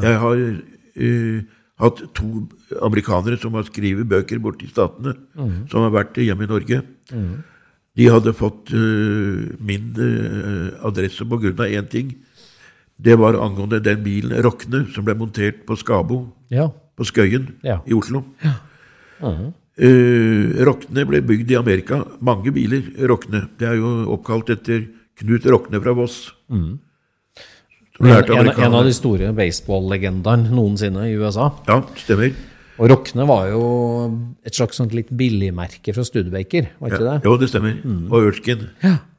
Jeg 0.02 0.18
har 0.20 0.40
uh, 0.40 1.38
hatt 1.78 2.02
to 2.18 2.48
amerikanere 2.84 3.38
som 3.40 3.54
har 3.56 3.68
skrevet 3.68 4.08
bøker 4.10 4.40
borte 4.42 4.66
i 4.66 4.72
Statene, 4.72 5.14
som 5.70 5.86
har 5.86 5.94
vært 5.94 6.18
hjemme 6.20 6.44
i 6.44 6.50
Norge. 6.50 6.82
De 7.98 8.06
hadde 8.06 8.32
fått 8.36 8.70
uh, 8.70 9.48
min 9.58 9.88
uh, 9.98 10.86
adresse 10.86 11.26
på 11.26 11.38
grunn 11.42 11.58
av 11.58 11.72
én 11.74 11.88
ting. 11.90 12.12
Det 12.98 13.16
var 13.18 13.38
angående 13.42 13.80
den 13.82 14.02
bilen 14.04 14.38
Rokne 14.42 14.84
som 14.94 15.06
ble 15.06 15.14
montert 15.18 15.64
på 15.66 15.76
Skabo 15.78 16.24
Ja. 16.50 16.68
på 16.98 17.06
Skøyen 17.06 17.52
Ja. 17.62 17.80
i 17.86 17.94
Oslo. 17.94 18.24
Eh, 19.78 20.64
Rokne 20.66 21.04
ble 21.06 21.20
bygd 21.22 21.52
i 21.52 21.56
Amerika. 21.58 22.00
Mange 22.20 22.50
biler 22.54 22.82
Rokne. 23.06 23.44
Det 23.58 23.68
er 23.68 23.78
jo 23.78 23.92
oppkalt 24.16 24.50
etter 24.50 24.88
Knut 25.18 25.46
Rokne 25.46 25.78
fra 25.82 25.94
Voss. 25.94 26.32
Mm. 26.50 26.78
En, 28.00 28.10
en, 28.10 28.48
en 28.50 28.74
av 28.78 28.84
de 28.86 28.92
store 28.94 29.30
baseball-legendene 29.34 30.50
noensinne 30.54 31.06
i 31.10 31.16
USA. 31.18 31.52
Ja, 31.66 31.80
stemmer. 31.98 32.34
Og 32.78 32.88
Rockne 32.92 33.24
var 33.26 33.48
jo 33.50 33.62
et 34.46 34.54
slags 34.54 34.76
sånt 34.78 34.92
litt 34.94 35.08
billigmerke 35.10 35.92
fra 35.94 36.04
Studebaker, 36.06 36.68
var 36.78 36.92
ikke 36.92 37.04
Ja, 37.04 37.16
det? 37.18 37.24
jo, 37.26 37.36
det 37.36 37.48
stemmer. 37.50 37.74
Og 38.10 38.28
Erskine. 38.30 38.68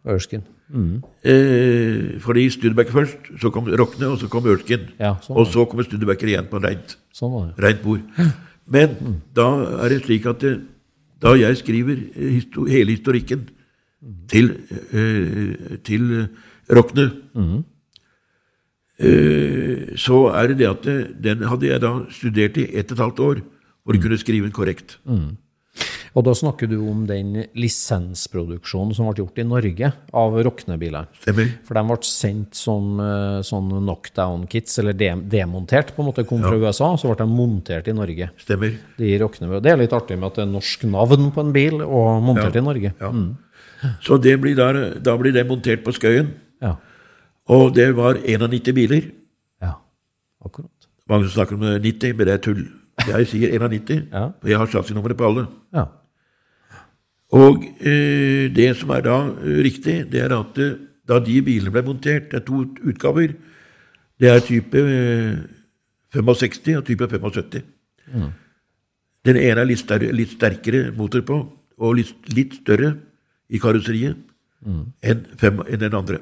Erskine. 0.05 0.43
Eh, 1.23 2.19
fordi 2.23 2.45
Studebaker 2.53 2.91
først, 2.93 3.31
så 3.41 3.51
kom 3.51 3.65
Rokne, 3.67 4.07
og 4.13 4.19
så 4.21 4.29
kom 4.31 4.45
Ørsken. 4.47 4.87
Ja, 4.99 5.15
sånn 5.25 5.35
og 5.41 5.47
så 5.51 5.65
kommer 5.67 5.83
Studebaker 5.87 6.27
igjen 6.31 6.47
på 6.51 6.61
rent, 6.63 6.95
Sånn 7.13 7.31
var 7.33 7.47
det. 7.49 7.63
rent 7.65 7.81
bord. 7.83 8.01
Men 8.69 9.21
da 9.35 9.47
er 9.83 9.89
det 9.89 10.03
slik 10.05 10.25
at 10.29 10.39
det, 10.45 10.59
da 11.19 11.33
jeg 11.35 11.57
skriver 11.57 11.97
histor 12.15 12.69
hele 12.69 12.93
historikken 12.95 13.47
til, 14.29 14.51
eh, 14.93 15.77
til 15.83 16.21
eh, 16.21 16.27
Rokne, 16.69 17.09
eh, 17.35 17.57
så 18.99 20.17
er 20.35 20.51
det 20.51 20.57
det 20.59 20.69
at 20.69 20.83
det, 20.83 20.97
den 21.23 21.45
hadde 21.47 21.69
jeg 21.69 21.83
da 21.83 21.93
studert 22.11 22.57
i 22.59 22.65
ett 22.75 22.91
og 22.91 22.97
et 22.97 23.03
halvt 23.05 23.21
år 23.23 23.43
for 23.85 23.95
å 23.95 24.01
kunne 24.03 24.19
skrive 24.19 24.47
den 24.49 24.55
korrekt. 24.55 24.97
Og 26.17 26.25
da 26.25 26.33
snakker 26.35 26.69
du 26.69 26.77
om 26.81 27.03
den 27.09 27.45
lisensproduksjonen 27.57 28.95
som 28.97 29.09
ble 29.09 29.21
gjort 29.21 29.39
i 29.41 29.45
Norge 29.47 29.91
av 30.17 30.37
Rokne-biler. 30.45 31.09
For 31.23 31.77
de 31.77 31.83
ble 31.91 31.97
sendt 32.07 32.57
som 32.57 32.99
eh, 33.03 33.39
sånn 33.45 33.69
knockdown-kits, 33.77 34.79
eller 34.81 34.97
de, 34.97 35.11
demontert, 35.31 35.93
på 35.95 36.03
en 36.03 36.09
måte, 36.09 36.25
kom 36.29 36.41
fra 36.43 36.57
USA, 36.57 36.91
så 36.97 37.11
ble 37.11 37.19
de 37.21 37.29
montert 37.29 37.89
i 37.91 37.95
Norge. 37.95 38.31
Stemmer. 38.41 38.75
De 38.97 39.13
det 39.19 39.73
er 39.73 39.81
litt 39.81 39.95
artig 39.95 40.17
med 40.17 40.31
at 40.31 40.41
det 40.41 40.47
er 40.47 40.51
norsk 40.51 40.85
navn 40.89 41.29
på 41.35 41.45
en 41.45 41.55
bil, 41.55 41.81
og 41.85 42.23
montert 42.25 42.57
Ja. 42.57 42.63
i 42.63 42.65
Norge. 42.65 42.93
Ja. 42.99 43.13
Så 44.03 44.17
det 44.19 44.35
blir 44.41 44.57
der, 44.57 44.99
da 44.99 45.15
blir 45.17 45.31
det 45.31 45.47
montert 45.47 45.85
på 45.85 45.93
Skøyen. 45.95 46.33
Ja. 46.59 46.75
Og 47.49 47.71
det 47.75 47.87
var 47.97 48.19
91 48.21 48.73
biler. 48.77 49.09
ja. 49.61 49.73
Akkurat. 50.45 50.69
Mange 51.09 51.29
snakker 51.33 51.55
om 51.57 51.63
90, 51.81 52.13
men 52.17 52.27
det 52.27 52.33
er 52.35 52.43
tull. 52.45 52.67
Jeg 53.07 53.27
sier 53.31 53.55
91, 53.57 54.03
Ja. 54.13 54.27
for 54.41 54.47
jeg 54.51 54.57
har 54.59 54.67
chassisnummeret 54.69 55.17
på 55.17 55.25
alle. 55.29 55.47
Ja. 55.73 55.85
Og 57.33 57.63
eh, 57.85 58.49
det 58.53 58.67
som 58.77 58.89
er 58.93 59.01
da 59.05 59.15
eh, 59.41 59.59
riktig, 59.65 59.95
det 60.11 60.21
er 60.25 60.33
at 60.37 60.57
eh, 60.61 60.75
da 61.09 61.17
de 61.25 61.39
bilene 61.45 61.73
ble 61.73 61.83
montert, 61.85 62.29
det 62.31 62.39
er 62.41 62.45
to 62.45 62.61
utgaver. 62.89 63.33
Det 64.19 64.29
er 64.29 64.39
type 64.45 64.77
eh, 64.77 65.37
65 66.13 66.77
og 66.77 66.85
type 66.85 67.07
75. 67.09 67.63
Den 69.25 69.37
ene 69.37 69.61
er 69.61 69.67
litt, 69.69 69.81
større, 69.81 70.09
litt 70.15 70.31
sterkere 70.37 70.91
motor 70.97 71.21
på, 71.27 71.37
og 71.79 71.95
litt, 71.97 72.13
litt 72.33 72.55
større 72.61 72.93
i 73.49 73.59
karosseriet 73.61 74.17
enn, 74.65 75.21
en 75.41 75.79
den 75.79 75.93
andre. 75.97 76.19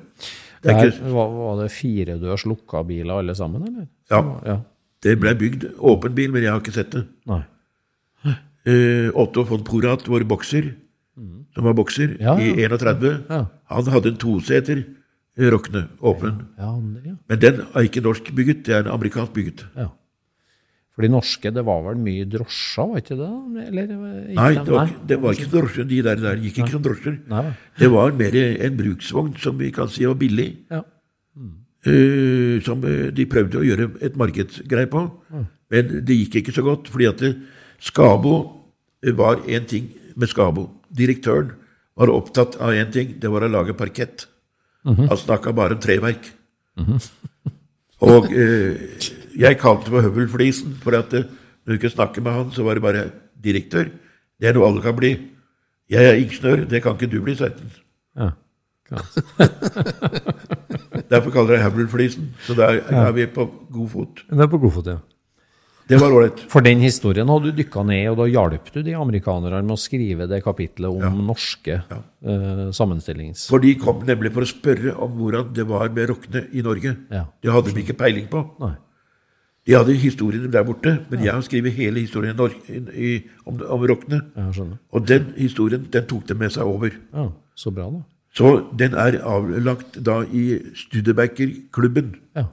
Det, 0.63 0.71
er 0.73 0.89
Der, 0.89 1.11
var, 1.13 1.27
var 1.37 1.61
det 1.63 1.71
firedørs 1.71 2.45
lukka 2.49 2.81
biler 2.87 3.19
alle 3.21 3.35
sammen, 3.37 3.63
eller? 3.67 3.87
Ja. 4.11 4.21
ja. 4.45 4.55
det 5.03 5.19
ble 5.21 5.35
bygd 5.37 5.65
åpen 5.79 6.15
bil, 6.17 6.31
men 6.33 6.43
jeg 6.43 6.51
har 6.51 6.59
ikke 6.63 6.73
sett 6.75 6.91
det. 6.95 7.05
Nei. 7.29 7.43
Eh, 8.67 9.09
Otto 9.15 9.43
von 9.47 9.61
Porat, 9.63 10.03
vår 10.11 10.25
bokser, 10.27 10.73
som 11.55 11.63
var 11.63 11.73
bokser 11.77 12.17
Ja, 12.19 12.33
ja. 12.35 12.43
i 12.43 12.65
31, 12.67 13.23
Ja. 13.29 13.45
han 13.71 13.87
hadde 13.93 14.09
en 14.11 14.17
toseter 14.21 14.81
eh, 15.37 15.47
Rockne, 15.53 15.85
åpen. 16.01 16.41
Men 16.57 17.39
den 17.39 17.61
er 17.73 17.87
ikke 17.87 18.01
norsk 18.03 18.33
bygget, 18.35 18.65
det 18.65 18.75
er 18.75 18.83
en 18.85 18.91
amerikansk 18.97 19.33
bygget. 19.33 19.65
ja. 19.77 19.87
For 20.97 21.05
de 21.05 21.11
norske, 21.13 21.49
det 21.53 21.61
var 21.61 21.83
vel 21.85 21.99
mye 22.01 22.25
drosjer, 22.25 22.87
var 22.89 23.01
ikke 23.03 23.15
det? 23.19 23.29
Eller, 23.67 23.91
ikke 23.93 24.37
Nei, 24.39 24.53
det 24.57 24.71
var, 24.73 24.93
det 25.11 25.17
var 25.21 25.35
ikke 25.35 25.49
drosjer. 25.51 25.85
De 25.85 25.99
der, 26.07 26.21
der 26.23 26.39
gikk 26.41 26.55
ikke 26.63 26.73
som 26.73 26.85
drosjer. 26.87 27.19
Nei. 27.29 27.43
Det 27.77 27.89
var 27.93 28.15
mer 28.17 28.37
en 28.41 28.79
bruksvogn 28.79 29.35
som 29.43 29.59
vi 29.59 29.69
kan 29.75 29.91
si 29.93 30.07
var 30.09 30.17
billig. 30.17 30.47
Ja. 30.73 30.81
Uh, 31.85 32.57
som 32.65 32.81
eh, 32.89 33.11
de 33.13 33.27
prøvde 33.29 33.61
å 33.61 33.63
gjøre 33.63 33.85
et 34.07 34.17
markedsgreie 34.17 34.89
på. 34.89 35.03
Men 35.69 35.93
det 36.07 36.17
gikk 36.23 36.39
ikke 36.41 36.55
så 36.55 36.65
godt, 36.65 36.89
fordi 36.89 37.11
at 37.11 37.21
Skabo 37.91 38.33
eh, 39.05 39.13
var 39.13 39.45
én 39.45 39.69
ting 39.69 39.91
med 40.17 40.33
Skabo. 40.33 40.65
Direktøren 40.89 41.53
var 41.93 42.09
opptatt 42.09 42.57
av 42.57 42.73
én 42.73 42.89
ting, 42.89 43.13
det 43.21 43.29
var 43.29 43.45
å 43.45 43.51
lage 43.53 43.77
parkett. 43.77 44.25
Han 44.87 45.13
snakka 45.13 45.53
bare 45.53 45.77
om 45.77 45.85
treverk. 45.85 46.31
Og 48.09 48.33
eh, 48.33 49.13
jeg 49.37 49.59
kalte 49.61 49.87
det 49.87 49.95
for 49.95 50.07
høvelflisen, 50.07 50.77
for 50.83 50.97
at 50.97 51.13
eh, 51.17 51.27
når 51.65 51.73
du 51.73 51.79
ikke 51.79 51.93
snakker 51.93 52.23
med 52.25 52.31
han, 52.31 52.51
så 52.55 52.63
var 52.63 52.77
det 52.77 52.85
bare 52.85 53.09
direktør. 53.43 53.89
Det 54.39 54.49
er 54.49 54.55
noe 54.57 54.69
alle 54.69 54.83
kan 54.85 54.95
bli. 54.97 55.13
Jeg 55.91 56.03
er 56.05 56.19
ingeniør, 56.19 56.65
det 56.69 56.81
kan 56.83 56.97
ikke 56.97 57.11
du 57.11 57.19
bli, 57.23 57.35
Sveiten. 57.37 57.71
Ja. 58.17 58.31
Derfor 61.11 61.31
kaller 61.31 61.57
jeg 61.57 61.67
høvelflisen. 61.67 62.31
Så 62.47 62.55
der 62.55 62.81
er 62.87 63.11
vi 63.15 63.27
på 63.31 63.45
god 63.71 63.89
fot. 63.91 64.23
Det 64.29 64.43
er 64.43 64.51
på 64.51 64.59
god 64.63 64.75
fot, 64.79 64.89
ja. 64.95 64.97
Det 65.87 65.95
var 66.01 66.11
ålreit. 66.11 66.41
For 66.51 66.63
den 66.63 66.81
historien 66.83 67.29
hadde 67.31 67.47
du 67.47 67.59
dykka 67.61 67.83
ned 67.87 68.09
og 68.11 68.17
da 68.19 68.25
hjalp 68.27 68.65
du 68.73 68.81
de 68.83 68.95
amerikanerne 68.99 69.61
med 69.63 69.77
å 69.77 69.79
skrive 69.79 70.27
det 70.27 70.41
kapitlet 70.43 70.91
om 70.91 71.21
norske 71.29 71.77
eh, 71.79 72.65
sammenstillings... 72.75 73.45
For 73.47 73.63
de 73.63 73.71
kom 73.79 74.03
nemlig 74.07 74.33
for 74.35 74.43
å 74.43 74.49
spørre 74.51 74.97
om 74.99 75.13
hvordan 75.15 75.53
det 75.55 75.63
var 75.69 75.87
med 75.95 76.11
rockene 76.11 76.43
i 76.51 76.63
Norge. 76.65 76.91
Ja. 77.13 77.23
Det 77.39 77.55
hadde 77.55 77.71
de 77.71 77.85
ikke 77.85 77.95
peiling 78.03 78.27
på. 78.31 78.43
Nei. 78.59 78.73
De 79.67 79.75
hadde 79.75 79.93
historiene 79.99 80.47
der 80.51 80.63
borte, 80.63 80.93
men 81.11 81.23
jeg 81.25 81.33
har 81.35 81.41
skrevet 81.43 81.73
hele 81.75 81.99
historien 81.99 82.37
i, 82.39 82.77
i, 82.95 83.09
om, 83.45 83.59
om 83.67 83.81
rockene. 83.89 84.21
Ja. 84.37 84.67
Og 84.95 85.07
den 85.07 85.33
historien 85.37 85.87
den 85.91 86.05
tok 86.07 86.27
de 86.29 86.37
med 86.39 86.53
seg 86.55 86.63
over. 86.63 86.93
Ja, 87.13 87.25
så 87.55 87.71
bra, 87.75 87.89
da. 87.91 87.99
Så 88.37 88.51
den 88.79 88.93
er 88.93 89.17
avlagt 89.25 89.97
da 90.05 90.21
i 90.31 90.59
Studebaker-klubben. 90.77 92.15
Ja, 92.35 92.43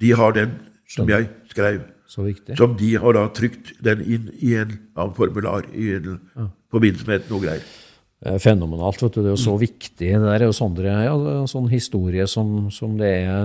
De 0.00 0.12
har 0.18 0.32
den 0.32 0.50
som 0.88 1.08
jeg 1.08 1.28
skrev. 1.48 1.80
så 2.06 2.22
viktig. 2.26 2.56
Som 2.58 2.76
de 2.76 2.96
har 3.00 3.12
da 3.16 3.28
trykt 3.32 3.72
den 3.84 4.02
inn 4.04 4.28
i 4.40 4.54
en 4.60 4.74
annen 4.96 5.14
formular 5.16 5.64
i 5.72 5.94
en 5.96 6.18
forbindelse 6.72 7.06
med 7.08 7.30
noe 7.30 7.40
greier. 7.40 7.62
Eh, 8.24 8.36
Fenomenalt. 8.38 9.00
vet 9.02 9.14
du, 9.16 9.20
Det 9.22 9.30
er 9.32 9.34
jo 9.34 9.40
så 9.42 9.56
viktig. 9.58 9.98
Det 9.98 10.20
der 10.22 10.42
er 10.42 10.46
jo 10.46 10.52
Sondre, 10.54 10.84
ja, 10.86 11.10
er 11.16 11.40
en 11.40 11.48
sånn 11.50 11.68
historie 11.72 12.26
som, 12.30 12.68
som 12.70 12.96
det 12.96 13.08
er 13.26 13.42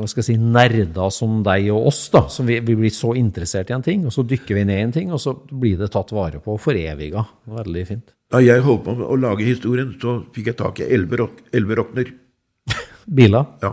hva 0.00 0.06
skal 0.10 0.20
jeg 0.20 0.26
si, 0.26 0.36
nerder 0.36 1.10
som 1.10 1.38
deg 1.46 1.70
og 1.72 1.86
oss, 1.88 2.10
da, 2.12 2.26
som 2.28 2.44
vi, 2.46 2.58
vi 2.60 2.74
blir 2.76 2.92
så 2.92 3.14
interessert 3.16 3.70
i 3.70 3.76
en 3.78 3.82
ting, 3.86 4.04
og 4.04 4.12
så 4.12 4.26
dykker 4.28 4.54
vi 4.58 4.64
ned 4.68 4.78
i 4.82 4.84
en 4.84 4.92
ting, 4.92 5.12
og 5.16 5.20
så 5.22 5.32
blir 5.48 5.78
det 5.80 5.88
tatt 5.94 6.12
vare 6.12 6.42
på 6.44 6.52
og 6.58 6.60
foreviga. 6.60 7.24
Veldig 7.48 7.86
fint. 7.88 8.12
Da 8.28 8.42
jeg 8.44 8.60
holdt 8.60 8.84
på 8.84 8.92
å 9.00 9.16
lage 9.16 9.46
historien, 9.48 9.94
så 10.00 10.18
fikk 10.36 10.52
jeg 10.52 10.58
tak 10.60 10.80
i 10.84 10.90
elleve 10.92 11.22
rock. 11.24 11.40
Biler 13.08 13.46
Ja. 13.64 13.72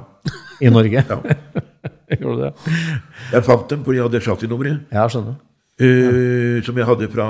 i 0.63 0.69
Norge. 0.71 1.03
ja. 1.11 1.19
Gjorde 2.15 2.35
du 2.37 2.43
det? 2.45 2.53
Jeg 3.33 3.43
fant 3.43 3.67
dem 3.73 3.83
fordi 3.83 3.97
jeg 3.99 4.05
hadde 4.07 4.21
chassisnummeret, 4.23 4.79
Ja, 4.93 5.03
skjønner. 5.11 5.35
eh, 5.83 6.61
som 6.63 6.77
jeg 6.79 6.85
hadde 6.87 7.11
fra 7.11 7.25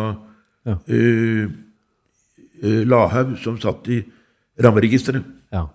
Ja. 0.66 0.78
eh, 0.86 1.48
Lahaug, 2.64 3.36
som 3.44 3.58
satt 3.62 3.88
i 3.92 4.04
rammeregisteret. 4.64 5.26
Ja. 5.54 5.66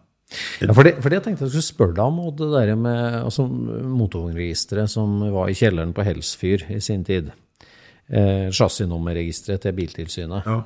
Ja, 0.61 0.71
for, 0.73 0.87
det, 0.87 0.95
for 1.03 1.11
det 1.11 1.17
jeg 1.19 1.25
tenkte 1.25 1.45
jeg 1.45 1.51
skulle 1.51 1.67
spørre 1.67 1.95
deg 1.97 2.05
om, 2.05 2.19
og 2.23 2.37
det 2.39 2.53
der 2.53 2.77
med 2.79 3.25
altså, 3.25 3.49
motorvognregisteret 3.51 4.91
som 4.93 5.19
var 5.35 5.51
i 5.51 5.57
kjelleren 5.59 5.93
på 5.97 6.05
Helsfyr 6.07 6.69
i 6.71 6.79
sin 6.81 7.03
tid. 7.05 7.33
eh, 8.11 8.51
chassisnummerregisteret 8.51 9.61
til 9.61 9.73
Biltilsynet. 9.73 10.43
Ja. 10.47 10.61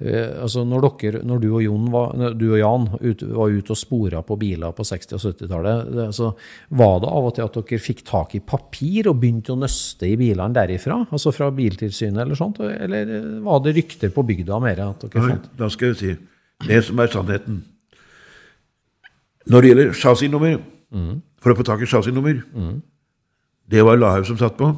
Eh, 0.00 0.40
altså 0.42 0.64
når, 0.66 0.86
dere, 0.98 1.20
når 1.24 1.40
du 1.42 1.46
og, 1.54 1.62
Jon 1.62 1.84
var, 1.92 2.14
du 2.34 2.44
og 2.52 2.58
Jan 2.58 2.86
ut, 3.00 3.22
var 3.36 3.52
ute 3.54 3.70
og 3.74 3.78
spora 3.78 4.22
på 4.26 4.36
biler 4.40 4.72
på 4.74 4.82
60- 4.86 5.14
og 5.14 5.22
70-tallet, 5.22 5.92
det- 5.94 6.06
altså, 6.08 6.32
var 6.70 6.96
det 7.04 7.08
av 7.12 7.28
og 7.28 7.34
til 7.36 7.44
at 7.46 7.58
dere 7.60 7.78
fikk 7.84 8.02
tak 8.08 8.34
i 8.34 8.40
papir 8.40 9.08
og 9.12 9.20
begynte 9.22 9.54
å 9.54 9.58
nøste 9.60 10.08
i 10.10 10.16
bilene 10.20 10.52
derifra? 10.56 11.00
Altså 11.10 11.32
fra 11.32 11.50
Biltilsynet 11.54 12.22
eller 12.24 12.34
sånt? 12.34 12.58
Eller 12.60 13.40
var 13.44 13.60
det 13.64 13.76
rykter 13.76 14.10
på 14.14 14.26
bygda 14.26 14.60
mer? 14.60 14.80
at 14.88 15.06
dere 15.06 15.22
Nei, 15.22 15.28
fant? 15.36 15.50
da 15.56 15.68
skal 15.70 15.92
jeg 15.94 15.96
si 16.02 16.16
det 16.68 16.82
som 16.84 16.98
er 17.00 17.06
sannheten. 17.12 17.62
Når 19.50 19.60
det 19.60 19.70
gjelder 19.70 19.92
chassisnummer, 20.00 20.58
for 21.42 21.52
å 21.52 21.56
få 21.58 21.64
tak 21.66 21.82
i 21.82 21.88
chassisnummer 21.90 22.38
Det 23.68 23.82
var 23.84 23.96
Lahaug 23.98 24.26
som 24.28 24.38
satt 24.38 24.56
på. 24.56 24.68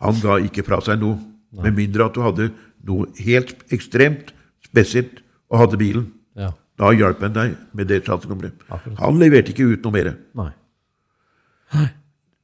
Han 0.00 0.20
ga 0.22 0.36
ikke 0.42 0.64
fra 0.66 0.80
seg 0.84 1.00
noe, 1.02 1.18
med 1.52 1.74
mindre 1.74 2.06
at 2.06 2.14
du 2.14 2.20
hadde 2.22 2.50
noe 2.86 3.06
helt 3.18 3.56
ekstremt 3.72 4.32
spesielt 4.64 5.20
og 5.50 5.58
hadde 5.64 5.76
bilen. 5.80 6.06
Ja. 6.38 6.52
Da 6.80 6.90
hjalp 6.96 7.20
han 7.20 7.34
deg 7.34 7.56
med 7.76 7.88
det 7.90 8.04
chassisnummeret. 8.06 8.52
Han 8.98 9.18
leverte 9.20 9.52
ikke 9.52 9.66
ut 9.74 9.82
noe 9.84 9.92
mer. 9.92 10.12
Nei. 10.34 10.50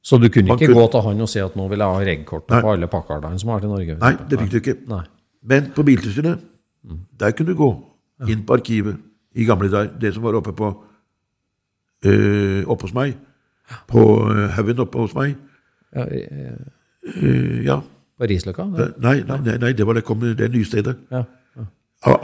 Så 0.07 0.17
du 0.21 0.29
kunne 0.29 0.47
han 0.53 0.57
ikke 0.59 0.67
kunne- 0.71 0.81
gå 0.87 0.91
til 0.91 1.01
han 1.01 1.21
og 1.21 1.29
si 1.29 1.39
at 1.39 1.55
nå 1.55 1.67
vil 1.69 1.79
jeg 1.79 1.87
ha 1.87 1.99
regkortet 1.99 2.49
Nei. 2.51 2.61
på 2.61 2.71
alle 2.71 2.87
pakkardene 2.87 3.39
som 3.39 3.49
har 3.49 3.59
til 3.59 3.69
Norge? 3.69 3.97
Nei, 3.99 4.13
det 4.29 4.39
fikk 4.39 4.51
du 4.51 4.57
ikke. 4.61 4.75
Nei. 4.87 5.03
Men 5.43 5.71
på 5.75 5.83
Biltilsynet, 5.83 6.39
der 7.19 7.31
kunne 7.31 7.47
du 7.51 7.55
gå 7.55 7.69
inn 8.29 8.43
på 8.45 8.53
arkivet 8.53 8.97
i 9.35 9.43
gamle 9.45 9.69
dager. 9.69 9.91
Det 9.99 10.13
som 10.13 10.23
var 10.23 10.33
oppe 10.39 10.53
på 10.53 10.69
øh, 12.05 12.63
oppe 12.67 12.81
hos 12.87 12.93
meg. 12.93 13.17
På 13.87 14.29
øh, 14.31 14.49
haugen 14.55 14.79
oppe 14.79 14.97
hos 14.99 15.13
meg. 15.15 15.35
Ja, 15.95 16.03
eh, 16.05 16.57
Øh, 17.07 17.63
ja. 17.65 17.79
På 18.17 18.29
Risløkka? 18.29 18.65
Nei, 18.73 18.87
nei, 18.97 19.17
nei, 19.45 19.57
nei, 19.61 19.73
det 19.77 19.85
var 19.87 19.97
det, 19.97 20.03
kom, 20.07 20.23
det 20.37 20.49
nye 20.53 20.65
stedet. 20.65 20.95
Ja. 21.13 21.23
ja. 21.57 21.65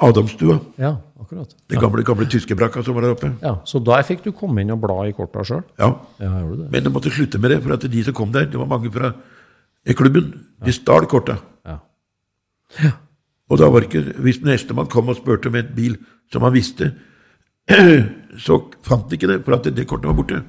Adamstua. 0.08 0.60
ja, 0.78 0.96
akkurat. 1.22 1.56
Den 1.70 1.82
gamle, 1.82 2.04
gamle 2.06 2.28
tyske 2.30 2.56
brakka 2.58 2.84
som 2.86 2.98
var 2.98 3.08
der 3.08 3.16
oppe. 3.16 3.32
Ja, 3.42 3.56
Så 3.66 3.82
der 3.84 4.04
fikk 4.08 4.24
du 4.26 4.32
komme 4.32 4.62
inn 4.62 4.74
og 4.74 4.82
bla 4.82 5.00
i 5.08 5.14
korta 5.18 5.46
sjøl? 5.46 5.64
Ja. 5.80 5.94
Ja, 6.20 6.34
gjorde 6.42 6.64
det? 6.64 6.72
Men 6.72 6.84
jeg 6.84 6.94
måtte 6.94 7.14
slutte 7.14 7.42
med 7.42 7.54
det, 7.54 7.62
for 7.64 7.78
at 7.78 7.88
de 7.92 8.04
som 8.04 8.18
kom 8.18 8.34
der, 8.34 8.50
det 8.50 8.60
var 8.60 8.70
mange 8.70 8.92
fra 8.94 9.14
eh, 9.86 9.96
klubben. 9.96 10.34
De 10.66 10.74
stal 10.74 11.08
korta. 11.10 11.38
Ja. 11.66 11.80
Og 13.50 13.60
da 13.60 13.70
var 13.70 13.86
ikke, 13.86 14.02
hvis 14.24 14.42
nestemann 14.42 14.90
kom 14.90 15.10
og 15.12 15.20
spurte 15.20 15.52
om 15.52 15.56
en 15.60 15.74
bil 15.76 15.98
som 16.32 16.46
han 16.46 16.54
visste, 16.56 16.94
så 18.46 18.60
fant 18.84 19.10
de 19.10 19.18
ikke 19.20 19.30
det, 19.30 19.42
for 19.46 19.58
at 19.58 19.68
det, 19.68 19.76
det 19.78 19.88
kortet 19.88 20.10
var 20.10 20.18
borte. 20.18 20.42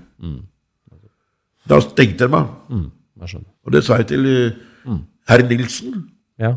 Da 1.68 1.80
stengte 1.80 2.24
de 2.26 2.32
meg. 2.32 2.54
Mm, 2.68 2.86
jeg. 3.24 3.44
Og 3.64 3.72
det 3.72 3.84
sa 3.84 3.98
jeg 4.00 4.08
til 4.12 4.26
uh, 4.28 4.96
herr 5.28 5.46
Nilsen. 5.48 6.10
Ja. 6.38 6.54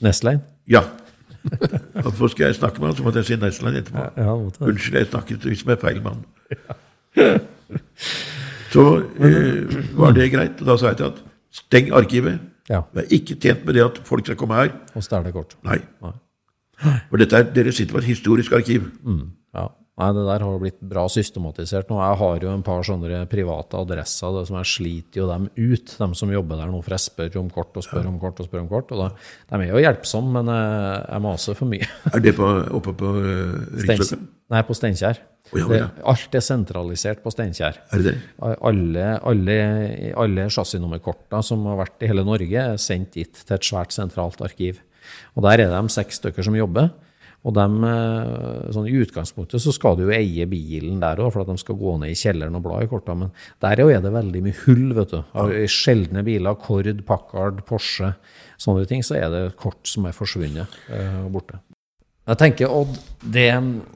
Nestlein? 0.00 0.40
Ja. 0.68 0.82
Hvorfor 2.02 2.28
skal 2.28 2.44
jeg 2.50 2.54
snakke 2.54 2.80
med 2.80 2.88
han, 2.88 2.96
så 2.96 3.02
måtte 3.02 3.18
jeg 3.22 3.30
si 3.30 3.36
Nesland 3.40 3.76
etterpå. 3.80 4.04
Ja. 4.16 4.34
Unnskyld, 4.60 4.98
jeg 4.98 5.06
snakket 5.06 5.44
visst 5.48 5.66
med 5.66 5.80
feil 5.80 6.02
mann. 6.04 6.24
Så 8.70 8.84
eh, 9.18 9.78
var 9.98 10.14
det 10.14 10.30
greit, 10.32 10.60
og 10.60 10.66
da 10.68 10.76
sa 10.78 10.92
jeg 10.92 11.00
til 11.00 11.08
at 11.10 11.22
steng 11.52 11.92
arkivet. 11.96 12.38
Ja. 12.70 12.84
Jeg 12.94 13.02
er 13.04 13.14
ikke 13.16 13.34
tjent 13.34 13.64
med 13.66 13.74
det 13.74 13.84
at 13.84 14.00
folk 14.06 14.26
skal 14.26 14.38
komme 14.38 14.54
her. 14.54 14.74
Og 14.94 15.04
stjele 15.04 15.32
kort. 15.34 15.56
Nei. 15.66 15.80
For 17.10 17.20
dette 17.20 17.36
er, 17.36 17.48
dere 17.54 17.72
sitter 17.72 17.96
på 17.96 18.02
et 18.04 18.08
historisk 18.12 18.52
arkiv. 18.56 18.86
Ja. 19.04 19.20
Nei, 20.00 20.08
det 20.16 20.22
der 20.24 20.42
har 20.46 20.60
blitt 20.62 20.78
bra 20.80 21.02
systematisert 21.12 21.90
nå. 21.92 21.98
Jeg 22.00 22.18
har 22.22 22.44
jo 22.46 22.52
en 22.54 22.62
par 22.64 22.84
sånne 22.86 23.24
private 23.28 23.80
adresser 23.82 24.32
det 24.38 24.46
som 24.48 24.56
jeg 24.56 24.68
sliter 24.70 25.20
jo 25.20 25.26
dem 25.28 25.48
ut, 25.58 25.92
dem 26.00 26.14
som 26.16 26.32
jobber 26.32 26.60
der 26.62 26.70
nå, 26.72 26.78
for 26.86 26.96
jeg 26.96 27.04
spør 27.04 27.36
om 27.42 27.50
kort 27.52 27.76
og 27.76 27.84
spør 27.84 28.08
om 28.08 28.16
kort 28.22 28.40
og 28.40 28.48
spør 28.48 28.62
om 28.62 28.70
kort. 28.70 28.94
Og 28.94 29.02
da, 29.02 29.10
de 29.50 29.58
er 29.66 29.74
jo 29.74 29.82
hjelpsomme, 29.84 30.32
men 30.38 30.52
eh, 30.54 31.02
jeg 31.04 31.24
maser 31.26 31.58
for 31.58 31.68
mye. 31.68 31.90
Er 32.14 32.24
det 32.24 32.32
på, 32.38 32.48
oppe 32.78 32.94
på 32.96 33.10
uh, 33.12 33.58
Riksløkka? 33.82 34.20
Nei, 34.50 34.62
på 34.66 34.78
Steinkjer. 34.78 35.20
Oh, 35.50 35.58
ja, 35.60 35.66
ja. 35.82 35.90
Alt 36.10 36.34
er 36.38 36.44
sentralisert 36.46 37.20
på 37.24 37.32
Steinkjer. 37.34 37.76
Er? 37.92 38.08
Alle, 38.40 39.06
alle, 39.26 39.58
alle 40.24 40.48
chassisnummerkortene 40.54 41.44
som 41.44 41.68
har 41.68 41.78
vært 41.82 42.06
i 42.06 42.10
hele 42.10 42.24
Norge, 42.26 42.64
er 42.72 42.80
sendt 42.80 43.18
dit 43.18 43.44
til 43.44 43.56
et 43.58 43.68
svært 43.68 43.92
sentralt 43.94 44.40
arkiv. 44.46 44.80
Og 45.36 45.44
Der 45.44 45.66
er 45.66 45.76
de 45.76 45.92
seks 45.92 46.22
stykker 46.22 46.46
som 46.46 46.56
jobber. 46.56 46.90
Og 47.40 47.54
dem, 47.56 47.78
eh, 47.88 48.68
sånn 48.74 48.88
I 48.90 48.98
utgangspunktet 49.00 49.62
så 49.64 49.72
skal 49.72 49.96
du 49.96 50.04
jo 50.04 50.12
eie 50.12 50.44
bilen 50.50 51.00
der 51.00 51.22
òg, 51.22 51.32
for 51.32 51.40
at 51.40 51.48
de 51.48 51.56
skal 51.62 51.78
gå 51.80 51.96
ned 52.02 52.12
i 52.12 52.18
kjelleren 52.18 52.58
og 52.58 52.66
bla 52.66 52.82
i 52.84 52.90
korta. 52.90 53.16
Men 53.16 53.32
der 53.64 53.80
er 53.80 54.00
det 54.04 54.12
veldig 54.12 54.42
mye 54.44 54.58
hull. 54.66 54.92
vet 54.94 55.14
du. 55.14 55.24
Av 55.32 55.48
sjeldne 55.72 56.24
biler, 56.26 56.54
Kord, 56.60 56.92
Packard, 57.06 57.64
Porsche, 57.64 58.14
sånne 58.60 58.86
ting, 58.86 59.02
så 59.02 59.16
er 59.16 59.30
det 59.32 59.56
kort 59.56 59.88
som 59.88 60.04
er 60.04 60.16
forsvunnet 60.16 60.80
eh, 60.92 61.24
og 61.24 61.32
borte. 61.38 61.62
Jeg 62.30 62.38
tenker, 62.38 62.70
Odd, 62.70 62.94
det, 63.32 63.48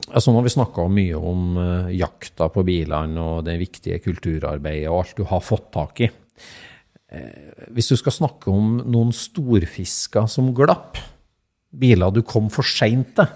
altså 0.09 0.33
Nå 0.33 0.41
har 0.41 0.47
vi 0.49 0.55
snakka 0.57 0.89
mye 0.91 1.19
om 1.21 1.59
eh, 1.61 1.91
jakta 2.01 2.49
på 2.51 2.65
bilene 2.67 3.21
og 3.21 3.45
det 3.47 3.59
viktige 3.61 4.01
kulturarbeidet 4.03 4.89
og 4.89 5.03
alt 5.03 5.19
du 5.21 5.27
har 5.29 5.45
fått 5.45 5.69
tak 5.77 6.01
i. 6.03 6.09
Eh, 7.15 7.69
hvis 7.77 7.93
du 7.93 7.99
skal 8.01 8.17
snakke 8.17 8.51
om 8.51 8.81
noen 8.89 9.13
storfisker 9.15 10.27
som 10.33 10.51
glapp, 10.57 10.99
biler 11.81 12.13
du 12.15 12.23
kom 12.27 12.51
for 12.53 12.63
seint 12.67 13.15
til 13.19 13.27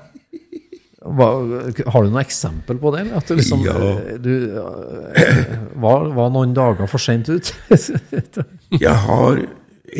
Har 1.08 2.02
du 2.04 2.10
noe 2.10 2.20
eksempel 2.24 2.78
på 2.82 2.90
det? 2.96 3.04
At 3.16 3.28
du 3.30 3.36
liksom, 3.38 3.62
Ja. 3.64 3.74
eh, 3.78 4.18
du 4.20 4.32
eh, 4.58 5.52
var, 5.80 6.08
var 6.16 6.30
noen 6.34 6.52
dager 6.56 6.88
for 6.90 6.98
seint 7.00 7.28
ut? 7.30 7.52
Jeg 8.82 8.96
har 9.06 9.40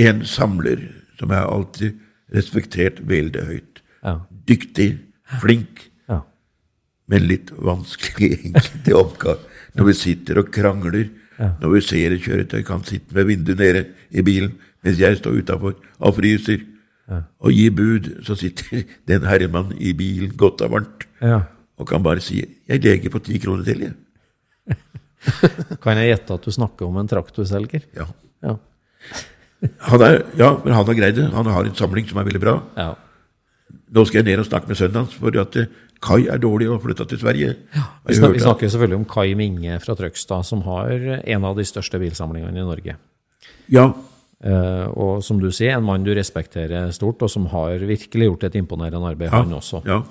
en 0.08 0.24
samler 0.28 0.82
som 1.18 1.30
jeg 1.32 1.48
alltid 1.50 1.94
respektert 2.34 3.00
veldig 3.08 3.44
høyt. 3.48 3.80
ja. 4.04 4.18
Dyktig, 4.48 4.98
flink, 5.42 5.80
ja. 6.08 6.20
men 7.10 7.24
litt 7.28 7.50
vanskelig 7.52 8.28
egentlig 8.38 8.94
oppgave. 8.96 9.42
Når 9.76 9.88
vi 9.90 9.94
sitter 9.98 10.38
og 10.40 10.48
krangler, 10.54 11.08
når 11.60 11.74
vi 11.74 11.80
ser 11.84 12.14
et 12.16 12.22
kjøretøy 12.24 12.62
kan 12.64 12.80
sitte 12.88 13.12
med 13.16 13.28
vinduet 13.28 13.58
nede 13.60 13.82
i 14.10 14.22
bilen, 14.24 14.54
mens 14.84 14.98
jeg 15.02 15.18
står 15.20 15.40
utafor 15.42 15.74
og 15.98 16.14
fryser, 16.16 16.62
og 17.08 17.54
gir 17.54 17.72
bud, 17.72 18.10
så 18.26 18.36
sitter 18.36 18.84
den 19.10 19.26
herremann 19.28 19.72
i 19.78 19.94
bilen 19.96 20.34
godt 20.36 20.62
og 20.66 20.74
varmt 20.76 21.06
ja. 21.24 21.40
og 21.78 21.88
kan 21.88 22.02
bare 22.04 22.20
si 22.20 22.42
'jeg 22.68 22.84
leger 22.84 23.10
på 23.10 23.22
ti 23.24 23.38
kroner 23.38 23.64
til', 23.64 23.82
jeg. 23.88 23.94
Kan 25.82 25.96
jeg 25.98 26.14
gjette 26.14 26.34
at 26.34 26.44
du 26.44 26.50
snakker 26.50 26.86
om 26.86 26.96
en 26.96 27.08
traktorselger? 27.08 27.82
Ja. 27.96 28.06
Ja. 28.42 28.54
Han 29.90 30.00
er, 30.02 30.22
ja, 30.38 30.54
men 30.64 30.72
han 30.72 30.86
har 30.86 30.94
greid 30.94 31.16
det. 31.16 31.32
Han 31.34 31.46
har 31.46 31.64
en 31.64 31.74
samling 31.74 32.06
som 32.06 32.18
er 32.18 32.24
veldig 32.24 32.40
bra. 32.40 32.62
ja. 32.76 32.94
Nå 33.88 34.04
skal 34.04 34.20
jeg 34.20 34.24
ned 34.28 34.42
og 34.42 34.46
snakke 34.46 34.68
med 34.68 34.76
sønnen 34.76 34.96
hans, 35.00 35.14
for 35.16 35.32
at 35.40 35.56
eh, 35.56 35.66
Kai 36.00 36.28
er 36.28 36.38
dårlig 36.38 36.68
og 36.68 36.76
har 36.76 36.82
flytta 36.84 37.04
til 37.08 37.18
Sverige. 37.18 37.54
Ja, 37.74 37.82
Vi 38.06 38.14
snakker, 38.14 38.34
vi 38.34 38.42
snakker 38.44 38.68
selvfølgelig 38.68 38.98
om 39.00 39.06
Kai 39.08 39.34
Minge 39.34 39.78
fra 39.80 39.94
Trøgstad, 39.98 40.44
som 40.46 40.62
har 40.62 40.92
en 41.24 41.44
av 41.44 41.56
de 41.56 41.64
største 41.64 41.98
bilsamlingene 41.98 42.60
i 42.60 42.66
Norge. 42.68 42.94
Ja, 43.72 43.86
og 44.38 45.22
som 45.26 45.40
du 45.42 45.48
sier, 45.50 45.74
en 45.76 45.82
mann 45.84 46.04
du 46.06 46.12
respekterer 46.14 46.92
stort, 46.94 47.22
og 47.26 47.30
som 47.32 47.46
har 47.50 47.78
virkelig 47.82 48.28
gjort 48.28 48.44
et 48.46 48.54
imponerende 48.60 49.08
arbeid, 49.10 49.32
ja, 49.32 49.40
han 49.42 49.52
også. 49.56 49.82
ja, 49.86 50.02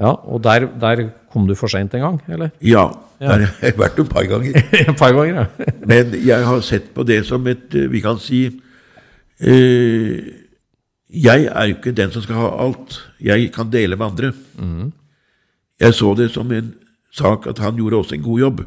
Ja, 0.00 0.12
Og 0.24 0.40
der, 0.42 0.64
der 0.80 1.10
kom 1.32 1.46
du 1.48 1.54
for 1.54 1.68
seint 1.68 1.92
en 1.94 2.00
gang, 2.00 2.20
eller? 2.28 2.50
ja. 2.62 2.86
Der 3.20 3.28
har 3.44 3.52
jeg 3.60 3.74
vært 3.76 3.98
et 4.00 4.08
par 4.08 4.24
ganger. 4.24 4.54
Et 4.88 4.96
par 4.96 5.12
ganger, 5.12 5.34
ja. 5.42 5.46
Men 5.90 6.14
jeg 6.24 6.44
har 6.46 6.60
sett 6.64 6.86
på 6.94 7.04
det 7.04 7.18
som 7.28 7.44
et 7.52 7.74
eh, 7.76 7.84
Vi 7.92 8.00
kan 8.00 8.16
si 8.16 8.46
eh, 9.40 10.20
Jeg 11.12 11.44
er 11.50 11.66
jo 11.68 11.74
ikke 11.76 11.92
den 11.92 12.10
som 12.14 12.22
skal 12.24 12.38
ha 12.40 12.48
alt. 12.64 12.96
Jeg 13.20 13.50
kan 13.52 13.68
dele 13.68 13.96
med 14.00 14.06
andre. 14.06 14.32
Jeg 15.80 15.94
så 15.98 16.14
det 16.16 16.30
som 16.32 16.50
en 16.52 16.72
sak 17.12 17.46
at 17.50 17.58
han 17.58 17.76
gjorde 17.76 17.96
også 18.00 18.14
en 18.16 18.22
god 18.24 18.40
jobb. 18.40 18.64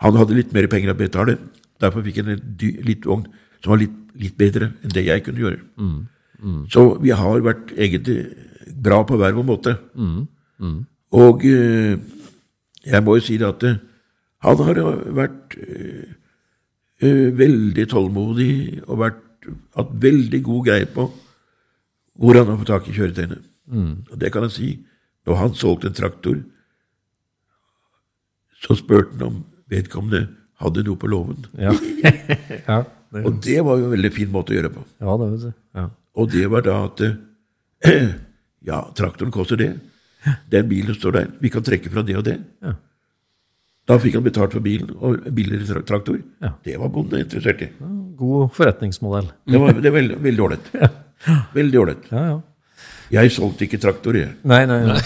Han 0.00 0.16
hadde 0.16 0.36
litt 0.38 0.52
mer 0.56 0.66
penger 0.72 0.94
å 0.94 0.96
betale. 0.96 1.36
Derfor 1.80 2.00
fikk 2.06 2.22
han 2.22 2.38
en 2.38 2.56
litt 2.88 3.04
vogn 3.04 3.26
som 3.62 3.72
var 3.72 3.80
litt, 3.82 3.96
litt 4.14 4.36
bedre 4.38 4.72
enn 4.82 4.94
det 4.94 5.06
jeg 5.06 5.24
kunne 5.26 5.42
gjøre. 5.44 5.60
Så 6.72 6.86
vi 7.02 7.10
har 7.16 7.40
vært 7.44 7.72
egentlig 7.76 8.18
bra 8.76 9.02
på 9.08 9.16
hver 9.16 9.36
vår 9.36 9.46
måte. 9.48 9.76
Og 11.16 11.44
eh, 11.48 11.96
jeg 12.86 13.02
må 13.02 13.16
jo 13.16 13.24
si 13.24 13.36
det 13.40 13.48
at 13.48 13.64
eh, 13.66 13.78
han 14.46 14.62
har 14.68 14.80
vært 15.16 15.56
eh, 15.58 16.10
eh, 17.02 17.28
veldig 17.34 17.86
tålmodig 17.90 18.82
og 18.86 19.00
vært, 19.02 19.22
hatt 19.78 19.94
veldig 20.02 20.42
god 20.42 20.66
greie 20.66 20.88
på 20.90 21.08
hvor 22.16 22.38
han 22.38 22.48
har 22.48 22.58
fått 22.60 22.72
tak 22.72 22.86
i 22.88 22.94
kjøretøyene. 22.96 23.38
Og 24.10 24.14
det 24.20 24.30
kan 24.32 24.46
jeg 24.46 24.54
si. 24.54 24.68
Når 25.26 25.36
han 25.40 25.56
solgte 25.58 25.90
en 25.90 25.96
traktor, 25.98 26.38
så 28.62 28.76
spurte 28.78 29.18
han 29.18 29.26
om 29.26 29.40
vedkommende 29.70 30.22
hadde 30.62 30.84
noe 30.86 30.96
på 30.96 31.10
låven. 31.10 31.44
Ja. 31.60 31.74
ja, 32.70 32.78
det, 33.12 33.24
Og 33.28 33.40
det 33.44 33.58
var 33.64 33.78
jo 33.78 33.84
en 33.88 33.94
veldig 33.96 34.12
fin 34.14 34.30
måte 34.32 34.52
å 34.52 34.56
gjøre 34.56 34.68
det 34.70 34.74
på. 34.76 34.84
ja, 35.00 35.16
det 35.22 35.28
vet. 35.32 35.54
Ja. 35.78 35.84
Og 36.16 36.30
det 36.32 36.46
var 36.50 36.64
da 36.66 36.76
at 36.86 37.00
eh, 37.06 37.14
Ja, 38.66 38.80
traktoren 38.98 39.30
koster 39.30 39.56
det. 39.60 39.68
Den 40.50 40.66
bilen 40.68 40.94
står 40.96 41.12
der. 41.14 41.26
Vi 41.38 41.50
kan 41.54 41.62
trekke 41.62 41.90
fra 41.92 42.02
det 42.02 42.16
og 42.18 42.24
det. 42.26 42.38
Ja. 42.64 42.72
Da 43.86 43.98
fikk 44.02 44.16
han 44.18 44.24
betalt 44.26 44.56
for 44.56 44.64
bilen 44.64 44.88
og 44.98 45.28
billigere 45.36 45.68
tra- 45.68 45.84
traktor. 45.86 46.16
Ja. 46.42 46.50
Det 46.66 46.74
var 46.80 46.90
bonden 46.90 47.20
interessert 47.22 47.62
i. 47.62 47.68
God 48.18 48.50
forretningsmodell. 48.56 49.28
Det 49.46 49.60
var 49.62 49.76
det 49.78 49.92
var 49.94 50.08
veldig 50.26 50.42
ålreit. 50.48 50.72
Veldig 51.54 51.78
ålreit. 51.80 52.08
Ja, 52.10 52.24
ja. 52.32 52.40
Jeg 53.14 53.30
solgte 53.36 53.64
ikke 53.68 53.78
traktor, 53.80 54.16
jeg. 54.18 54.32
Nei, 54.44 54.64
nei, 54.66 54.80
nei. 54.88 54.98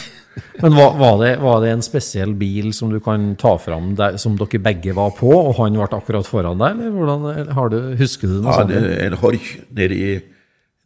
Men 0.63 0.75
var, 0.77 0.93
var, 0.99 1.17
det, 1.25 1.31
var 1.43 1.61
det 1.65 1.71
en 1.75 1.83
spesiell 1.83 2.33
bil 2.39 2.71
som 2.77 2.91
du 2.93 3.01
kan 3.03 3.33
ta 3.41 3.57
fram 3.59 3.95
der, 3.99 4.17
som 4.21 4.37
dere 4.39 4.61
begge 4.63 4.95
var 4.97 5.11
på, 5.17 5.31
og 5.33 5.57
han 5.59 5.75
ble 5.77 5.89
akkurat 5.97 6.29
foran 6.29 6.61
deg, 6.61 6.77
eller 6.77 6.95
hvordan 6.95 7.55
har 7.57 7.73
du, 7.73 7.79
husker 7.99 8.31
du 8.31 8.37
noe 8.39 8.53
Ja, 8.55 8.61
sånt? 8.63 8.77
en 9.07 9.17
horch 9.21 9.49
nede, 9.77 10.21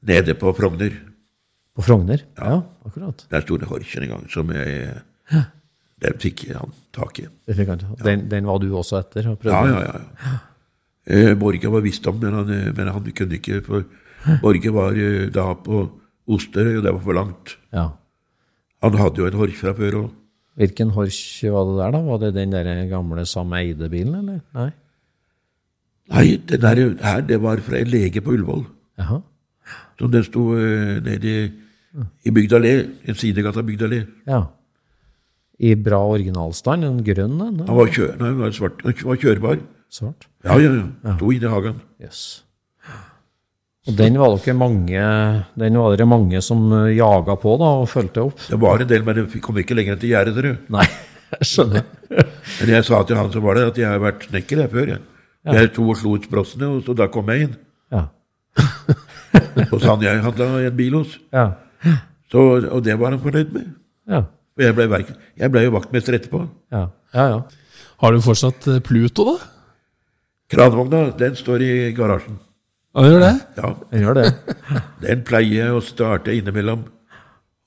nede 0.05 0.37
på 0.41 0.53
Frogner. 0.57 0.97
På 1.77 1.85
Frogner? 1.85 2.23
Ja, 2.39 2.63
akkurat. 2.87 3.27
Der 3.31 3.45
sto 3.45 3.59
det 3.61 3.69
horchen 3.69 4.07
en 4.07 4.15
gang, 4.15 4.25
som 4.33 4.51
jeg 4.55 4.95
Den 6.05 6.19
fikk 6.21 6.47
han 6.53 6.73
tak 6.95 7.21
i. 7.23 7.27
Den, 8.03 8.27
den 8.29 8.47
var 8.49 8.59
du 8.63 8.69
også 8.77 8.99
etter? 9.01 9.29
og? 9.33 9.45
Ja, 9.47 9.61
ja, 9.69 9.83
ja. 9.87 10.01
ja. 10.25 10.39
Eh, 11.05 11.35
Borge 11.37 11.69
var 11.73 11.85
visst 11.85 12.07
om, 12.09 12.17
men 12.21 12.33
han, 12.33 12.51
eh, 12.53 12.71
men 12.77 12.89
han 12.93 13.13
kunne 13.17 13.37
ikke, 13.39 13.61
for 13.65 13.85
Borge 14.43 14.73
var 14.73 14.97
eh, 14.97 15.27
da 15.33 15.51
på 15.61 15.85
Osterøy, 16.33 16.79
og 16.79 16.85
det 16.87 16.93
var 16.97 17.03
for 17.05 17.17
langt. 17.19 17.55
Ja. 17.77 17.91
Han 18.85 19.01
hadde 19.01 19.23
jo 19.23 19.31
en 19.31 19.41
horch 19.41 19.59
fra 19.59 19.73
før 19.77 19.99
òg. 20.03 20.13
Hvilken 20.55 20.93
Horch 20.95 21.43
var 21.51 21.67
det 21.67 21.79
der, 21.81 21.91
da? 21.91 22.01
Var 22.07 22.19
det 22.23 22.35
den 22.37 22.53
der 22.53 22.87
gamle 22.87 23.27
Sam 23.27 23.53
Eide-bilen, 23.59 24.15
eller? 24.21 24.41
Nei? 24.55 24.71
Nei, 26.15 26.37
den 26.37 26.61
der 26.63 26.81
her, 27.03 27.21
det 27.27 27.41
var 27.43 27.63
fra 27.65 27.81
en 27.81 27.91
lege 27.91 28.21
på 28.21 28.37
Ullevål. 28.37 28.63
Jaha. 28.99 29.19
Som 29.99 30.13
den 30.13 30.25
sto 30.25 30.53
uh, 30.55 31.01
nede 31.03 31.33
i, 31.33 31.51
i 32.25 32.31
Bygda 32.31 32.59
Le, 32.59 32.75
en 33.09 33.19
sidegate 33.19 33.59
av 33.59 33.67
Bygda 33.67 33.89
Le. 33.91 34.05
Ja. 34.29 34.45
I 35.59 35.75
bra 35.75 35.99
originalstand? 36.13 36.85
En 36.87 37.03
grønn 37.07 37.41
en? 37.41 37.61
Han 37.67 37.77
var, 37.79 37.91
kjø 37.91 38.13
nei, 38.13 38.31
han 38.31 38.41
var, 38.45 38.55
svart, 38.55 38.85
han 38.85 38.95
var 39.09 39.21
kjørbar. 39.23 39.59
Svart? 39.91 40.29
Ja, 40.45 40.59
ja, 40.61 40.71
ja. 40.77 41.17
Sto 41.17 41.35
inne 41.35 41.51
i 41.51 41.55
hagen. 41.57 41.83
Jøss. 42.03 42.44
Og 43.85 43.97
den 43.99 44.17
var 44.17 44.33
dere 44.41 44.55
mange 44.57 45.01
Den 45.61 45.77
var 45.77 45.93
dere 45.93 46.07
mange 46.09 46.41
som 46.45 46.63
eh, 46.73 46.95
jaga 46.97 47.37
på 47.41 47.57
da, 47.61 47.73
og 47.83 47.91
fulgte 47.93 48.23
opp? 48.25 48.39
Det 48.49 48.61
var 48.61 48.81
en 48.81 48.89
del, 48.89 49.05
men 49.05 49.19
det 49.19 49.43
kom 49.45 49.59
ikke 49.61 49.77
lenger 49.77 49.97
enn 49.97 50.01
til 50.01 50.15
gjerdet, 50.15 50.39
du? 50.41 50.71
Nei, 50.73 50.87
jeg 51.37 51.51
skjønner. 51.51 51.85
Men 52.61 52.71
jeg 52.77 52.87
sa 52.87 53.01
til 53.05 53.19
han 53.19 53.33
som 53.35 53.43
var 53.45 53.59
det 53.59 53.65
at 53.73 53.79
jeg 53.81 53.91
har 53.91 54.01
vært 54.01 54.29
snekker 54.29 54.61
jeg 54.63 54.71
før. 54.71 54.93
Jeg, 54.95 55.01
jeg 55.57 55.71
to 55.75 55.87
og 55.91 55.99
slo 55.99 56.15
ut 56.15 56.29
sprossene, 56.29 56.69
og 56.71 56.85
så 56.87 56.95
da 56.97 57.09
kom 57.13 57.33
jeg 57.33 57.49
inn. 57.49 57.57
Ja. 57.93 58.05
og 59.73 59.77
så 59.83 59.89
han 59.91 60.05
jeg 60.05 60.23
handla 60.23 60.49
en 60.61 60.77
bil 60.79 61.01
hos. 61.01 61.17
Ja. 61.35 61.49
Så, 62.31 62.45
og 62.63 62.85
det 62.87 62.95
var 63.01 63.13
han 63.13 63.21
fornøyd 63.25 63.51
med. 63.57 63.73
Ja. 64.09 64.23
Og 64.55 64.63
jeg 64.63 64.77
ble, 64.79 65.03
jeg 65.43 65.51
ble 65.51 65.65
jo 65.67 65.75
vaktmester 65.75 66.17
etterpå. 66.21 66.45
Ja. 66.73 66.87
ja, 67.17 67.27
ja. 67.35 67.85
Har 68.05 68.15
du 68.15 68.23
fortsatt 68.23 68.69
eh, 68.71 68.81
Pluto, 68.85 69.27
da? 69.33 69.37
Kranvogna, 70.55 71.09
den 71.19 71.35
står 71.39 71.67
i 71.67 71.73
garasjen. 71.97 72.39
Ja, 72.95 73.05
gjør 73.11 73.25
det? 73.25 73.33
Ja, 73.59 73.71
Han 73.91 74.05
gjør 74.05 74.19
det. 74.21 74.27
Den 75.05 75.25
pleier 75.27 75.67
jeg 75.67 75.75
å 75.75 75.83
starte 75.83 76.35
innimellom. 76.35 76.85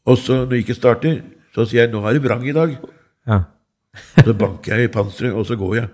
Og 0.07 0.19
så 0.21 0.43
når 0.45 0.55
jeg 0.55 0.65
ikke 0.65 0.77
starter, 0.77 1.21
så 1.55 1.65
sier 1.67 1.83
jeg 1.83 1.91
'nå 1.91 2.03
er 2.07 2.15
det 2.15 2.23
vrang 2.23 2.45
i 2.47 2.55
dag'. 2.55 2.77
Ja. 3.27 3.43
Så 4.25 4.33
banker 4.37 4.77
jeg 4.77 4.87
i 4.87 4.93
panseret, 4.93 5.33
og 5.33 5.45
så 5.49 5.55
går 5.57 5.71
jeg. 5.75 5.87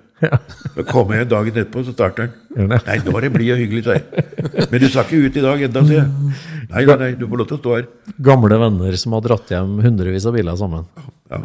Så 0.75 0.83
kommer 0.87 1.15
jeg 1.15 1.29
dagen 1.31 1.55
etterpå, 1.55 1.83
så 1.87 1.93
starter 1.95 2.29
den. 2.51 2.67
Nei, 2.67 2.97
nå 3.03 3.13
er 3.17 3.25
det 3.25 3.31
blid 3.33 3.53
og 3.55 3.61
hyggelig, 3.61 3.83
sa 3.85 3.95
jeg. 3.95 4.23
Men 4.71 4.81
du 4.83 4.87
skal 4.89 5.07
ikke 5.07 5.21
ut 5.23 5.37
i 5.39 5.43
dag 5.45 5.63
enda, 5.67 5.83
sier 5.87 6.01
jeg. 6.01 6.33
Nei, 6.69 6.83
nei, 6.89 6.97
nei, 6.99 7.09
du 7.19 7.25
får 7.31 7.41
lov 7.41 7.47
til 7.47 7.57
å 7.57 7.61
stå 7.61 7.75
her. 7.77 7.87
Gamle 8.27 8.59
venner 8.59 8.97
som 8.99 9.15
har 9.15 9.23
dratt 9.25 9.53
hjem 9.55 9.77
hundrevis 9.83 10.27
av 10.27 10.35
biler 10.35 10.59
sammen. 10.59 10.83
Ja. 11.31 11.41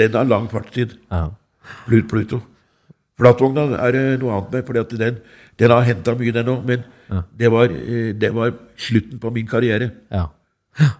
Den 0.00 0.16
har 0.18 0.28
lang 0.28 0.48
fartstid. 0.52 0.96
Ja. 1.12 1.26
Plut 1.86 2.08
Pluto. 2.10 2.40
Flatvogna 3.20 3.64
er 3.86 3.98
noe 4.20 4.32
annet 4.38 4.52
med, 4.56 4.66
for 4.66 4.96
den, 5.04 5.16
den 5.60 5.70
har 5.74 5.84
henta 5.86 6.14
mye, 6.16 6.32
den 6.32 6.48
òg. 6.54 6.62
Men 6.68 6.84
det, 7.36 7.50
var, 7.52 7.72
eh, 7.72 8.12
det 8.16 8.30
var 8.34 8.52
slutten 8.80 9.18
på 9.22 9.32
min 9.34 9.46
karriere. 9.50 9.90
ja. 10.10 10.26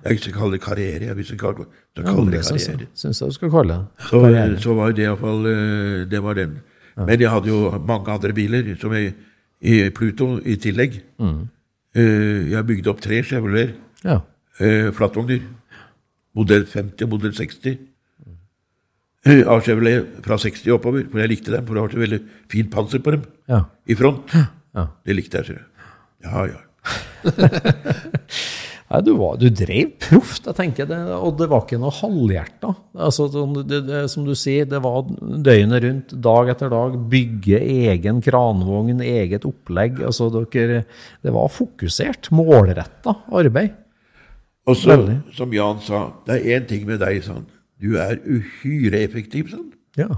Jeg 0.04 0.18
skal 0.18 0.32
kalle 0.34 0.56
det 0.58 0.60
karriere. 0.64 1.06
Jeg 1.06 1.16
vil 1.16 1.24
ikke 1.24 1.38
kalle 1.40 1.64
så 1.64 2.02
ja 2.02 2.10
kaller 2.10 2.32
det 2.34 2.40
det 2.40 2.48
karriere. 2.50 2.86
syns 2.98 3.20
jeg 3.20 3.28
du 3.30 3.34
skal 3.36 3.50
kalle 3.54 3.76
det. 3.76 4.08
Så, 4.10 4.18
så 4.64 4.74
var 4.76 4.90
det 4.92 5.04
iallfall 5.06 5.46
Det 6.10 6.20
var 6.22 6.34
den. 6.34 6.56
Men 6.98 7.20
jeg 7.22 7.30
hadde 7.30 7.48
jo 7.48 7.60
mange 7.88 8.10
andre 8.12 8.32
biler 8.36 8.74
som 8.80 8.92
jeg, 8.92 9.14
i 9.62 9.88
Pluto 9.94 10.40
i 10.44 10.56
tillegg. 10.60 10.98
Mm. 11.22 11.38
Jeg 11.94 12.66
bygde 12.66 12.90
opp 12.92 13.00
tre 13.00 13.22
Chevrolet 13.22 13.72
Ja. 14.04 14.18
eh, 14.58 14.90
flattvogner. 14.92 15.40
Modell 16.36 16.66
50 16.66 17.04
og 17.06 17.10
modell 17.14 17.32
60. 17.32 17.78
Av 19.20 19.60
Chevrolet 19.60 20.22
fra 20.24 20.38
60 20.40 20.70
og 20.70 20.78
oppover, 20.78 21.04
for 21.10 21.20
jeg 21.20 21.32
likte 21.34 21.52
dem. 21.52 21.66
For 21.66 21.76
det 21.76 21.84
var 21.84 21.92
så 21.92 22.00
veldig 22.00 22.20
fint 22.52 22.70
panser 22.72 23.02
på 23.04 23.12
dem 23.16 23.26
ja. 23.52 23.64
i 23.84 23.96
front. 23.98 24.32
Ja. 24.72 24.86
Det 25.04 25.16
likte 25.18 25.44
jeg. 25.44 25.60
Ja, 26.24 26.46
ja. 26.48 26.60
Nei, 28.90 28.98
du, 29.06 29.12
var, 29.14 29.36
du 29.38 29.46
drev 29.54 29.92
proft, 30.02 30.48
jeg 30.48 30.56
tenker 30.58 30.88
det, 30.90 30.96
og 31.14 31.36
det 31.38 31.46
var 31.52 31.60
ikke 31.62 31.78
noe 31.78 31.92
halvhjerta. 31.94 32.72
Altså, 33.06 33.28
sånn, 33.30 33.52
det, 33.68 33.84
det, 33.86 34.00
som 34.10 34.24
du 34.26 34.32
sier, 34.34 34.66
det 34.66 34.80
var 34.82 35.04
døgnet 35.06 35.84
rundt, 35.84 36.14
dag 36.26 36.50
etter 36.50 36.72
dag, 36.72 36.96
bygge 37.12 37.60
egen 37.92 38.18
kranvogn, 38.24 39.04
eget 39.06 39.46
opplegg. 39.46 40.00
Altså, 40.08 40.26
dere, 40.34 40.82
det 41.22 41.36
var 41.36 41.54
fokusert, 41.54 42.32
målretta 42.34 43.14
arbeid. 43.30 43.78
Og 44.66 44.74
så, 44.78 44.98
som 45.38 45.54
Jan 45.54 45.78
sa, 45.86 46.08
det 46.26 46.40
er 46.40 46.58
én 46.58 46.66
ting 46.72 46.82
med 46.88 46.98
deg, 47.04 47.22
sa 47.22 47.38
han. 47.38 47.46
Du 47.80 47.94
er 48.00 48.18
uhyre 48.28 49.00
effektiv, 49.04 49.50
sånn. 49.52 49.70
Ja. 49.98 50.08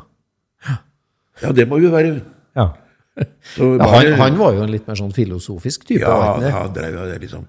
Ja, 1.42 1.50
det 1.56 1.66
må 1.70 1.80
jo 1.82 1.92
være. 1.94 2.20
ja. 2.58 2.72
Så 3.52 3.66
Ja, 3.76 3.86
han, 3.92 4.14
han 4.16 4.38
var 4.40 4.54
jo 4.56 4.62
en 4.64 4.70
litt 4.72 4.86
mer 4.88 4.96
sånn 4.96 5.12
filosofisk 5.12 5.82
type. 5.84 6.00
Ja, 6.00 6.14
han 6.32 6.40
det? 6.40 6.52
han 6.54 6.70
drev 6.72 6.94
jo 6.96 7.02
det 7.10 7.18
liksom 7.26 7.42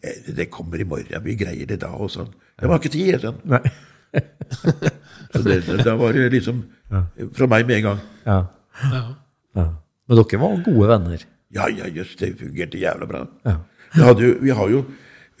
eh, 0.00 0.30
Det 0.32 0.46
kommer 0.48 0.80
i 0.80 0.86
morgen, 0.88 1.24
vi 1.26 1.34
greier 1.36 1.68
det 1.68 1.76
da, 1.82 1.90
og 1.92 2.08
sånn. 2.08 2.30
Det 2.56 2.70
var 2.70 2.80
ikke 2.80 2.92
tid, 2.94 3.10
jeg, 3.12 3.20
sånn. 3.26 3.36
Nei. 3.44 3.60
Så 5.34 5.42
det, 5.44 5.58
da 5.84 5.92
var 6.00 6.16
det 6.16 6.30
liksom 6.32 6.62
fra 7.36 7.46
meg 7.52 7.68
med 7.68 7.76
en 7.82 7.84
gang. 7.90 8.00
Ja. 8.24 8.38
Ja. 9.54 9.66
Men 10.08 10.18
dere 10.22 10.40
var 10.40 10.56
gode 10.64 10.88
venner. 10.90 11.26
Ja, 11.54 11.68
ja, 11.68 11.86
jøss, 11.90 12.16
det 12.18 12.32
fungerte 12.40 12.80
jævla 12.80 13.06
bra. 13.10 13.20
Ja. 13.46 13.58
Vi, 13.92 14.02
hadde 14.06 14.24
jo, 14.24 14.34
vi 14.40 14.52
har 14.54 14.68
jo 14.70 14.84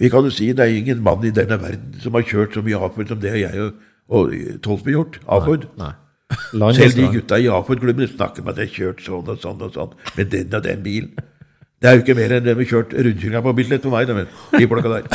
Vi 0.00 0.08
kan 0.10 0.24
jo 0.24 0.30
si 0.32 0.46
det 0.56 0.64
er 0.64 0.76
ingen 0.76 1.02
mann 1.04 1.24
i 1.28 1.30
denne 1.34 1.58
verden 1.60 1.98
som 2.00 2.14
har 2.16 2.24
kjørt 2.24 2.54
så 2.56 2.62
mye 2.64 2.78
A-Ford 2.80 3.10
som 3.10 3.18
det 3.20 3.34
og 3.34 3.40
jeg 3.42 3.64
og, 3.64 3.80
og 4.10 4.34
Tolsby 4.64 4.94
gjort. 4.96 5.20
A-Ford. 5.26 5.66
Nei. 5.80 5.92
Land 6.54 6.78
Selv 6.78 6.94
de 6.98 7.08
gutta 7.14 7.38
i 7.42 7.48
A-Ford-klubben 7.50 8.08
snakker 8.10 8.44
om 8.44 8.50
at 8.52 8.58
de 8.58 8.66
har 8.66 8.74
kjørt 8.74 9.02
sånn 9.02 9.30
og 9.30 9.38
sånn 9.42 9.62
og 9.66 9.74
sånn 9.74 9.92
med 10.16 10.30
den 10.34 10.54
og 10.54 10.62
den 10.66 10.82
bilen. 10.84 11.12
Det 11.80 11.88
er 11.88 11.96
jo 11.96 12.02
ikke 12.04 12.14
mer 12.18 12.34
enn 12.36 12.44
det 12.44 12.54
vi 12.58 12.66
kjørt 12.68 12.90
rundkjøringa 12.92 13.40
på 13.46 13.54
Bislett 13.56 13.86
for 13.86 13.92
meg, 13.94 14.04
de 14.52 14.66
folka 14.68 14.90
der. 14.92 15.04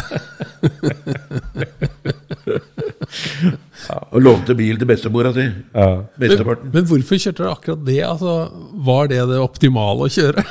Og 4.15 4.23
lånte 4.23 4.55
bil 4.57 4.79
til 4.79 4.87
bestemora 4.89 5.31
si. 5.35 5.45
Men, 5.75 6.05
Besteparten. 6.19 6.71
men 6.73 6.87
hvorfor 6.89 7.19
kjørte 7.21 7.43
dere 7.43 7.53
akkurat 7.53 7.83
det? 7.85 7.99
Altså, 8.07 8.33
var 8.87 9.11
det 9.11 9.21
det 9.29 9.39
optimale 9.43 10.07
å 10.07 10.11
kjøre? 10.11 10.43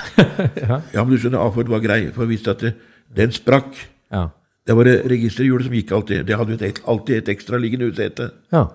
Ja, 0.94 1.02
men 1.02 1.10
du 1.10 1.18
skjønner, 1.18 1.40
A-Ford 1.42 1.72
var 1.72 1.82
grei, 1.84 2.00
for 2.14 2.30
visste 2.30 2.54
at 2.54 2.62
det, 2.64 2.74
den 3.16 3.34
sprakk. 3.34 3.74
Ja. 4.14 4.28
Det 4.64 4.76
var 4.76 4.88
registerhjulet 5.10 5.66
som 5.66 5.74
gikk 5.76 5.92
alltid. 5.92 6.24
Det 6.26 6.38
hadde 6.40 6.56
et, 6.64 6.80
alltid 6.88 7.16
et 7.18 7.28
ekstra 7.34 7.60
liggende 7.60 7.90
utsete. 7.92 8.30
Ja. 8.52 8.66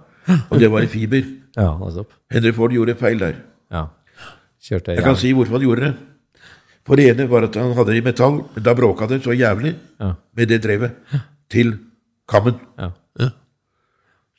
Og 0.51 0.59
det 0.61 0.69
var 0.69 0.85
i 0.85 0.91
fiber. 0.91 1.23
Ja. 1.57 1.71
Henry 2.29 2.51
Ford 2.53 2.75
gjorde 2.75 2.95
feil 2.99 3.19
der. 3.19 3.39
Ja. 3.73 3.87
Kjørte 4.61 4.95
Jeg 4.97 5.03
kan 5.03 5.17
si 5.17 5.31
hvorfor 5.33 5.57
han 5.57 5.65
gjorde 5.65 5.87
det. 5.87 5.93
For 6.87 6.99
det 6.99 7.09
ene 7.11 7.27
var 7.29 7.45
at 7.47 7.57
han 7.57 7.73
hadde 7.77 7.93
det 7.93 8.01
i 8.01 8.05
metall, 8.05 8.39
men 8.53 8.65
da 8.65 8.73
bråka 8.77 9.07
det 9.09 9.21
så 9.23 9.33
jævlig 9.37 9.75
med 9.99 10.47
det 10.49 10.61
drevet 10.63 11.19
til 11.49 11.75
kammen. 12.29 12.57
Ja. 12.77 12.91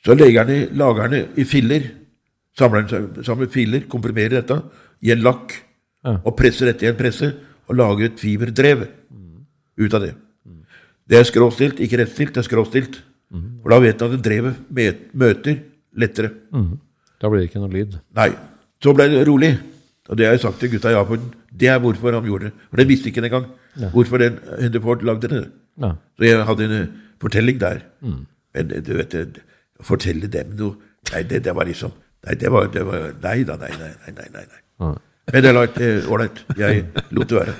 Så 0.01 0.15
legerne, 0.17 0.65
lagerne 0.73 1.27
i, 1.37 1.43
filler, 1.45 1.83
samler 2.57 2.87
sammen 3.23 3.51
filler, 3.53 3.85
komprimerer 3.89 4.39
dette 4.39 4.57
i 5.05 5.11
en 5.13 5.21
lakk, 5.21 5.53
og 6.23 6.33
presser 6.37 6.71
dette 6.71 6.87
i 6.87 6.89
en 6.89 6.97
presse, 6.97 7.29
og 7.69 7.77
lager 7.77 8.09
et 8.09 8.19
fiberdrev 8.19 8.87
ut 9.77 9.93
av 9.93 10.01
det. 10.01 10.15
Det 11.09 11.17
er 11.19 11.25
skråstilt, 11.27 11.79
ikke 11.83 11.97
rettstilt, 12.03 12.33
det 12.35 12.43
er 12.43 12.47
skråstilt. 12.47 13.01
For 13.63 13.71
da 13.71 13.79
vet 13.79 14.01
han 14.03 14.15
at 14.17 14.23
drevet 14.25 14.55
møter 15.13 15.59
lettere. 15.97 16.31
Da 17.21 17.29
blir 17.29 17.41
det 17.43 17.49
ikke 17.49 17.61
noe 17.63 17.71
lyd. 17.71 17.97
Nei. 18.17 18.31
Så 18.81 18.93
ble 18.97 19.07
det 19.11 19.25
rolig. 19.27 19.51
Og 20.09 20.17
det 20.17 20.25
har 20.25 20.33
jeg 20.35 20.41
sagt 20.43 20.59
til 20.59 20.71
gutta 20.73 20.91
i 20.91 20.97
A-Forden. 20.97 21.29
Det 21.53 21.67
er 21.69 21.79
hvorfor 21.79 22.15
han 22.17 22.25
gjorde 22.25 22.49
det. 22.49 22.53
For 22.69 22.81
den 22.81 22.87
visste 22.89 23.11
ikke 23.11 23.21
den 23.21 23.29
engang. 23.29 23.45
Hvorfor 23.93 24.17
den 24.17 24.39
Hunderford 24.59 25.03
lagde 25.07 25.27
det. 25.31 25.41
Ja. 25.79 25.91
Så 26.17 26.25
jeg 26.25 26.45
hadde 26.45 26.65
en 26.65 26.71
eh, 26.81 26.87
fortelling 27.21 27.59
der. 27.61 27.83
Men 28.01 28.71
eh, 28.71 28.81
du 28.83 28.93
vet, 28.97 29.15
å 29.79 29.83
fortelle 29.83 30.27
dem 30.27 30.55
noe 30.59 30.75
Nei, 31.11 31.23
det, 31.25 31.39
det 31.43 31.53
var 31.57 31.65
liksom 31.65 31.91
Nei, 32.27 32.35
det 32.37 32.51
var, 32.53 32.67
det 32.69 32.83
var 32.85 33.07
Nei 33.23 33.39
da, 33.47 33.55
nei, 33.57 33.71
nei, 33.79 33.89
nei. 34.05 34.11
nei, 34.17 34.27
nei, 34.35 34.43
nei. 34.51 34.91
Men 35.31 35.43
det 35.45 35.49
er 35.53 35.61
eh, 35.87 36.11
ålreit. 36.11 36.43
Jeg 36.59 36.83
lot 37.15 37.31
det 37.31 37.39
være. 37.39 37.55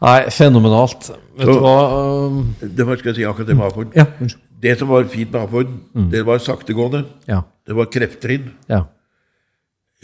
Nei, 0.00 0.30
fenomenalt. 0.32 1.10
Vet 1.36 1.46
Så- 1.46 1.52
du 1.54 1.60
hva 1.60 2.26
um, 2.26 2.54
Det 2.60 2.86
var, 2.86 2.96
skal 2.96 3.10
jeg 3.12 3.16
si, 3.20 3.24
akkurat 3.28 3.46
det 3.46 3.56
med 3.56 3.66
A-Forden. 3.66 3.92
Ja. 3.96 4.06
unnskyld. 4.20 4.46
Det 4.60 4.78
som 4.78 4.88
var 4.88 5.04
fint 5.08 5.32
med 5.32 5.40
A-Forden, 5.42 6.10
det 6.12 6.22
var 6.26 6.38
saktegående. 6.38 7.04
Ja. 7.28 7.42
Det 7.66 7.76
var 7.76 7.86
krefttrinn. 7.92 8.50
Ja. 8.68 8.82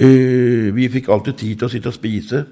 Uh, 0.01 0.73
vi 0.77 0.89
fikk 0.93 1.09
alltid 1.09 1.37
tid 1.41 1.59
til 1.59 1.69
å 1.69 1.73
sitte 1.73 1.89
og 1.89 1.97
spise. 1.97 2.45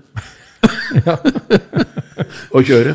og 2.54 2.64
kjøre. 2.64 2.94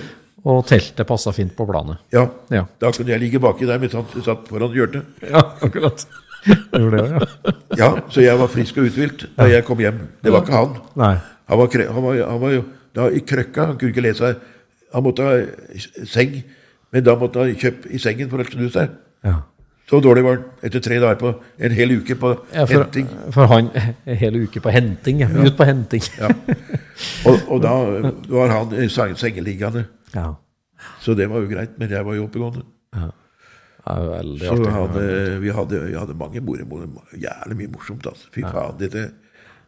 Og 0.50 0.64
teltet 0.70 1.06
passa 1.08 1.34
fint 1.36 1.52
på 1.58 1.66
planet. 1.68 2.00
Ja. 2.16 2.26
Ja. 2.54 2.64
Da 2.80 2.92
kunne 2.96 3.12
jeg 3.12 3.22
ligge 3.26 3.42
baki 3.44 3.68
der 3.68 3.82
mens 3.82 3.94
han 3.98 4.08
satt 4.24 4.48
foran 4.50 4.74
hjørnet. 4.74 5.06
Ja, 5.30 5.42
akkurat. 5.62 6.06
Gjorde 6.72 7.02
det, 7.02 7.10
ja. 7.12 7.54
Ja, 7.78 7.90
Så 8.10 8.22
jeg 8.24 8.40
var 8.40 8.48
frisk 8.48 8.78
og 8.80 8.88
uthvilt 8.88 9.26
da 9.36 9.50
jeg 9.52 9.66
kom 9.68 9.82
hjem. 9.84 10.06
Det 10.24 10.32
var 10.32 10.46
ikke 10.46 10.56
han. 10.56 10.78
Nei. 10.96 11.16
Han 11.50 11.60
var, 11.60 11.68
han 11.92 12.04
var, 12.06 12.22
han 12.30 12.40
var 12.42 12.54
jo 12.56 12.64
da 13.00 13.10
i 13.16 13.22
krøkka. 13.26 13.70
Han 13.72 13.78
kunne 13.80 13.94
ikke 13.96 14.06
lese. 14.06 14.34
Han 14.94 15.06
måtte 15.06 15.26
ha 15.26 15.38
seng, 16.10 16.40
men 16.94 17.06
da 17.06 17.16
måtte 17.20 17.44
han 17.46 17.56
kjøpe 17.62 17.92
i 17.94 18.02
sengen 18.02 18.30
for 18.32 18.42
å 18.44 18.48
snu 18.50 18.68
seg. 18.74 18.94
Ja. 19.28 19.40
Så 19.90 19.98
dårlig 20.06 20.22
var 20.22 20.36
han 20.38 20.44
etter 20.68 20.84
tre 20.86 21.00
dager 21.02 21.18
på 21.18 21.30
en 21.66 21.74
hel 21.74 21.96
uke 21.98 22.14
på 22.22 22.30
Ja, 22.54 22.68
for, 22.70 22.84
henting. 22.84 23.08
for 23.34 23.50
han 23.50 23.72
en 23.74 24.18
hel 24.22 24.36
uke 24.44 24.62
på 24.62 24.70
henting. 24.74 25.24
Ja. 25.24 25.30
Ut 25.34 25.56
på 25.58 25.66
henting. 25.66 26.04
Ja. 26.20 26.30
Og, 27.26 27.40
og 27.50 27.64
da 27.64 27.72
var 28.30 28.54
han 28.54 28.76
i 28.78 28.86
sengeliggende. 28.94 29.88
Ja. 30.14 30.28
Så 31.02 31.16
det 31.18 31.26
var 31.32 31.42
jo 31.42 31.50
greit, 31.50 31.74
men 31.82 31.90
jeg 31.90 32.06
var 32.06 32.20
jo 32.20 32.28
oppegående. 32.28 32.62
Ja. 32.96 33.10
veldig 33.88 34.46
Så 34.46 34.54
artig. 34.60 34.74
hadde, 34.76 35.08
vi, 35.42 35.50
hadde, 35.58 35.82
vi 35.88 35.98
hadde 35.98 36.18
mange 36.20 36.42
moro, 36.46 36.78
jævlig 37.18 37.58
mye 37.64 37.72
morsomt. 37.74 38.06
Altså. 38.14 38.30
Fy 38.36 38.46
faen, 38.46 38.78
Det, 38.80 38.92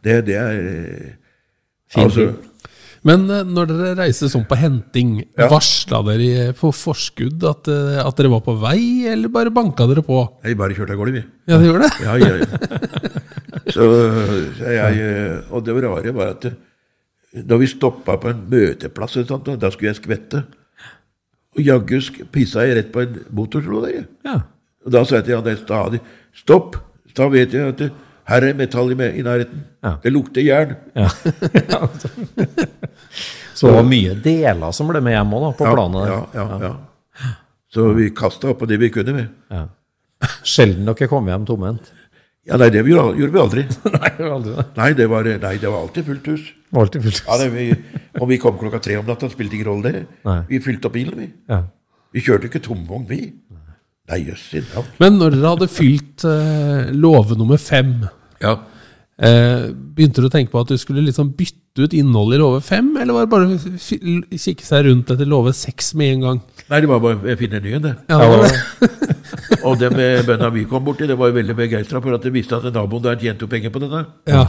det, 0.05 0.19
det 0.29 0.37
er 0.37 0.61
eh, 0.61 1.09
Fin 1.91 2.03
altså, 2.05 2.27
Men 3.07 3.23
eh, 3.33 3.43
når 3.47 3.69
dere 3.71 3.93
reiste 3.97 4.29
sånn 4.29 4.43
på 4.49 4.57
henting, 4.59 5.15
Ja. 5.37 5.47
varsla 5.49 6.03
dere 6.05 6.51
på 6.57 6.69
forskudd 6.75 7.43
at, 7.49 7.67
eh, 7.71 7.97
at 8.03 8.17
dere 8.19 8.29
var 8.29 8.43
på 8.45 8.53
vei, 8.61 9.07
eller 9.09 9.31
bare 9.33 9.53
banka 9.53 9.87
dere 9.89 10.03
på? 10.05 10.19
Jeg 10.45 10.57
bare 10.59 10.75
kjørte 10.77 10.93
av 10.93 10.99
gårde, 11.01 11.15
vi. 11.17 11.23
Ja, 11.49 11.57
det 11.57 11.69
gjorde 11.71 11.87
det? 11.87 11.93
Ja, 12.05 12.17
ja, 12.21 12.35
ja. 12.37 12.45
Så, 13.75 13.87
jeg, 14.61 15.01
eh, 15.01 15.53
og 15.53 15.65
det 15.65 15.75
rare 15.81 16.13
var 16.13 16.35
at 16.35 16.45
eh, 16.51 16.55
da 17.47 17.57
vi 17.57 17.67
stoppa 17.71 18.17
på 18.21 18.29
en 18.29 18.45
møteplass, 18.51 19.17
sånt, 19.25 19.49
da 19.59 19.69
skulle 19.71 19.93
jeg 19.93 20.01
skvette. 20.01 20.43
Og 21.57 21.65
jaggu 21.65 21.99
pissa 22.31 22.63
jeg 22.67 22.77
rett 22.77 22.91
på 22.93 23.01
en 23.03 23.17
motorslo 23.35 23.81
der. 23.85 24.05
Ja. 24.27 24.37
Og 24.85 24.93
da 24.93 25.03
sa 25.05 25.19
jeg 25.19 25.29
til 25.29 25.39
han 25.41 25.57
stadig 25.59 25.99
Stopp! 26.35 26.77
Da 27.17 27.25
vet 27.27 27.51
jeg 27.51 27.73
at 27.73 27.79
det, 27.81 27.89
her 28.31 28.47
er 28.47 28.57
metall 28.57 28.93
i, 28.93 28.97
i 29.19 29.23
nærheten. 29.25 29.65
Ja. 29.83 29.93
Det 30.03 30.13
lukter 30.13 30.45
jern. 30.45 30.75
Ja. 30.95 31.09
Så 33.55 33.67
det 33.69 33.75
var 33.75 33.85
mye 33.85 34.15
deler 34.23 34.71
som 34.73 34.89
ble 34.89 35.01
med 35.05 35.13
hjem 35.13 35.33
òg, 35.37 35.51
på 35.59 35.67
Ja, 35.67 35.73
planet. 35.75 36.07
Ja, 36.09 36.21
ja, 36.33 36.45
ja. 36.65 37.31
Så 37.71 37.91
vi 37.95 38.09
kasta 38.15 38.51
opp 38.51 38.63
på 38.63 38.67
det 38.69 38.79
vi 38.81 38.89
kunne 38.93 39.13
med. 39.15 39.27
Ja. 39.53 39.67
Sjelden 40.47 40.87
dere 40.87 41.09
kom 41.11 41.29
hjem 41.29 41.45
tomhendt. 41.49 41.91
Ja, 42.49 42.57
nei, 42.57 42.71
det 42.73 42.81
vi 42.87 42.95
gjorde 42.95 43.19
gjorde 43.21 43.35
vi 43.35 43.41
aldri. 43.43 43.63
Nei, 43.99 44.09
det 44.17 44.23
var 44.25 44.31
aldri 44.39 44.53
det. 44.55 44.63
Nei, 44.79 44.87
det 44.97 45.05
var, 45.11 45.27
nei, 45.43 45.51
det 45.61 45.69
var 45.69 45.83
alltid 45.85 46.07
fullt 46.07 46.29
hus. 46.31 46.47
Det 46.49 46.73
var 46.73 46.87
alltid 46.87 47.03
fullt. 47.05 47.21
Ja, 47.27 47.35
det, 47.37 47.49
vi, 47.53 47.65
om 48.17 48.31
vi 48.31 48.39
kom 48.41 48.57
klokka 48.57 48.79
tre 48.81 48.97
om 48.97 49.05
natta, 49.05 49.29
spilte 49.29 49.59
ingen 49.59 49.69
rolle 49.69 49.91
det. 49.93 50.01
Nei. 50.25 50.39
Vi 50.49 50.61
fylte 50.65 50.89
opp 50.89 50.95
bilen, 50.97 51.19
vi. 51.21 51.27
Ja. 51.51 51.59
Vi 52.17 52.23
kjørte 52.25 52.49
ikke 52.49 52.63
tomvogn, 52.65 53.05
vi. 53.11 53.19
Nei, 54.09 54.19
jøss 54.25 54.47
i 54.57 54.63
navn. 54.71 54.89
Men 55.03 55.21
når 55.21 55.37
dere 55.37 55.51
hadde 55.53 55.69
fylt 55.71 56.25
uh, 56.25 56.89
låve 56.97 57.37
nummer 57.39 57.61
fem, 57.61 57.93
Ja. 58.41 58.55
eh, 59.21 59.69
begynte 59.95 60.21
du 60.23 60.27
å 60.29 60.33
tenke 60.33 60.51
på 60.53 60.61
at 60.63 60.71
du 60.71 60.77
skulle 60.81 61.03
liksom 61.05 61.33
bytte 61.37 61.85
ut 61.85 61.93
innholdet 61.95 62.39
i 62.39 62.41
låve 62.41 62.61
fem, 62.65 62.87
eller 62.99 63.13
var 63.15 63.27
det 63.27 63.31
bare 63.31 63.45
å 63.53 64.37
kikke 64.41 64.65
seg 64.65 64.85
rundt 64.87 65.11
etter 65.13 65.29
låve 65.29 65.53
seks 65.55 65.93
med 65.95 66.15
en 66.15 66.25
gang? 66.25 66.39
Nei, 66.71 66.79
det 66.83 66.89
var 66.89 66.99
bare 67.03 67.19
å 67.21 67.37
finne 67.39 67.59
en 67.61 67.63
ny 67.67 67.75
en, 67.77 67.85
det. 67.85 67.93
Ja, 68.09 68.17
det 68.19 68.49
det. 68.49 69.17
Og 69.67 69.77
det 69.77 69.91
med 69.93 70.25
bønda 70.25 70.49
vi 70.53 70.63
kom 70.65 70.83
borti, 70.87 71.05
det 71.07 71.17
var 71.19 71.29
jo 71.29 71.35
veldig 71.37 71.55
begeistra 71.57 72.01
for 72.01 72.15
at 72.15 72.23
de 72.25 72.31
visste 72.33 72.57
at 72.57 72.65
naboen 72.73 73.03
der 73.03 73.19
tjente 73.21 73.45
jo 73.45 73.49
penger 73.51 73.71
på 73.73 73.81
dette. 73.83 74.01
Ja. 74.31 74.45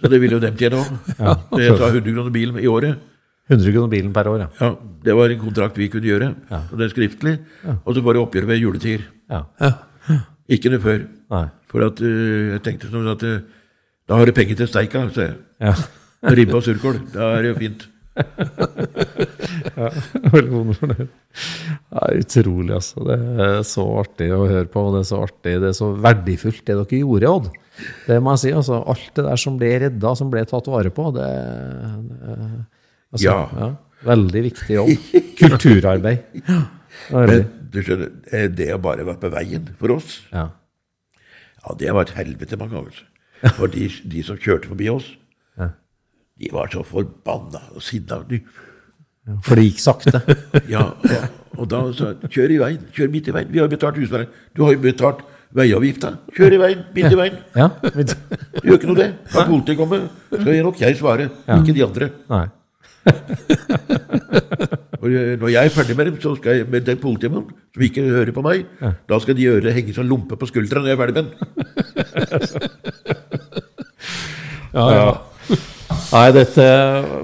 Så 0.00 0.10
det 0.12 0.20
ville 0.22 0.36
jo 0.36 0.42
dem 0.44 0.56
tjene 0.60 0.80
òg. 0.82 0.90
Så 1.56 1.60
jeg 1.62 1.76
sa 1.80 1.88
100 1.90 2.04
kroner 2.12 2.32
bilen 2.34 2.60
i 2.62 2.68
året. 2.70 3.00
100 3.50 3.72
kroner 3.72 3.90
bilen 3.90 4.12
per 4.14 4.28
år, 4.30 4.44
ja. 4.44 4.48
Ja, 4.60 4.70
Det 5.06 5.14
var 5.16 5.32
en 5.34 5.40
kontrakt 5.40 5.78
vi 5.80 5.88
kunne 5.92 6.08
gjøre. 6.08 6.30
Og 6.70 6.76
det 6.78 6.86
er 6.88 6.94
skriftlig. 6.94 7.34
Og 7.84 7.96
så 7.96 8.04
var 8.06 8.16
det 8.18 8.22
oppgjør 8.26 8.48
ved 8.52 8.62
juletider. 8.62 9.06
ja. 9.32 9.42
Ja. 9.60 9.72
Ikke 10.46 10.70
noe 10.70 10.78
før. 10.78 11.00
Nei. 11.34 11.46
For 11.76 11.84
at 11.90 12.00
øh, 12.00 12.54
jeg 12.54 12.62
tenkte 12.64 12.88
sånn 12.88 13.10
at 13.12 13.20
øh, 13.28 13.42
da 14.08 14.16
har 14.16 14.24
du 14.24 14.32
penger 14.32 14.56
til 14.62 14.68
steika. 14.70 15.02
sa 15.12 15.26
jeg. 15.28 15.36
Ja. 15.60 15.74
Ribbe 16.32 16.56
og 16.56 16.64
surkål. 16.64 17.02
Da 17.12 17.34
er 17.36 17.44
det 17.44 17.50
jo 17.52 17.56
fint. 17.60 17.84
ja, 19.76 19.88
det. 20.32 21.06
Er 21.92 22.14
utrolig, 22.22 22.72
altså. 22.78 23.04
Det 23.04 23.18
er 23.44 23.58
så 23.68 23.84
artig 24.00 24.30
å 24.32 24.46
høre 24.48 24.68
på, 24.72 24.84
og 24.88 24.96
det 24.96 25.02
er 25.02 25.08
så 25.10 25.20
artig, 25.26 25.56
det 25.60 25.68
er 25.68 25.76
så 25.76 25.90
verdifullt 26.00 26.62
det 26.64 26.78
dere 26.80 27.00
gjorde, 27.02 27.32
Odd. 27.34 27.50
Det 28.06 28.16
må 28.24 28.32
jeg 28.32 28.42
si. 28.46 28.52
altså. 28.56 28.78
Alt 28.88 29.10
det 29.18 29.26
der 29.26 29.42
som 29.42 29.58
ble 29.60 29.72
redda, 29.84 30.14
som 30.16 30.30
ble 30.32 30.46
tatt 30.48 30.70
vare 30.72 30.92
på, 30.96 31.10
det, 31.18 31.28
det 32.08 32.38
altså, 33.12 33.26
Ja. 33.26 33.72
Veldig 34.06 34.42
viktig 34.48 34.74
jobb. 34.76 35.12
Kulturarbeid. 35.42 36.40
Ja. 36.46 36.62
Men 37.28 37.44
du 37.72 37.78
skjønner, 37.84 38.10
eh, 38.32 38.46
det 38.52 38.70
å 38.72 38.80
bare 38.80 39.04
være 39.04 39.20
på 39.20 39.30
veien 39.34 39.68
for 39.80 39.98
oss, 39.98 40.22
Ja. 40.32 40.48
Ja, 41.66 41.74
det 41.80 41.92
var 41.94 42.06
et 42.06 42.14
helvete 42.16 42.56
mange 42.60 42.74
ganger. 42.78 43.02
For 43.58 43.66
de, 43.68 43.88
de 44.08 44.22
som 44.24 44.38
kjørte 44.40 44.68
forbi 44.70 44.88
oss, 44.88 45.10
Ja. 45.58 45.68
de 46.40 46.48
var 46.52 46.68
så 46.72 46.82
forbanna 46.84 47.60
og 47.74 47.82
sinna. 47.82 48.22
De- 48.28 48.42
For 49.42 49.56
det 49.58 49.64
gikk 49.70 49.80
sakte. 49.82 50.20
Ja, 50.70 50.84
og, 50.94 51.58
og 51.58 51.68
da 51.72 51.80
sa 51.96 52.12
jeg 52.14 52.30
kjør 52.30 52.52
i 52.54 52.58
veien, 52.62 52.84
kjør 52.94 53.10
midt 53.10 53.28
i 53.28 53.34
veien. 53.34 53.48
Vi 53.52 53.58
har 53.58 53.66
jo 53.66 53.72
betalt 53.76 53.96
husleie. 53.98 54.28
Du 54.54 54.62
har 54.64 54.72
jo 54.76 54.78
betalt 54.84 55.24
veiavgifta. 55.56 56.12
Kjør 56.36 56.54
i 56.56 56.60
veien, 56.62 56.84
midt 56.94 57.12
i 57.12 57.18
veien. 57.18 57.36
Ja. 57.56 57.66
gjør 57.82 58.76
ikke 58.78 58.90
noe 58.92 58.98
det. 59.00 59.08
Når 59.34 59.48
politiet 59.50 59.78
kommer, 59.80 60.06
skal 60.32 60.52
jeg 60.54 60.64
nok 60.66 60.80
jeg 60.80 60.96
svare, 61.00 61.28
ikke 61.58 61.74
de 61.76 61.84
andre. 61.86 62.10
Nei. 62.30 62.44
Når 65.06 65.50
jeg 65.52 65.62
er 65.62 65.70
ferdig 65.70 65.94
med 65.94 66.08
dem, 66.08 66.16
så 66.18 66.34
skal 66.38 66.56
jeg 66.58 66.66
med 66.70 66.82
den 66.86 66.98
politimannen 66.98 67.50
som 67.76 67.82
ikke 67.86 68.02
hører 68.08 68.32
på 68.34 68.42
meg, 68.42 68.64
da 69.06 69.18
skal 69.22 69.36
de 69.38 69.44
gjøre 69.44 69.74
henge 69.76 69.94
som 69.94 70.08
lompe 70.08 70.34
på 70.40 70.48
skuldra 70.50 70.80
når 70.82 70.88
jeg 70.90 70.96
er 70.96 71.02
ferdig 71.04 71.16
med 71.16 71.22
den. 71.22 71.30
Ja, 74.76 74.86
ja. 74.92 75.06
Nei, 76.06 76.26
dette 76.36 76.64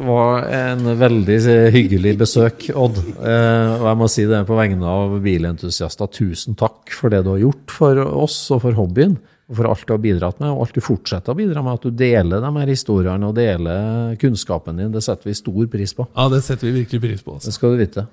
var 0.06 0.46
en 0.56 0.86
veldig 0.98 1.36
hyggelig 1.74 2.14
besøk, 2.22 2.64
Odd. 2.72 2.96
Eh, 3.20 3.72
og 3.76 3.84
jeg 3.90 3.98
må 4.00 4.06
si 4.10 4.24
det 4.30 4.40
på 4.48 4.56
vegne 4.56 4.86
av 4.88 5.18
bilentusiaster. 5.22 6.08
Tusen 6.16 6.56
takk 6.58 6.90
for 6.96 7.12
det 7.12 7.20
du 7.26 7.30
har 7.34 7.42
gjort 7.42 7.68
for 7.76 7.92
oss 8.24 8.38
og 8.54 8.58
for 8.64 8.72
hobbyen. 8.78 9.14
Og 9.52 9.58
for 9.58 9.68
alt 9.68 9.82
du 9.84 9.92
har 9.92 10.00
bidratt 10.00 10.38
med, 10.40 10.48
og 10.48 10.62
alt 10.64 10.76
du 10.78 10.80
fortsetter 10.80 11.34
å 11.34 11.36
bidra 11.36 11.60
med. 11.60 11.76
At 11.76 11.84
du 11.84 11.90
deler 11.92 12.40
de 12.40 12.52
her 12.56 12.70
historiene 12.72 13.28
og 13.28 13.34
deler 13.36 14.14
kunnskapen 14.22 14.80
din. 14.80 14.88
Det 14.94 15.02
setter 15.04 15.28
vi 15.28 15.34
stor 15.36 15.66
pris 15.68 15.92
på. 15.98 16.06
ja, 16.16 16.24
det 16.32 16.40
setter 16.46 16.70
vi 16.70 16.72
virkelig 16.80 17.00
pris 17.04 17.20
på. 17.26 17.36
Det 17.36 17.42
Altså. 17.44 17.52
skal 17.58 17.74
du 17.76 17.82
vite. 17.84 18.06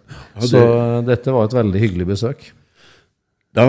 Så 0.44 0.64
dette 1.08 1.32
var 1.32 1.48
et 1.48 1.56
veldig 1.62 1.80
hyggelig 1.86 2.10
besøk. 2.12 2.44
Da 3.56 3.64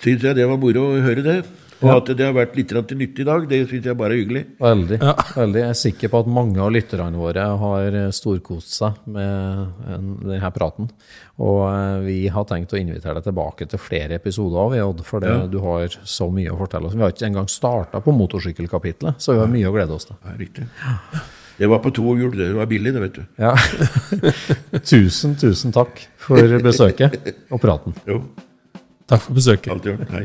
syns 0.00 0.24
jeg 0.24 0.34
det 0.40 0.48
var 0.48 0.56
moro 0.58 0.88
å 0.94 1.02
høre 1.04 1.22
det. 1.22 1.36
Og 1.82 1.90
at 1.90 2.12
det 2.16 2.24
har 2.26 2.34
vært 2.36 2.54
litt 2.56 2.70
til 2.70 2.98
nytte 3.00 3.24
i 3.24 3.26
dag, 3.26 3.46
det 3.50 3.58
syns 3.68 3.88
jeg 3.88 3.98
bare 3.98 4.14
er 4.14 4.22
hyggelig. 4.22 4.42
Veldig. 4.62 4.98
veldig. 5.00 5.60
Jeg 5.60 5.72
er 5.72 5.78
sikker 5.80 6.12
på 6.12 6.20
at 6.22 6.30
mange 6.38 6.62
av 6.62 6.70
lytterne 6.74 7.18
våre 7.18 7.44
har 7.60 7.98
storkost 8.14 8.76
seg 8.78 9.00
med 9.10 9.82
denne 10.22 10.52
praten. 10.54 10.88
Og 11.42 11.60
eh, 11.66 11.98
vi 12.06 12.18
har 12.30 12.46
tenkt 12.46 12.72
å 12.76 12.78
invitere 12.78 13.18
deg 13.18 13.26
tilbake 13.26 13.66
til 13.70 13.82
flere 13.82 14.20
episoder 14.20 14.60
av 14.62 14.76
Odd, 14.84 15.02
for 15.06 15.24
ja. 15.26 15.40
du 15.50 15.58
har 15.64 15.96
så 16.06 16.28
mye 16.30 16.52
å 16.52 16.58
fortelle 16.60 16.88
oss. 16.88 16.94
Vi 16.94 17.02
har 17.02 17.14
ikke 17.14 17.26
engang 17.30 17.50
starta 17.50 18.02
på 18.04 18.14
motorsykkelkapitlet, 18.14 19.18
så 19.18 19.34
vi 19.34 19.42
har 19.42 19.50
mye 19.50 19.70
å 19.70 19.74
glede 19.74 19.96
oss 19.96 20.06
til. 20.10 20.20
Ja, 20.22 20.36
riktig. 20.38 20.68
Det 21.58 21.68
var 21.70 21.78
på 21.82 21.92
to 21.94 22.16
hjul, 22.18 22.32
det 22.34 22.48
var 22.56 22.66
billig, 22.70 22.94
det, 22.94 23.02
vet 23.04 23.18
du. 23.18 23.24
Ja. 23.38 23.54
tusen, 24.92 25.36
tusen 25.38 25.74
takk 25.74 26.02
for 26.22 26.58
besøket 26.64 27.18
og 27.50 27.62
praten. 27.62 27.94
Jo, 28.08 28.22
Takk 29.04 29.20
for 29.26 29.36
besøket. 29.36 29.68
alt 29.74 29.84
gjort. 29.84 30.08
Hei. 30.14 30.24